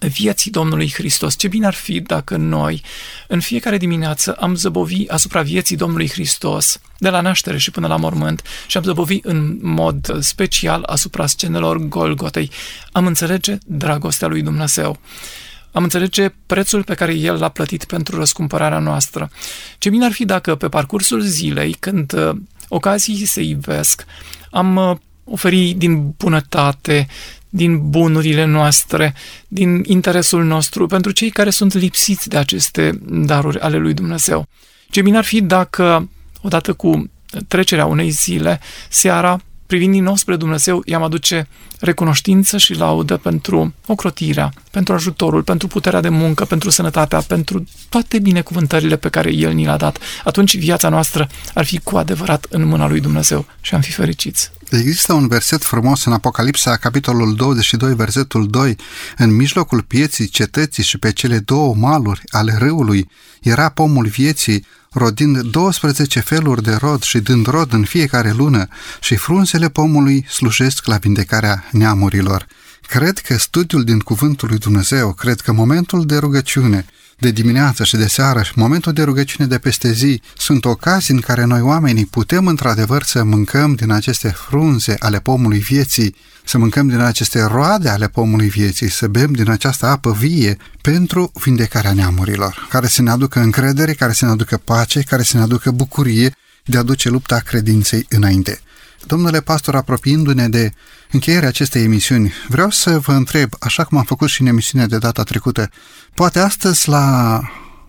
vieții 0.00 0.50
Domnului 0.50 0.92
Hristos. 0.92 1.36
Ce 1.36 1.48
bine 1.48 1.66
ar 1.66 1.74
fi 1.74 2.00
dacă 2.00 2.36
noi, 2.36 2.82
în 3.28 3.40
fiecare 3.40 3.76
dimineață, 3.76 4.32
am 4.32 4.54
zăbovi 4.54 5.08
asupra 5.08 5.42
vieții 5.42 5.76
Domnului 5.76 6.08
Hristos, 6.08 6.80
de 6.98 7.08
la 7.08 7.20
naștere 7.20 7.58
și 7.58 7.70
până 7.70 7.86
la 7.86 7.96
mormânt, 7.96 8.42
și 8.66 8.76
am 8.76 8.82
zăbovi 8.82 9.18
în 9.22 9.58
mod 9.62 10.22
special 10.22 10.82
asupra 10.82 11.26
scenelor 11.26 11.78
Golgotei. 11.78 12.50
Am 12.92 13.06
înțelege 13.06 13.58
dragostea 13.66 14.28
lui 14.28 14.42
Dumnezeu 14.42 14.98
am 15.72 15.82
înțelege 15.82 16.28
prețul 16.46 16.84
pe 16.84 16.94
care 16.94 17.14
El 17.14 17.38
l-a 17.38 17.48
plătit 17.48 17.84
pentru 17.84 18.16
răscumpărarea 18.16 18.78
noastră. 18.78 19.30
Ce 19.78 19.90
bine 19.90 20.04
ar 20.04 20.12
fi 20.12 20.24
dacă 20.24 20.54
pe 20.54 20.68
parcursul 20.68 21.20
zilei, 21.20 21.72
când 21.72 22.12
uh, 22.12 22.36
ocazii 22.68 23.26
se 23.26 23.42
ivesc, 23.42 24.04
am 24.50 24.76
uh, 24.76 24.96
oferi 25.30 25.74
din 25.76 26.14
bunătate, 26.16 27.06
din 27.48 27.90
bunurile 27.90 28.44
noastre, 28.44 29.14
din 29.48 29.82
interesul 29.86 30.44
nostru, 30.44 30.86
pentru 30.86 31.10
cei 31.10 31.30
care 31.30 31.50
sunt 31.50 31.74
lipsiți 31.74 32.28
de 32.28 32.36
aceste 32.36 32.98
daruri 33.02 33.60
ale 33.60 33.76
lui 33.76 33.94
Dumnezeu. 33.94 34.46
Ce 34.90 35.02
bine 35.02 35.16
ar 35.16 35.24
fi 35.24 35.40
dacă, 35.40 36.08
odată 36.42 36.72
cu 36.72 37.10
trecerea 37.48 37.86
unei 37.86 38.10
zile, 38.10 38.60
seara 38.88 39.40
privind 39.66 39.92
din 39.92 40.02
nou 40.02 40.16
spre 40.16 40.36
Dumnezeu, 40.36 40.82
i-am 40.84 41.02
aduce 41.02 41.48
recunoștință 41.80 42.58
și 42.58 42.74
laudă 42.74 43.16
pentru 43.16 43.74
ocrotirea, 43.86 44.52
pentru 44.70 44.94
ajutorul, 44.94 45.42
pentru 45.42 45.66
puterea 45.66 46.00
de 46.00 46.08
muncă, 46.08 46.44
pentru 46.44 46.70
sănătatea, 46.70 47.20
pentru 47.20 47.64
toate 47.88 48.18
binecuvântările 48.18 48.96
pe 48.96 49.08
care 49.08 49.32
El 49.32 49.52
ni 49.52 49.64
le-a 49.64 49.76
dat. 49.76 49.98
Atunci 50.24 50.56
viața 50.56 50.88
noastră 50.88 51.28
ar 51.54 51.64
fi 51.64 51.78
cu 51.78 51.96
adevărat 51.96 52.46
în 52.50 52.66
mâna 52.66 52.88
lui 52.88 53.00
Dumnezeu 53.00 53.46
și 53.60 53.74
am 53.74 53.80
fi 53.80 53.90
fericiți. 53.90 54.50
Există 54.70 55.12
un 55.12 55.28
verset 55.28 55.62
frumos 55.64 56.04
în 56.04 56.12
Apocalipsa, 56.12 56.76
capitolul 56.76 57.34
22, 57.34 57.94
versetul 57.94 58.46
2. 58.46 58.76
În 59.16 59.36
mijlocul 59.36 59.82
pieții, 59.82 60.28
cetății 60.28 60.82
și 60.82 60.98
pe 60.98 61.12
cele 61.12 61.38
două 61.38 61.74
maluri 61.74 62.22
ale 62.28 62.54
râului 62.58 63.10
era 63.40 63.68
pomul 63.68 64.06
vieții, 64.06 64.66
rodind 64.90 65.40
12 65.40 66.20
feluri 66.20 66.62
de 66.62 66.74
rod 66.74 67.02
și 67.02 67.18
dând 67.18 67.46
rod 67.46 67.72
în 67.72 67.84
fiecare 67.84 68.32
lună 68.32 68.68
și 69.00 69.16
frunzele 69.16 69.68
pomului 69.68 70.26
slujesc 70.28 70.86
la 70.86 70.96
vindecarea 70.96 71.64
neamurilor. 71.70 72.46
Cred 72.86 73.18
că 73.18 73.36
studiul 73.38 73.84
din 73.84 73.98
Cuvântul 73.98 74.48
lui 74.48 74.58
Dumnezeu, 74.58 75.12
cred 75.12 75.40
că 75.40 75.52
momentul 75.52 76.06
de 76.06 76.16
rugăciune, 76.16 76.86
de 77.18 77.30
dimineață 77.30 77.84
și 77.84 77.96
de 77.96 78.06
seară 78.06 78.42
și 78.42 78.52
momentul 78.54 78.92
de 78.92 79.02
rugăciune 79.02 79.48
de 79.48 79.58
peste 79.58 79.92
zi 79.92 80.22
sunt 80.36 80.64
ocazii 80.64 81.14
în 81.14 81.20
care 81.20 81.44
noi 81.44 81.60
oamenii 81.60 82.06
putem 82.06 82.46
într-adevăr 82.46 83.02
să 83.02 83.24
mâncăm 83.24 83.74
din 83.74 83.90
aceste 83.90 84.28
frunze 84.28 84.96
ale 84.98 85.20
pomului 85.20 85.58
vieții, 85.58 86.14
să 86.44 86.58
mâncăm 86.58 86.88
din 86.88 86.98
aceste 86.98 87.42
roade 87.42 87.88
ale 87.88 88.08
pomului 88.08 88.48
vieții, 88.48 88.90
să 88.90 89.06
bem 89.06 89.32
din 89.32 89.50
această 89.50 89.86
apă 89.86 90.12
vie 90.12 90.56
pentru 90.82 91.32
vindecarea 91.44 91.92
neamurilor, 91.92 92.66
care 92.70 92.86
să 92.86 93.02
ne 93.02 93.10
aducă 93.10 93.40
încredere, 93.40 93.92
care 93.92 94.12
să 94.12 94.24
ne 94.24 94.30
aducă 94.30 94.56
pace, 94.56 95.00
care 95.00 95.22
să 95.22 95.36
ne 95.36 95.42
aducă 95.42 95.70
bucurie 95.70 96.34
de 96.64 96.78
a 96.78 96.82
duce 96.82 97.08
lupta 97.08 97.38
credinței 97.38 98.06
înainte. 98.08 98.60
Domnule 99.06 99.40
pastor, 99.40 99.74
apropiindu-ne 99.74 100.48
de 100.48 100.72
încheierea 101.10 101.48
acestei 101.48 101.82
emisiuni, 101.82 102.32
vreau 102.48 102.70
să 102.70 102.98
vă 102.98 103.12
întreb, 103.12 103.50
așa 103.58 103.84
cum 103.84 103.98
am 103.98 104.04
făcut 104.04 104.28
și 104.28 104.40
în 104.40 104.46
emisiunea 104.46 104.86
de 104.86 104.98
data 104.98 105.22
trecută, 105.22 105.70
poate 106.14 106.38
astăzi 106.38 106.88
la 106.88 107.40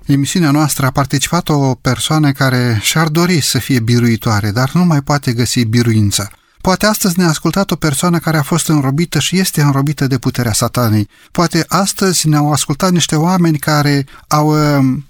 emisiunea 0.05 0.51
noastră 0.51 0.85
a 0.85 0.91
participat 0.91 1.49
o 1.49 1.75
persoană 1.75 2.31
care 2.31 2.79
și-ar 2.81 3.07
dori 3.07 3.41
să 3.41 3.57
fie 3.57 3.79
biruitoare, 3.79 4.51
dar 4.51 4.71
nu 4.73 4.85
mai 4.85 5.01
poate 5.01 5.33
găsi 5.33 5.63
biruința. 5.63 6.29
Poate 6.61 6.85
astăzi 6.85 7.17
ne-a 7.17 7.27
ascultat 7.27 7.71
o 7.71 7.75
persoană 7.75 8.17
care 8.19 8.37
a 8.37 8.41
fost 8.41 8.67
înrobită 8.67 9.19
și 9.19 9.37
este 9.37 9.61
înrobită 9.61 10.07
de 10.07 10.17
puterea 10.17 10.53
satanei. 10.53 11.07
Poate 11.31 11.65
astăzi 11.67 12.27
ne-au 12.27 12.51
ascultat 12.51 12.91
niște 12.91 13.15
oameni 13.15 13.57
care 13.57 14.05
au 14.27 14.77
um, 14.77 15.05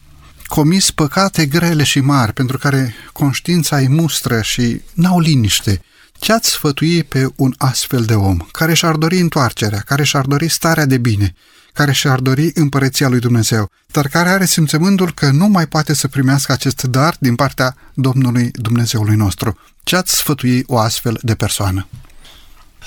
comis 0.46 0.92
păcate 0.92 1.46
grele 1.46 1.84
și 1.84 2.00
mari, 2.00 2.34
pentru 2.34 2.58
care 2.58 2.94
conștiința 3.14 3.78
îi 3.78 3.88
mustră 3.88 4.42
și 4.42 4.82
n-au 4.94 5.20
liniște. 5.20 5.82
Ce 6.20 6.34
ați 6.34 6.50
sfătui 6.50 7.04
pe 7.04 7.28
un 7.36 7.54
astfel 7.58 8.04
de 8.04 8.14
om, 8.14 8.38
care 8.52 8.74
și-ar 8.74 8.96
dori 8.96 9.20
întoarcerea, 9.20 9.80
care 9.80 10.04
și-ar 10.04 10.26
dori 10.26 10.48
starea 10.48 10.86
de 10.86 10.98
bine, 10.98 11.34
care 11.74 11.92
și-ar 11.92 12.20
dori 12.20 12.52
împărăția 12.54 13.08
lui 13.08 13.20
Dumnezeu, 13.20 13.72
dar 13.92 14.08
care 14.08 14.30
are 14.30 14.46
simțământul 14.46 15.14
că 15.14 15.30
nu 15.32 15.48
mai 15.48 15.68
poate 15.68 15.94
să 15.94 16.08
primească 16.08 16.52
acest 16.52 16.84
dar 16.84 17.16
din 17.20 17.36
partea 17.36 17.76
Domnului 17.94 18.52
Dumnezeului 18.54 19.16
nostru? 19.16 19.58
Ce 19.84 19.96
ați 19.96 20.16
sfătui 20.16 20.64
o 20.68 20.78
astfel 20.78 21.20
de 21.22 21.36
persoană? 21.36 21.88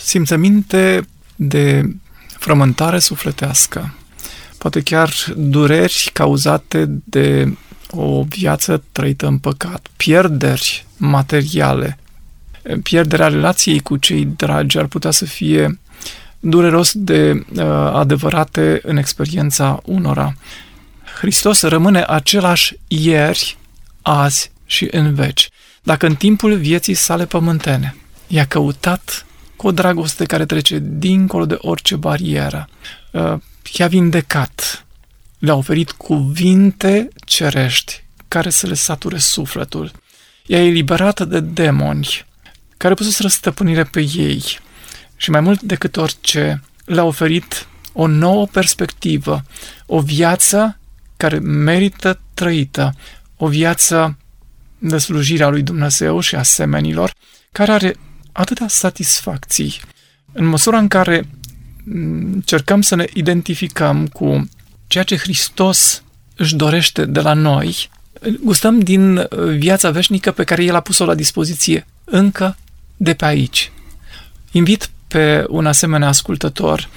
Simțăminte 0.05 1.07
de 1.37 1.95
frământare 2.39 2.99
sufletească, 2.99 3.95
poate 4.59 4.81
chiar 4.81 5.13
dureri 5.37 6.11
cauzate 6.13 6.85
de 7.05 7.57
o 7.91 8.23
viață 8.23 8.83
trăită 8.93 9.27
în 9.27 9.39
păcat, 9.39 9.87
pierderi 9.97 10.87
materiale, 10.97 11.99
pierderea 12.83 13.29
relației 13.29 13.81
cu 13.81 13.97
cei 13.97 14.25
dragi 14.25 14.79
ar 14.79 14.87
putea 14.87 15.11
să 15.11 15.25
fie 15.25 15.79
dureros 16.41 16.93
de 16.95 17.33
uh, 17.33 17.63
adevărate 17.93 18.81
în 18.83 18.97
experiența 18.97 19.81
unora. 19.85 20.35
Hristos 21.19 21.63
rămâne 21.63 22.05
același 22.09 22.77
ieri, 22.89 23.59
azi 24.03 24.51
și 24.67 24.89
în 24.91 25.15
veci. 25.15 25.49
Dacă 25.83 26.07
în 26.07 26.15
timpul 26.15 26.57
vieții 26.57 26.95
sale 26.95 27.27
pământene 27.27 27.97
i-a 28.27 28.47
căutat 28.47 29.27
cu 29.57 29.67
o 29.67 29.73
dragoste 29.73 30.25
care 30.25 30.47
trece 30.47 30.79
dincolo 30.83 31.47
de 31.47 31.57
orice 31.59 31.97
barieră, 31.97 32.69
uh, 33.11 33.35
i-a 33.79 33.87
vindecat, 33.87 34.87
le-a 35.39 35.55
oferit 35.55 35.91
cuvinte 35.91 37.09
cerești 37.25 38.05
care 38.29 38.51
să 38.51 38.67
le 38.67 38.75
sature 38.75 39.19
sufletul, 39.19 39.91
i-a 40.47 40.65
eliberat 40.65 41.29
de 41.29 41.41
demoni, 41.41 42.27
care 42.83 42.95
pusese 42.95 43.29
stăpânire 43.29 43.85
pe 43.85 44.01
ei 44.15 44.59
și 45.17 45.31
mai 45.31 45.41
mult 45.41 45.63
decât 45.63 45.97
orice 45.97 46.63
le-a 46.85 47.05
oferit 47.05 47.67
o 47.93 48.07
nouă 48.07 48.47
perspectivă, 48.47 49.45
o 49.87 50.01
viață 50.01 50.79
care 51.17 51.39
merită 51.39 52.21
trăită, 52.35 52.95
o 53.37 53.49
viață 53.49 54.17
de 54.79 54.99
slujire 54.99 55.45
a 55.45 55.49
lui 55.49 55.63
Dumnezeu 55.63 56.21
și 56.21 56.35
a 56.35 56.43
semenilor, 56.43 57.13
care 57.53 57.73
are 57.73 57.97
atâtea 58.33 58.69
satisfacții. 58.69 59.81
În 60.33 60.45
măsura 60.45 60.79
în 60.79 60.89
care 60.89 61.29
încercăm 62.35 62.81
să 62.81 62.95
ne 62.95 63.05
identificăm 63.13 64.07
cu 64.07 64.49
ceea 64.87 65.05
ce 65.05 65.17
Hristos 65.17 66.03
își 66.37 66.57
dorește 66.57 67.05
de 67.05 67.21
la 67.21 67.33
noi, 67.33 67.91
gustăm 68.45 68.81
din 68.81 69.29
viața 69.57 69.91
veșnică 69.91 70.33
pe 70.33 70.45
care 70.45 70.65
El 70.65 70.75
a 70.75 70.81
pus-o 70.81 71.05
la 71.05 71.15
dispoziție 71.15 71.87
încă 72.05 72.57
de 73.03 73.15
pe 73.15 73.25
aici. 73.25 73.73
Invit 74.51 74.91
pe 75.09 75.45
un 75.49 75.67
asemenea 75.67 76.09
ascultător 76.09 76.89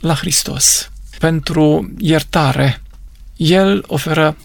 la 0.00 0.14
Hristos 0.14 0.90
pentru 1.18 1.92
iertare. 1.98 2.82
El 3.36 3.84
oferă 3.86 4.36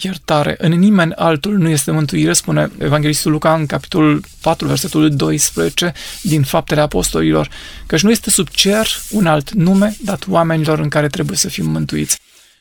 iertare. 0.00 0.54
În 0.58 0.72
nimeni 0.72 1.12
altul 1.12 1.58
nu 1.58 1.68
este 1.68 1.90
mântuire, 1.90 2.32
spune 2.32 2.70
Evanghelistul 2.78 3.30
Luca 3.32 3.54
în 3.54 3.66
capitolul 3.66 4.24
4, 4.40 4.66
versetul 4.66 5.16
12 5.16 5.92
din 6.22 6.42
Faptele 6.42 6.80
Apostolilor, 6.80 7.48
căci 7.86 8.02
nu 8.02 8.10
este 8.10 8.30
sub 8.30 8.48
cer 8.48 8.86
un 9.10 9.26
alt 9.26 9.52
nume 9.52 9.96
dat 10.00 10.24
oamenilor 10.28 10.78
în 10.78 10.88
care 10.88 11.08
trebuie 11.08 11.36
să 11.36 11.48
fim 11.48 11.70
mântuiți. 11.70 12.18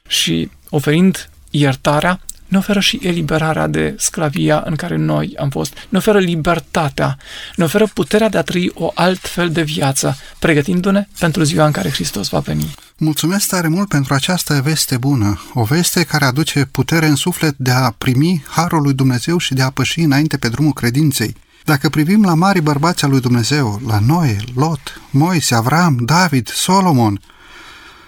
Și 0.08 0.50
oferind 0.70 1.30
iertarea, 1.50 2.20
ne 2.56 2.62
oferă 2.62 2.80
și 2.80 3.00
eliberarea 3.02 3.68
de 3.68 3.96
sclavia 3.98 4.64
în 4.66 4.76
care 4.76 4.96
noi 4.96 5.34
am 5.40 5.50
fost, 5.50 5.74
ne 5.90 5.98
oferă 5.98 6.20
libertatea, 6.20 7.18
ne 7.56 7.64
oferă 7.64 7.88
puterea 7.94 8.30
de 8.30 8.38
a 8.38 8.42
trăi 8.42 8.72
o 8.74 8.92
alt 8.94 9.20
fel 9.20 9.52
de 9.52 9.62
viață, 9.62 10.18
pregătindu-ne 10.40 11.08
pentru 11.20 11.44
ziua 11.44 11.66
în 11.66 11.72
care 11.72 11.90
Hristos 11.90 12.28
va 12.30 12.40
veni. 12.40 12.74
Mulțumesc 12.98 13.48
tare 13.48 13.68
mult 13.68 13.88
pentru 13.88 14.14
această 14.14 14.62
veste 14.64 14.98
bună, 14.98 15.42
o 15.54 15.64
veste 15.64 16.04
care 16.04 16.26
aduce 16.26 16.68
putere 16.72 17.08
în 17.08 17.16
suflet 17.16 17.56
de 17.58 17.72
a 17.72 17.92
primi 17.98 18.44
harul 18.48 18.82
lui 18.82 18.94
Dumnezeu 18.94 19.38
și 19.38 19.54
de 19.54 19.62
a 19.62 19.70
păși 19.70 20.00
înainte 20.00 20.38
pe 20.38 20.50
drumul 20.50 20.74
credinței. 20.74 21.36
Dacă 21.64 21.90
privim 21.90 22.24
la 22.24 22.34
mari 22.34 22.62
bărbați 22.62 23.04
al 23.04 23.10
lui 23.10 23.22
Dumnezeu, 23.22 23.82
la 23.88 24.00
Noe, 24.00 24.38
Lot, 24.56 25.02
Moise, 25.10 25.56
Avram, 25.56 25.98
David, 26.06 26.48
Solomon, 26.48 27.20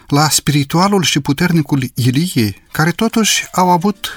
la 0.08 0.30
spiritualul 0.30 1.04
și 1.04 1.20
puternicul 1.20 1.92
Ilie, 1.94 2.64
care 2.72 2.92
totuși 2.92 3.48
au 3.52 3.70
avut 3.70 4.10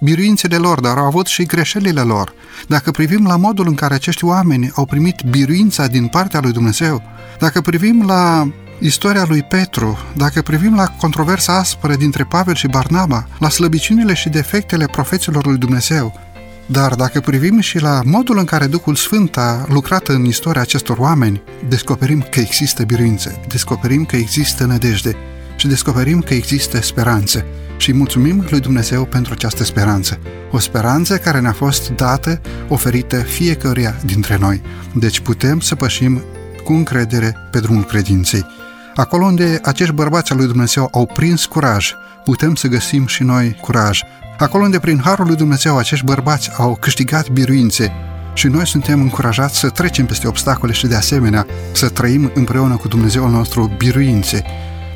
biruințele 0.00 0.56
lor, 0.56 0.80
dar 0.80 0.96
au 0.98 1.04
avut 1.04 1.26
și 1.26 1.44
greșelile 1.44 2.00
lor. 2.00 2.34
Dacă 2.68 2.90
privim 2.90 3.26
la 3.26 3.36
modul 3.36 3.66
în 3.68 3.74
care 3.74 3.94
acești 3.94 4.24
oameni 4.24 4.70
au 4.74 4.84
primit 4.84 5.22
biruința 5.30 5.86
din 5.86 6.06
partea 6.06 6.40
lui 6.40 6.52
Dumnezeu, 6.52 7.02
dacă 7.38 7.60
privim 7.60 8.04
la 8.06 8.48
istoria 8.80 9.24
lui 9.28 9.42
Petru, 9.42 9.98
dacă 10.16 10.42
privim 10.42 10.74
la 10.74 10.86
controversa 10.86 11.58
aspră 11.58 11.94
dintre 11.94 12.24
Pavel 12.24 12.54
și 12.54 12.66
Barnaba, 12.66 13.28
la 13.38 13.48
slăbiciunile 13.48 14.14
și 14.14 14.28
defectele 14.28 14.86
profeților 14.86 15.46
lui 15.46 15.58
Dumnezeu, 15.58 16.20
dar 16.66 16.94
dacă 16.94 17.20
privim 17.20 17.60
și 17.60 17.78
la 17.78 18.00
modul 18.04 18.38
în 18.38 18.44
care 18.44 18.66
Duhul 18.66 18.94
Sfânt 18.94 19.36
a 19.36 19.66
lucrat 19.68 20.08
în 20.08 20.24
istoria 20.24 20.60
acestor 20.60 20.98
oameni, 20.98 21.42
descoperim 21.68 22.26
că 22.30 22.40
există 22.40 22.82
biruințe, 22.82 23.40
descoperim 23.48 24.04
că 24.04 24.16
există 24.16 24.64
nădejde 24.64 25.16
și 25.56 25.66
descoperim 25.66 26.20
că 26.20 26.34
există 26.34 26.80
speranțe 26.80 27.44
și 27.76 27.92
mulțumim 27.92 28.44
lui 28.50 28.60
Dumnezeu 28.60 29.04
pentru 29.04 29.32
această 29.32 29.64
speranță. 29.64 30.18
O 30.50 30.58
speranță 30.58 31.16
care 31.16 31.40
ne-a 31.40 31.52
fost 31.52 31.90
dată, 31.90 32.40
oferită 32.68 33.16
fiecăruia 33.16 33.96
dintre 34.04 34.36
noi. 34.40 34.62
Deci 34.94 35.20
putem 35.20 35.60
să 35.60 35.74
pășim 35.74 36.22
cu 36.64 36.72
încredere 36.72 37.36
pe 37.50 37.60
drumul 37.60 37.84
credinței. 37.84 38.46
Acolo 38.94 39.24
unde 39.24 39.58
acești 39.62 39.94
bărbați 39.94 40.32
al 40.32 40.38
lui 40.38 40.46
Dumnezeu 40.46 40.88
au 40.92 41.06
prins 41.06 41.44
curaj, 41.44 41.92
putem 42.24 42.54
să 42.54 42.68
găsim 42.68 43.06
și 43.06 43.22
noi 43.22 43.58
curaj. 43.60 44.00
Acolo 44.38 44.64
unde 44.64 44.78
prin 44.78 45.00
harul 45.04 45.26
lui 45.26 45.36
Dumnezeu 45.36 45.78
acești 45.78 46.04
bărbați 46.04 46.50
au 46.56 46.76
câștigat 46.80 47.28
biruințe, 47.28 47.92
și 48.36 48.46
noi 48.46 48.66
suntem 48.66 49.00
încurajați 49.00 49.58
să 49.58 49.68
trecem 49.68 50.06
peste 50.06 50.28
obstacole 50.28 50.72
și 50.72 50.86
de 50.86 50.94
asemenea 50.94 51.46
să 51.72 51.88
trăim 51.88 52.30
împreună 52.34 52.76
cu 52.76 52.88
Dumnezeul 52.88 53.30
nostru 53.30 53.70
biruințe 53.76 54.44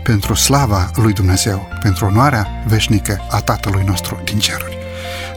pentru 0.03 0.35
slava 0.35 0.91
lui 0.95 1.13
Dumnezeu, 1.13 1.69
pentru 1.83 2.05
onoarea 2.05 2.47
veșnică 2.67 3.27
a 3.31 3.41
Tatălui 3.41 3.83
nostru 3.87 4.21
din 4.25 4.39
ceruri. 4.39 4.79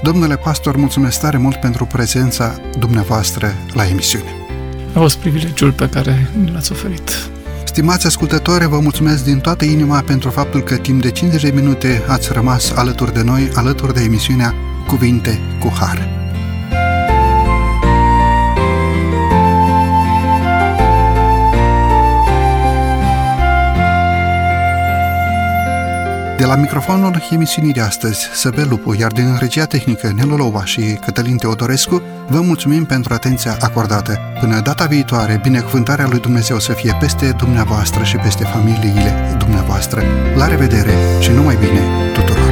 Domnule 0.02 0.36
pastor, 0.36 0.76
mulțumesc 0.76 1.20
tare 1.20 1.38
mult 1.38 1.56
pentru 1.56 1.86
prezența 1.86 2.56
dumneavoastră 2.78 3.54
la 3.74 3.88
emisiune. 3.88 4.36
A 4.94 5.00
fost 5.00 5.18
privilegiul 5.18 5.72
pe 5.72 5.90
care 5.90 6.30
l-ați 6.54 6.72
oferit. 6.72 7.10
Stimați 7.64 8.06
ascultători, 8.06 8.68
vă 8.68 8.80
mulțumesc 8.80 9.24
din 9.24 9.40
toată 9.40 9.66
inima 9.66 10.02
pentru 10.02 10.30
faptul 10.30 10.62
că 10.62 10.76
timp 10.76 11.02
de 11.02 11.12
50 11.12 11.42
de 11.42 11.52
minute 11.52 12.04
ați 12.08 12.34
rămas 12.34 12.72
alături 12.72 13.14
de 13.14 13.24
noi, 13.24 13.52
alături 13.54 13.94
de 13.94 14.02
emisiunea 14.02 14.54
Cuvinte 14.88 15.40
cu 15.60 15.74
Har. 15.80 16.23
De 26.44 26.50
la 26.50 26.56
microfonul 26.56 27.24
emisiunii 27.32 27.74
de 27.74 27.82
astăzi, 27.82 28.30
Săbel 28.34 28.68
Lupu, 28.70 28.96
iar 29.00 29.12
din 29.12 29.38
regia 29.40 29.66
tehnică 29.66 30.12
Nelu 30.16 30.36
Lova 30.36 30.66
și 30.66 31.00
Cătălin 31.06 31.38
Teodorescu, 31.38 32.02
vă 32.28 32.42
mulțumim 32.42 32.86
pentru 32.86 33.14
atenția 33.14 33.58
acordată. 33.60 34.20
Până 34.40 34.60
data 34.60 34.86
viitoare, 34.86 35.40
binecuvântarea 35.44 36.08
lui 36.08 36.20
Dumnezeu 36.20 36.60
să 36.60 36.74
fie 36.74 36.98
peste 37.00 37.36
dumneavoastră 37.38 38.04
și 38.04 38.16
peste 38.16 38.44
familiile 38.44 39.36
dumneavoastră. 39.38 40.02
La 40.36 40.48
revedere 40.48 40.94
și 41.20 41.32
numai 41.32 41.56
bine 41.56 41.82
tuturor! 42.14 42.43